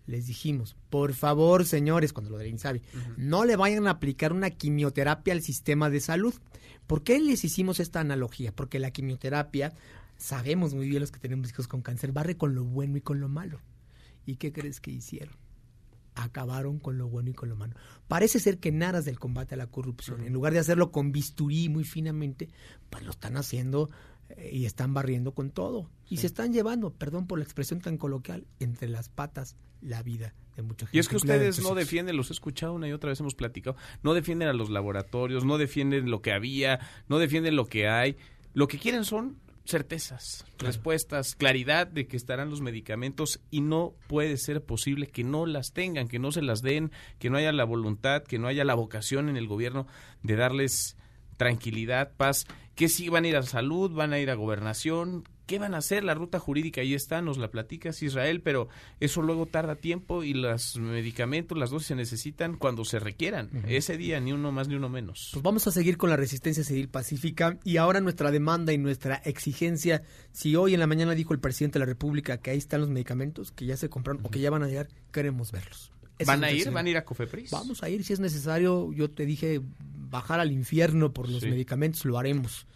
[0.09, 3.15] les dijimos, por favor, señores, cuando lo del INSABI, uh -huh.
[3.19, 6.35] no le vayan a aplicar una quimioterapia al sistema de salud.
[6.87, 8.51] ¿Por qué les hicimos esta analogía?
[8.53, 9.75] Porque la quimioterapia,
[10.17, 13.21] sabemos muy bien los que tenemos hijos con cáncer, barre con lo bueno y con
[13.21, 13.61] lo malo.
[14.25, 15.37] ¿Y qué crees que hicieron?
[16.15, 17.75] Acabaron con lo bueno y con lo malo.
[18.09, 20.27] Parece ser que en aras del combate a la corrupción, uh -huh.
[20.27, 22.49] en lugar de hacerlo con bisturí muy finamente,
[22.89, 23.91] pues lo están haciendo
[24.51, 25.91] y están barriendo con todo.
[26.09, 26.23] Y sí.
[26.23, 30.63] se están llevando, perdón por la expresión tan coloquial, entre las patas la vida de
[30.63, 30.97] mucha gente.
[30.97, 33.77] Y es que ustedes no defienden, los he escuchado una y otra vez, hemos platicado,
[34.03, 38.17] no defienden a los laboratorios, no defienden lo que había, no defienden lo que hay.
[38.55, 40.73] Lo que quieren son certezas, claro.
[40.73, 45.73] respuestas, claridad de que estarán los medicamentos y no puede ser posible que no las
[45.73, 48.75] tengan, que no se las den, que no haya la voluntad, que no haya la
[48.75, 49.87] vocación en el gobierno
[50.23, 50.97] de darles
[51.39, 55.59] tranquilidad, paz, que si van a ir a salud, van a ir a gobernación, ¿Qué
[55.59, 56.05] van a hacer?
[56.05, 58.69] La ruta jurídica ahí está, nos la platicas Israel, pero
[59.01, 63.49] eso luego tarda tiempo y los medicamentos, las dosis se necesitan cuando se requieran.
[63.67, 65.31] Ese día ni uno más ni uno menos.
[65.33, 69.15] Pues vamos a seguir con la resistencia civil pacífica y ahora nuestra demanda y nuestra
[69.25, 70.03] exigencia,
[70.33, 72.91] si hoy en la mañana dijo el presidente de la República que ahí están los
[72.91, 75.93] medicamentos, que ya se compraron o que ya van a llegar, queremos verlos.
[76.27, 76.71] ¿Van a ir?
[76.71, 77.51] ¿Van a ir a Cofepris?
[77.51, 78.93] Vamos a ir si es necesario.
[78.93, 79.61] Yo te dije
[80.11, 81.49] bajar al infierno por los Sí.
[81.51, 82.67] medicamentos, lo haremos.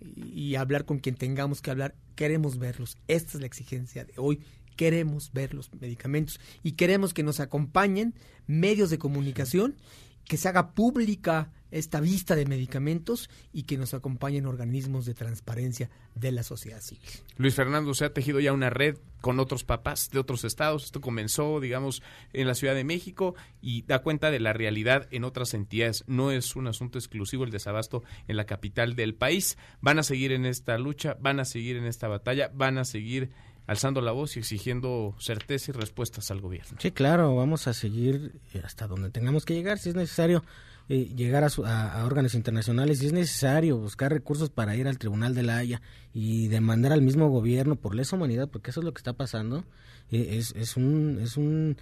[0.00, 2.98] Y, y hablar con quien tengamos que hablar, queremos verlos.
[3.08, 4.40] Esta es la exigencia de hoy.
[4.76, 8.14] Queremos ver los medicamentos y queremos que nos acompañen
[8.46, 9.76] medios de comunicación,
[10.24, 15.90] que se haga pública esta vista de medicamentos y que nos acompañen organismos de transparencia
[16.14, 17.08] de la sociedad civil.
[17.36, 20.84] Luis Fernando, se ha tejido ya una red con otros papás de otros estados.
[20.84, 25.24] Esto comenzó, digamos, en la Ciudad de México y da cuenta de la realidad en
[25.24, 26.04] otras entidades.
[26.06, 29.56] No es un asunto exclusivo el desabasto en la capital del país.
[29.80, 33.30] Van a seguir en esta lucha, van a seguir en esta batalla, van a seguir
[33.66, 36.78] alzando la voz y exigiendo certeza y respuestas al gobierno.
[36.80, 40.44] Sí, claro, vamos a seguir hasta donde tengamos que llegar, si es necesario
[40.92, 44.86] eh, llegar a, su- a- a órganos internacionales, si es necesario buscar recursos para ir
[44.88, 45.80] al Tribunal de la Haya
[46.12, 49.64] y demandar al mismo gobierno por lesa humanidad, porque eso es lo que está pasando.
[50.10, 51.76] Eh, es, es un es un,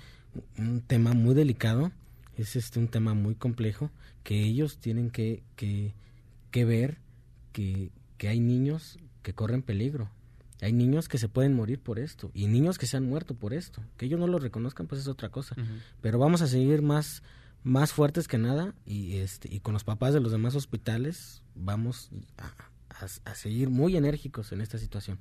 [0.58, 1.90] un tema muy delicado,
[2.36, 3.90] es este un tema muy complejo
[4.22, 5.92] que ellos tienen que, que,
[6.50, 6.98] que ver
[7.52, 10.08] que, que hay niños que corren peligro.
[10.62, 13.54] Hay niños que se pueden morir por esto y niños que se han muerto por
[13.54, 13.82] esto.
[13.96, 15.56] Que ellos no lo reconozcan, pues es otra cosa.
[16.02, 17.22] Pero vamos a seguir más,
[17.62, 22.10] más fuertes que nada y, este, y con los papás de los demás hospitales vamos
[22.38, 22.54] a,
[23.24, 25.18] a- seguir muy enérgicos en esta situación.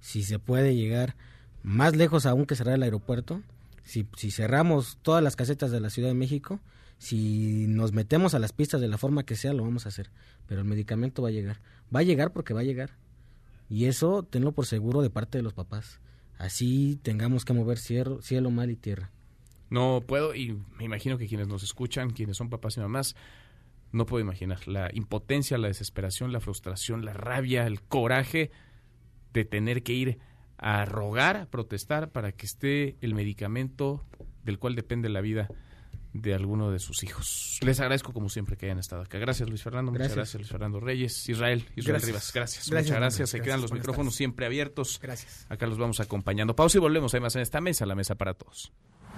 [0.00, 1.16] Si se puede llegar
[1.62, 3.42] más lejos aún que cerrar el aeropuerto,
[3.82, 6.60] si, si cerramos todas las casetas de la Ciudad de México,
[6.98, 10.10] si nos metemos a las pistas de la forma que sea, lo vamos a hacer.
[10.46, 11.60] Pero el medicamento va a llegar.
[11.94, 12.90] Va a llegar porque va a llegar.
[13.68, 16.00] Y eso tenlo por seguro de parte de los papás.
[16.38, 19.10] Así tengamos que mover cielo, cielo mar y tierra.
[19.70, 23.14] No puedo, y me imagino que quienes nos escuchan, quienes son papás y mamás,
[23.92, 28.50] no puedo imaginar la impotencia, la desesperación, la frustración, la rabia, el coraje
[29.32, 30.18] de tener que ir
[30.58, 34.04] a rogar, a protestar para que esté el medicamento
[34.44, 35.48] del cual depende la vida
[36.12, 37.58] de alguno de sus hijos.
[37.62, 39.18] Les agradezco como siempre que hayan estado acá.
[39.18, 40.16] Gracias Luis Fernando, muchas Gracias.
[40.16, 42.06] gracias Luis Fernando Reyes, Israel, Israel Gracias.
[42.08, 42.68] Rivas, gracias.
[42.70, 43.30] Gracias, Muchas gracias.
[43.30, 43.62] Se quedan Gracias.
[43.62, 44.16] los micrófonos tardes.
[44.16, 44.98] siempre abiertos.
[45.00, 45.46] Gracias.
[45.48, 46.56] Acá los vamos acompañando.
[46.56, 47.14] Pausa y volvemos.
[47.14, 48.72] Hay más en esta mesa, la mesa para todos.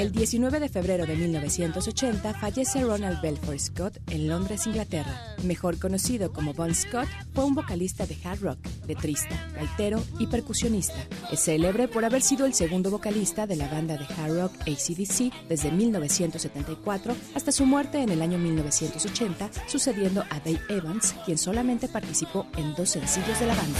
[0.00, 5.20] El 19 de febrero de 1980 fallece Ronald Belfort Scott en Londres, Inglaterra.
[5.44, 8.58] Mejor conocido como Bon Scott, fue un vocalista de hard rock,
[8.88, 10.96] letrista, gaitero y percusionista.
[11.30, 15.34] Es célebre por haber sido el segundo vocalista de la banda de hard rock ACDC
[15.50, 21.88] desde 1974 hasta su muerte en el año 1980, sucediendo a Dave Evans, quien solamente
[21.88, 23.78] participó en dos sencillos de la banda.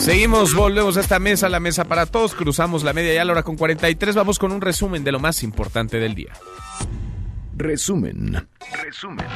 [0.00, 3.32] Seguimos, volvemos a esta mesa, la mesa para todos, cruzamos la media ya a la
[3.32, 6.32] hora con 43, vamos con un resumen de lo más importante del día.
[7.54, 8.48] Resumen.
[8.82, 9.26] Resumen.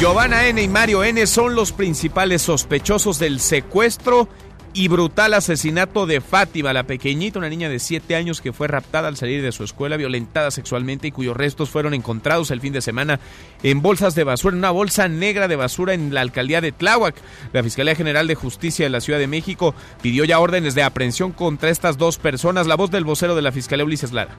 [0.00, 0.60] Giovanna N.
[0.60, 1.24] y Mario N.
[1.28, 4.28] son los principales sospechosos del secuestro
[4.74, 9.08] y brutal asesinato de Fátima, la pequeñita, una niña de 7 años que fue raptada
[9.08, 12.80] al salir de su escuela, violentada sexualmente y cuyos restos fueron encontrados el fin de
[12.80, 13.20] semana
[13.62, 17.14] en bolsas de basura, en una bolsa negra de basura en la alcaldía de Tláhuac.
[17.52, 21.32] La Fiscalía General de Justicia de la Ciudad de México pidió ya órdenes de aprehensión
[21.32, 22.66] contra estas dos personas.
[22.66, 24.34] La voz del vocero de la Fiscalía, Ulises Lara.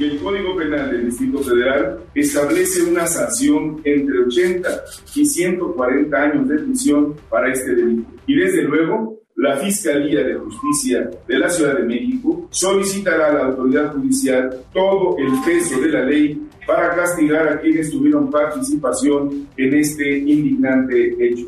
[0.00, 4.68] el Código Penal del Distrito Federal establece una sanción entre 80
[5.14, 8.10] y 140 años de prisión para este delito.
[8.26, 13.44] Y desde luego, la Fiscalía de Justicia de la Ciudad de México solicitará a la
[13.46, 19.74] autoridad judicial todo el peso de la ley para castigar a quienes tuvieron participación en
[19.74, 21.46] este indignante hecho.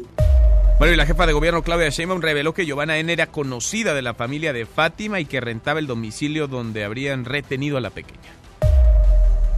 [0.78, 3.12] Bueno, y la jefa de gobierno Claudia Sheinbaum reveló que Giovanna N.
[3.12, 7.76] era conocida de la familia de Fátima y que rentaba el domicilio donde habrían retenido
[7.76, 8.32] a la pequeña.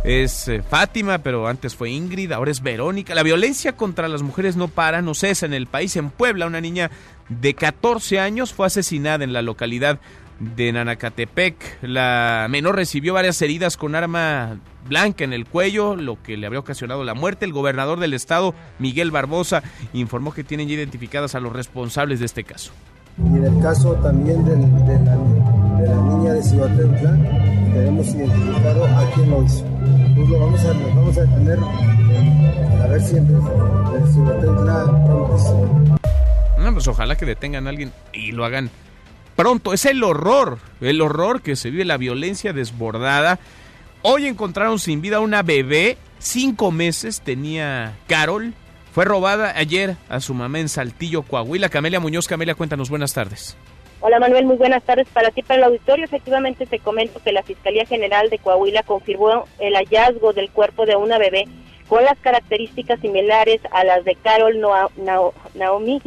[0.05, 3.15] Es eh, Fátima, pero antes fue Ingrid, ahora es Verónica.
[3.15, 5.97] La violencia contra las mujeres no para, no cesa en el país.
[5.97, 6.91] En Puebla, una niña
[7.29, 9.99] de 14 años fue asesinada en la localidad
[10.41, 11.79] de Nanacatepec.
[11.83, 16.61] La menor recibió varias heridas con arma blanca en el cuello, lo que le habría
[16.61, 17.45] ocasionado la muerte.
[17.45, 22.27] El gobernador del estado, Miguel Barbosa, informó que tienen ya identificadas a los responsables de
[22.27, 22.73] este caso.
[23.17, 25.17] Y en el caso también del- de, la,
[25.81, 27.13] de la niña de Cihuatentla,
[27.73, 29.65] tenemos identificado a quién lo hizo.
[30.17, 31.59] pues lo vamos a, lo vamos a detener
[32.83, 35.97] a ver si, lo tendrá pronto.
[36.73, 38.71] Pues ojalá que detengan a alguien y lo hagan
[39.37, 39.73] pronto.
[39.73, 43.39] Es el horror, el horror que se vive, la violencia desbordada.
[44.03, 48.55] Hoy encontraron sin vida una bebé, cinco meses tenía Carol.
[48.93, 51.69] Fue robada ayer a su mamá en Saltillo, Coahuila.
[51.69, 53.57] Camelia Muñoz, Camelia, cuéntanos, buenas tardes.
[54.01, 56.05] Hola Manuel, muy buenas tardes para ti, para el auditorio.
[56.05, 60.95] Efectivamente te comento que la Fiscalía General de Coahuila confirmó el hallazgo del cuerpo de
[60.95, 61.47] una bebé
[61.89, 64.61] con las características similares a las de Carol
[65.55, 66.03] Naomi,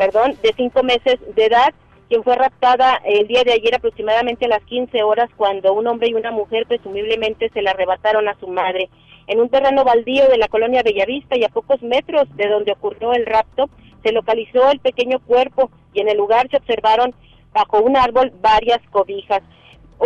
[0.00, 1.74] perdón, de cinco meses de edad,
[2.08, 6.08] quien fue raptada el día de ayer aproximadamente a las 15 horas cuando un hombre
[6.08, 8.88] y una mujer presumiblemente se la arrebataron a su madre.
[9.26, 13.12] En un terreno baldío de la colonia Bellavista y a pocos metros de donde ocurrió
[13.12, 13.68] el rapto,
[14.02, 17.14] se localizó el pequeño cuerpo y en el lugar se observaron
[17.52, 19.42] bajo un árbol varias cobijas.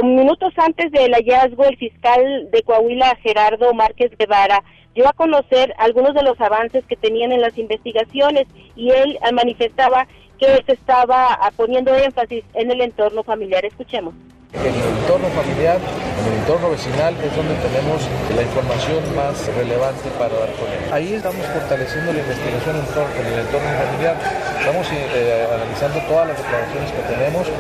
[0.03, 4.63] Minutos antes del hallazgo, el fiscal de Coahuila, Gerardo Márquez Guevara,
[4.95, 8.47] dio a conocer algunos de los avances que tenían en las investigaciones
[8.77, 10.07] y él manifestaba
[10.39, 13.65] que se estaba poniendo énfasis en el entorno familiar.
[13.65, 14.15] Escuchemos.
[14.53, 20.09] En el entorno familiar, en el entorno vecinal es donde tenemos la información más relevante
[20.19, 20.93] para dar con él.
[20.93, 24.17] Ahí estamos fortaleciendo la investigación en, el entorno familiar,
[24.59, 27.51] estamos eh, analizando todas las declaraciones que tenemos.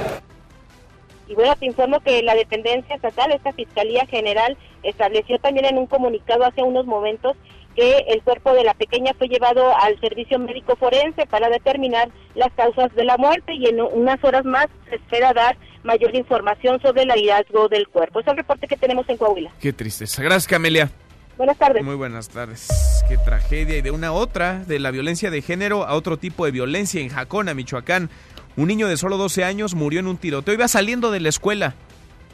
[1.34, 6.44] Bueno, te informo que la dependencia estatal, esta Fiscalía General, estableció también en un comunicado
[6.44, 7.36] hace unos momentos
[7.74, 12.52] que el cuerpo de la pequeña fue llevado al servicio médico forense para determinar las
[12.52, 17.02] causas de la muerte y en unas horas más se espera dar mayor información sobre
[17.02, 18.20] el hallazgo del cuerpo.
[18.20, 19.50] Es el reporte que tenemos en Coahuila.
[19.60, 20.22] Qué tristeza.
[20.22, 20.90] Gracias, Camelia.
[21.36, 21.82] Buenas tardes.
[21.82, 22.68] Muy buenas tardes.
[23.08, 23.76] Qué tragedia.
[23.78, 27.08] Y de una otra, de la violencia de género a otro tipo de violencia en
[27.08, 28.08] Jacona, Michoacán.
[28.56, 30.54] Un niño de solo 12 años murió en un tiroteo.
[30.54, 31.74] Iba saliendo de la escuela.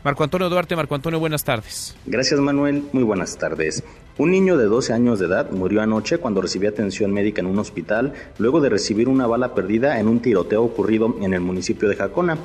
[0.05, 1.94] Marco Antonio Duarte, Marco Antonio, buenas tardes.
[2.06, 3.85] Gracias Manuel, muy buenas tardes.
[4.16, 7.59] Un niño de 12 años de edad murió anoche cuando recibía atención médica en un
[7.59, 11.97] hospital luego de recibir una bala perdida en un tiroteo ocurrido en el municipio de
[11.97, 12.39] Jacona.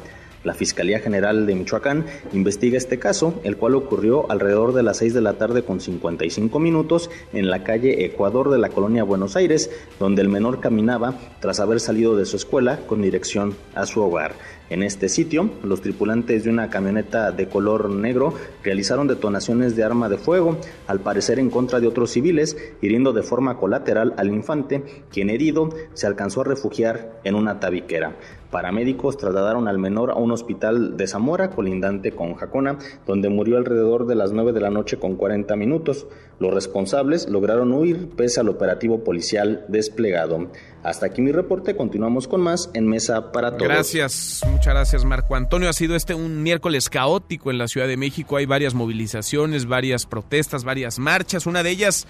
[0.45, 5.15] La Fiscalía General de Michoacán investiga este caso, el cual ocurrió alrededor de las 6
[5.15, 9.71] de la tarde con 55 minutos en la calle Ecuador de la colonia Buenos Aires,
[9.99, 14.35] donde el menor caminaba tras haber salido de su escuela con dirección a su hogar.
[14.69, 20.09] En este sitio, los tripulantes de una camioneta de color negro realizaron detonaciones de arma
[20.09, 20.57] de fuego,
[20.87, 25.69] al parecer en contra de otros civiles, hiriendo de forma colateral al infante, quien herido
[25.93, 28.15] se alcanzó a refugiar en una tabiquera.
[28.55, 34.07] Paramédicos trasladaron al menor a un hospital de Zamora, colindante con Jacona, donde murió alrededor
[34.07, 36.07] de las 9 de la noche con 40 minutos.
[36.39, 40.51] Los responsables lograron huir pese al operativo policial desplegado.
[40.83, 43.67] Hasta aquí mi reporte, continuamos con más en Mesa para Todos.
[43.67, 45.67] Gracias, muchas gracias Marco Antonio.
[45.67, 48.37] Ha sido este un miércoles caótico en la Ciudad de México.
[48.37, 51.45] Hay varias movilizaciones, varias protestas, varias marchas.
[51.45, 52.07] Una de ellas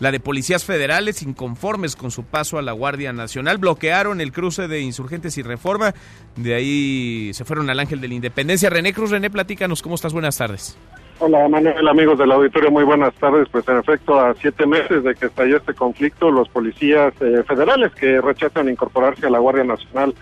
[0.00, 4.66] la de policías federales inconformes con su paso a la Guardia Nacional bloquearon el cruce
[4.66, 5.94] de insurgentes y reforma.
[6.36, 8.70] De ahí se fueron al Ángel de la Independencia.
[8.70, 10.12] René Cruz, René, platícanos, ¿cómo estás?
[10.12, 10.76] Buenas tardes.
[11.22, 13.46] Hola Manuel, amigos del auditorio, muy buenas tardes.
[13.52, 17.92] Pues en efecto, a siete meses de que estalló este conflicto, los policías eh, federales
[17.92, 20.14] que rechazan incorporarse a la Guardia Nacional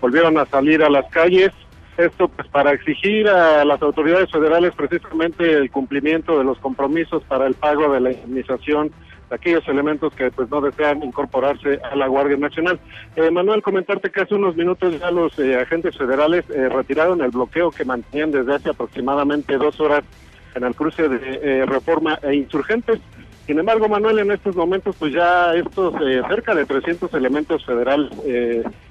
[0.00, 1.52] volvieron a salir a las calles.
[1.98, 7.46] Esto pues para exigir a las autoridades federales precisamente el cumplimiento de los compromisos para
[7.46, 8.92] el pago de la indemnización
[9.30, 12.78] aquellos elementos que pues no desean incorporarse a la Guardia Nacional.
[13.16, 17.30] Eh, Manuel, comentarte que hace unos minutos ya los eh, agentes federales eh, retiraron el
[17.30, 20.04] bloqueo que mantenían desde hace aproximadamente dos horas
[20.54, 22.98] en el cruce de Reforma e Insurgentes.
[23.46, 25.92] Sin embargo, Manuel, en estos momentos, pues ya estos
[26.28, 28.10] cerca de 300 elementos federales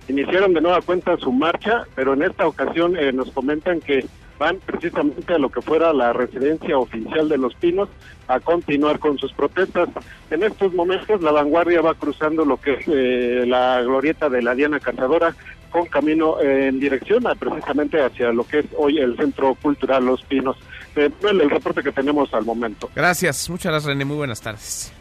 [0.07, 4.05] iniciaron de nueva cuenta su marcha, pero en esta ocasión nos comentan que
[4.37, 7.89] van precisamente a lo que fuera la residencia oficial de Los Pinos
[8.27, 9.89] a continuar con sus protestas.
[10.29, 14.55] En estos momentos la vanguardia va cruzando lo que es eh, la glorieta de la
[14.55, 15.35] Diana Cazadora
[15.69, 20.21] con camino en dirección a, precisamente hacia lo que es hoy el Centro Cultural Los
[20.23, 20.57] Pinos.
[20.95, 22.89] Eh, el reporte que tenemos al momento.
[22.95, 24.93] Gracias, muchas gracias René, muy buenas tardes.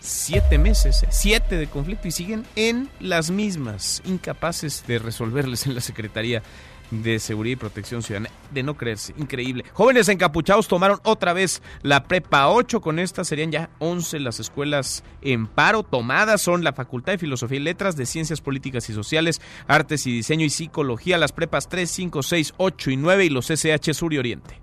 [0.00, 5.74] Siete meses, eh, siete de conflicto y siguen en las mismas, incapaces de resolverles en
[5.74, 6.42] la Secretaría
[6.90, 8.30] de Seguridad y Protección Ciudadana.
[8.50, 9.64] De no creerse, increíble.
[9.72, 12.80] Jóvenes encapuchados tomaron otra vez la prepa 8.
[12.80, 16.40] Con esta serían ya 11 las escuelas en paro tomadas.
[16.40, 20.44] Son la Facultad de Filosofía y Letras, de Ciencias Políticas y Sociales, Artes y Diseño
[20.44, 24.18] y Psicología, las prepas 3, 5, 6, 8 y 9 y los SH Sur y
[24.18, 24.60] Oriente.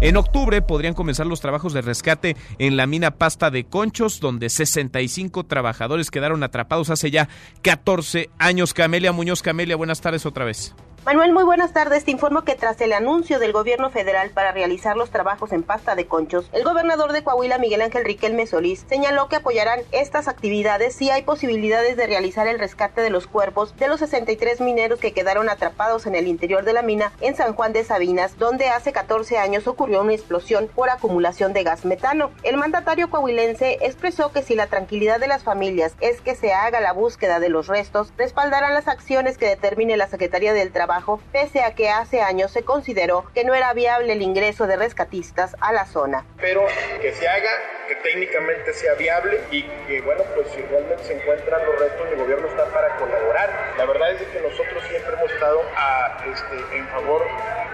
[0.00, 4.48] En octubre podrían comenzar los trabajos de rescate en la mina Pasta de Conchos, donde
[4.48, 7.28] 65 trabajadores quedaron atrapados hace ya
[7.62, 8.74] 14 años.
[8.74, 10.76] Camelia Muñoz, Camelia, buenas tardes otra vez.
[11.08, 12.04] Manuel, muy buenas tardes.
[12.04, 15.94] Te informo que tras el anuncio del gobierno federal para realizar los trabajos en pasta
[15.94, 20.94] de conchos, el gobernador de Coahuila, Miguel Ángel Riquelme Solís, señaló que apoyarán estas actividades
[20.94, 25.14] si hay posibilidades de realizar el rescate de los cuerpos de los 63 mineros que
[25.14, 28.92] quedaron atrapados en el interior de la mina en San Juan de Sabinas, donde hace
[28.92, 32.32] 14 años ocurrió una explosión por acumulación de gas metano.
[32.42, 36.82] El mandatario coahuilense expresó que si la tranquilidad de las familias es que se haga
[36.82, 40.97] la búsqueda de los restos, respaldarán las acciones que determine la Secretaría del Trabajo
[41.32, 45.56] pese a que hace años se consideró que no era viable el ingreso de rescatistas
[45.60, 46.24] a la zona.
[46.40, 46.66] Pero
[47.00, 47.50] que se haga,
[47.86, 52.18] que técnicamente sea viable y que, bueno, pues si realmente se encuentran los restos, el
[52.18, 53.74] gobierno está para colaborar.
[53.76, 57.24] La verdad es que nosotros siempre hemos estado a, este, en favor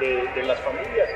[0.01, 1.09] de, de las familias.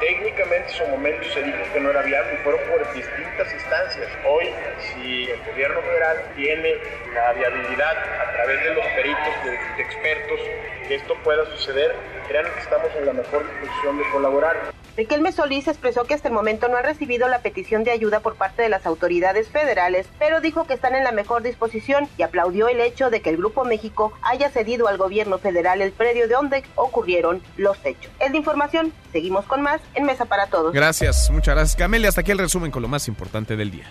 [0.00, 4.08] Técnicamente en su momento se dijo que no era viable y fueron por distintas instancias.
[4.26, 4.50] Hoy,
[4.80, 6.74] si el gobierno federal tiene
[7.14, 10.40] la viabilidad a través de los peritos, de, de expertos,
[10.88, 11.94] que esto pueda suceder,
[12.28, 14.74] crean que estamos en la mejor disposición de colaborar.
[14.96, 18.36] Riquelme Solís expresó que hasta el momento no ha recibido la petición de ayuda por
[18.36, 22.68] parte de las autoridades federales, pero dijo que están en la mejor disposición y aplaudió
[22.68, 26.34] el hecho de que el Grupo México haya cedido al gobierno federal el predio de
[26.34, 28.12] donde ocurrieron los hechos.
[28.20, 30.72] Es de información, seguimos con más en Mesa para Todos.
[30.72, 32.08] Gracias, muchas gracias Camelia.
[32.08, 33.90] Hasta aquí el resumen con lo más importante del día.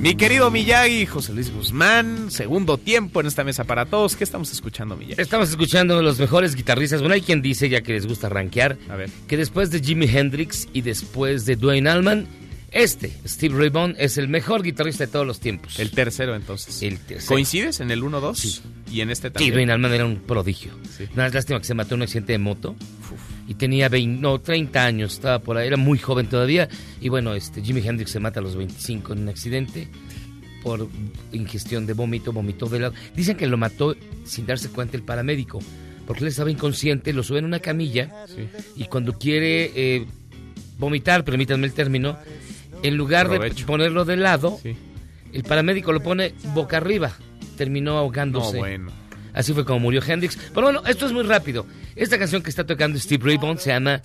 [0.00, 4.16] Mi querido Miyagi, José Luis Guzmán, segundo tiempo en esta mesa para todos.
[4.16, 5.20] ¿Qué estamos escuchando, Miyagi?
[5.20, 7.00] Estamos escuchando los mejores guitarristas.
[7.00, 9.10] Bueno, hay quien dice, ya que les gusta rankear, A ver.
[9.28, 12.26] que después de Jimi Hendrix y después de Dwayne Allman,
[12.70, 15.78] este, Steve Ray Vaughan, es el mejor guitarrista de todos los tiempos.
[15.78, 16.82] El tercero, entonces.
[16.82, 17.28] El tercero.
[17.28, 18.36] ¿Coincides en el 1-2?
[18.36, 18.60] Sí.
[18.90, 19.52] Y en este Sí, también.
[19.52, 20.72] Dwayne Allman era un prodigio.
[21.10, 22.74] Nada más lástima que se mató en un accidente de moto.
[23.50, 26.68] Y tenía 20, no, 30 años, estaba por ahí, era muy joven todavía.
[27.00, 29.88] Y bueno, este Jimi Hendrix se mata a los 25 en un accidente
[30.62, 30.86] por
[31.32, 32.94] ingestión de vómito, vomitó de lado.
[33.16, 35.58] Dicen que lo mató sin darse cuenta el paramédico,
[36.06, 38.24] porque él estaba inconsciente, lo sube en una camilla
[38.76, 40.06] y cuando quiere eh,
[40.78, 42.18] vomitar, permítanme el término,
[42.84, 43.56] en lugar Provecho.
[43.56, 44.60] de ponerlo de lado,
[45.32, 47.16] el paramédico lo pone boca arriba,
[47.56, 48.52] terminó ahogándose.
[48.52, 48.92] No, bueno.
[49.40, 50.36] Así fue como murió Hendrix.
[50.54, 51.66] Pero bueno, esto es muy rápido.
[51.96, 54.02] Esta canción que está tocando Steve Ray Vaughan se llama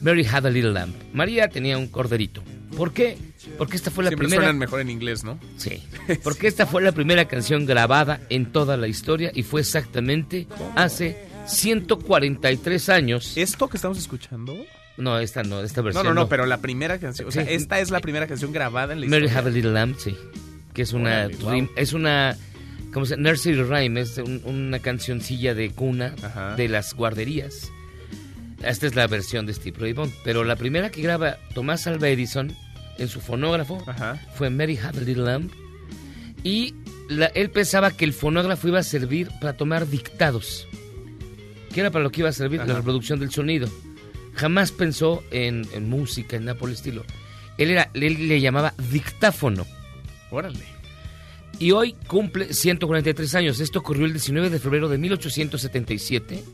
[0.00, 0.94] Mary Had a Little Lamb.
[1.12, 2.42] María tenía un corderito.
[2.76, 3.16] ¿Por qué?
[3.58, 4.42] Porque esta fue la Siempre primera.
[4.42, 5.38] suenan mejor en inglés, ¿no?
[5.56, 5.82] Sí.
[6.22, 11.16] Porque esta fue la primera canción grabada en toda la historia y fue exactamente hace
[11.46, 13.36] 143 años.
[13.36, 14.54] ¿Esto que estamos escuchando?
[14.98, 16.04] No, esta no, esta No, versión.
[16.06, 17.28] no, no, pero la primera canción.
[17.28, 17.52] O sea, Sí.
[17.54, 19.38] esta es la primera canción grabada en la Mary historia.
[19.40, 20.16] Have a Little Lamb, sí.
[20.74, 21.68] Que es una wow.
[21.76, 22.36] es una
[22.96, 26.14] ¿cómo se nursery rhyme, es un- una cancioncilla de cuna
[26.56, 27.70] de las guarderías.
[28.64, 32.08] Esta es la versión de Steve Ray Vaughan, pero la primera que graba Tomás Alva
[32.08, 32.56] Edison
[32.96, 33.84] en su fonógrafo
[34.34, 35.50] fue Mary Had a Little Lamb
[36.42, 36.72] y
[37.10, 40.66] la- él pensaba que el fonógrafo iba a servir para tomar dictados,
[41.74, 43.68] que era para lo que iba a servir la reproducción del sonido.
[44.36, 47.04] Jamás pensó en, en música, en nada por el estilo.
[47.58, 49.66] Él, era, él le llamaba dictáfono.
[50.30, 50.75] Órale.
[51.58, 53.60] Y hoy cumple 143 años.
[53.60, 56.44] Esto ocurrió el 19 de febrero de 1877.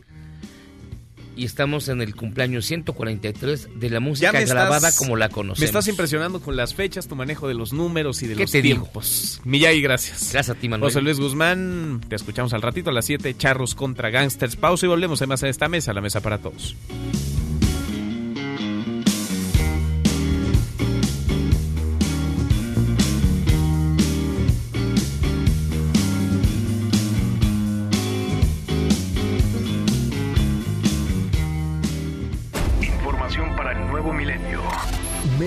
[1.34, 5.60] Y estamos en el cumpleaños 143 de la música estás- grabada como la conocemos.
[5.60, 8.50] Me estás impresionando con las fechas, tu manejo de los números y de ¿Qué los
[8.50, 8.82] te digo?
[8.82, 9.40] tiempos.
[9.44, 10.30] Miyagi, gracias.
[10.32, 10.90] Gracias a ti, Manuel.
[10.92, 14.56] José Luis Guzmán, te escuchamos al ratito a las 7, Charros contra Gangsters.
[14.56, 16.76] Pausa y volvemos además a esta mesa, la mesa para todos.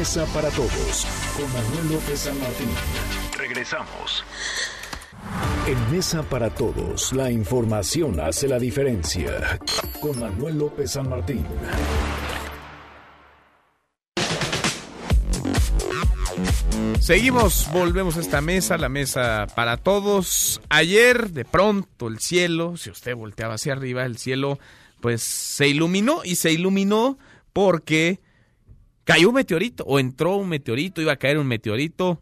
[0.06, 2.70] Mesa para todos con Manuel López San Martín.
[3.40, 4.24] Regresamos.
[5.66, 9.60] En Mesa para todos, la información hace la diferencia.
[10.00, 11.44] Con Manuel López San Martín.
[17.00, 20.62] Seguimos, volvemos a esta mesa, la mesa para todos.
[20.70, 24.60] Ayer, de pronto, el cielo, si usted volteaba hacia arriba, el cielo,
[25.02, 27.18] pues se iluminó y se iluminó
[27.54, 28.20] porque
[29.06, 32.20] cayó un meteorito o entró un meteorito, iba a caer un meteorito.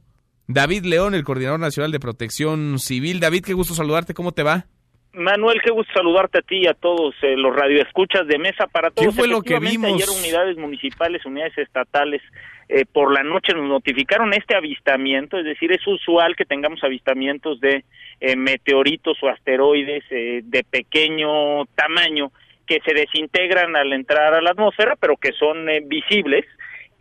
[0.48, 3.20] David León, el coordinador nacional de protección civil.
[3.20, 4.66] David, qué gusto saludarte, ¿cómo te va?
[5.14, 8.92] Manuel, qué gusto saludarte a ti y a todos eh, los radioescuchas de Mesa para
[8.92, 9.16] Todos.
[9.16, 9.94] fue lo que vimos?
[9.94, 12.22] Ayer unidades municipales, unidades estatales,
[12.70, 17.60] eh, por la noche nos notificaron este avistamiento, es decir, es usual que tengamos avistamientos
[17.60, 17.84] de
[18.20, 22.32] eh, meteoritos o asteroides eh, de pequeño tamaño
[22.66, 26.46] que se desintegran al entrar a la atmósfera, pero que son eh, visibles.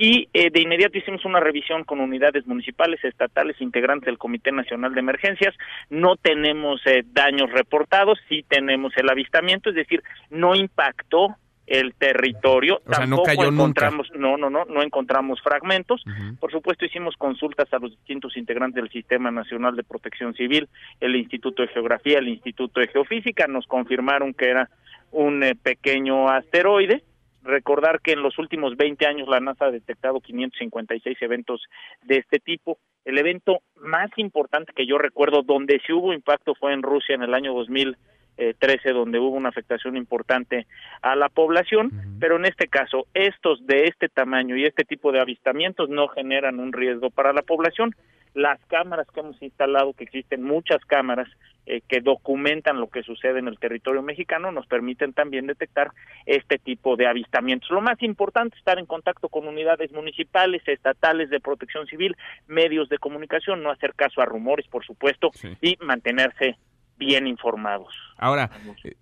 [0.02, 4.94] Y eh, de inmediato hicimos una revisión con unidades municipales, estatales, integrantes del Comité Nacional
[4.94, 5.54] de Emergencias.
[5.90, 11.36] No tenemos eh, daños reportados, sí tenemos el avistamiento, es decir, no impactó
[11.68, 12.80] el territorio.
[12.84, 13.54] O sea, no Tampoco nunca.
[13.54, 16.02] encontramos, no, no, no, no encontramos fragmentos.
[16.40, 20.68] Por supuesto, hicimos consultas a los distintos integrantes del Sistema Nacional de Protección Civil,
[20.98, 24.68] el Instituto de Geografía, el Instituto de Geofísica, nos confirmaron que era
[25.12, 27.04] un eh, pequeño asteroide.
[27.42, 31.62] Recordar que en los últimos 20 años la NASA ha detectado 556 eventos
[32.02, 32.78] de este tipo.
[33.04, 37.22] El evento más importante que yo recuerdo donde sí hubo impacto fue en Rusia en
[37.22, 40.66] el año 2013, donde hubo una afectación importante
[41.02, 41.90] a la población,
[42.20, 46.60] pero en este caso, estos de este tamaño y este tipo de avistamientos no generan
[46.60, 47.94] un riesgo para la población.
[48.34, 51.28] Las cámaras que hemos instalado, que existen muchas cámaras
[51.64, 55.92] eh, que documentan lo que sucede en el territorio mexicano, nos permiten también detectar
[56.26, 57.70] este tipo de avistamientos.
[57.70, 62.16] Lo más importante es estar en contacto con unidades municipales, estatales de protección civil,
[62.48, 65.30] medios de comunicación, no hacer caso a rumores, por supuesto,
[65.60, 66.56] y mantenerse
[66.98, 67.94] bien informados.
[68.16, 68.50] Ahora,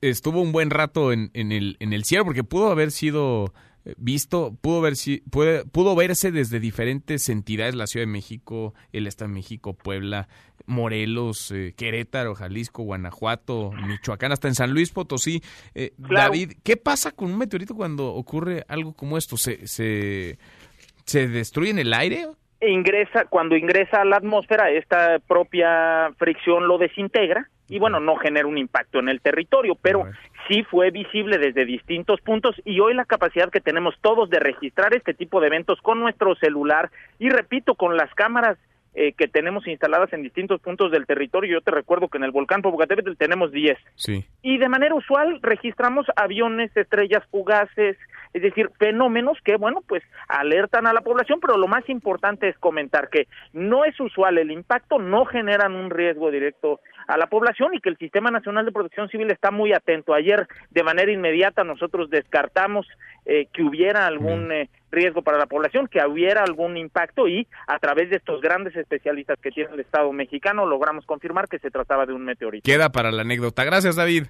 [0.00, 3.54] estuvo un buen rato en, en, el, en el cielo porque pudo haber sido
[3.96, 9.06] visto, pudo, ver, si, puede, pudo verse desde diferentes entidades, la Ciudad de México, el
[9.06, 10.28] Estado de México, Puebla,
[10.66, 15.42] Morelos, eh, Querétaro, Jalisco, Guanajuato, Michoacán, hasta en San Luis Potosí.
[15.74, 19.36] Eh, David, ¿qué pasa con un meteorito cuando ocurre algo como esto?
[19.36, 20.38] ¿Se, se,
[21.04, 22.26] se destruye en el aire?
[22.62, 28.46] ingresa cuando ingresa a la atmósfera esta propia fricción lo desintegra y bueno no genera
[28.46, 30.04] un impacto en el territorio pero
[30.48, 34.92] sí fue visible desde distintos puntos y hoy la capacidad que tenemos todos de registrar
[34.94, 38.58] este tipo de eventos con nuestro celular y repito con las cámaras
[38.94, 41.52] eh, que tenemos instaladas en distintos puntos del territorio.
[41.52, 43.78] Yo te recuerdo que en el volcán Popocatépetl tenemos 10.
[43.94, 44.24] Sí.
[44.42, 47.96] Y de manera usual registramos aviones, estrellas fugaces,
[48.32, 52.58] es decir, fenómenos que, bueno, pues alertan a la población, pero lo más importante es
[52.58, 57.74] comentar que no es usual el impacto, no generan un riesgo directo a la población
[57.74, 60.14] y que el Sistema Nacional de Protección Civil está muy atento.
[60.14, 62.86] Ayer, de manera inmediata, nosotros descartamos
[63.26, 67.78] eh, que hubiera algún eh, riesgo para la población, que hubiera algún impacto y a
[67.78, 72.06] través de estos grandes especialistas que tiene el Estado mexicano logramos confirmar que se trataba
[72.06, 72.64] de un meteorito.
[72.64, 73.64] Queda para la anécdota.
[73.64, 74.26] Gracias, David.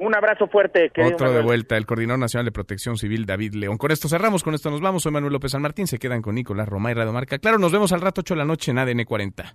[0.00, 0.90] Un abrazo fuerte.
[0.94, 3.76] querido Otro de vuelta, el Coordinador Nacional de Protección Civil, David León.
[3.76, 5.02] Con esto cerramos, con esto nos vamos.
[5.02, 5.86] Soy Manuel López San Martín.
[5.86, 7.38] Se quedan con Nicolás Roma y Radio Marca.
[7.38, 9.52] Claro, nos vemos al rato 8 de la noche en ADN 40.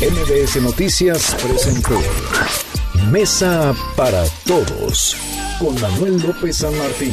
[0.00, 2.00] MBS Noticias presentó
[3.12, 5.16] Mesa para Todos
[5.60, 7.12] con Manuel López San Martín.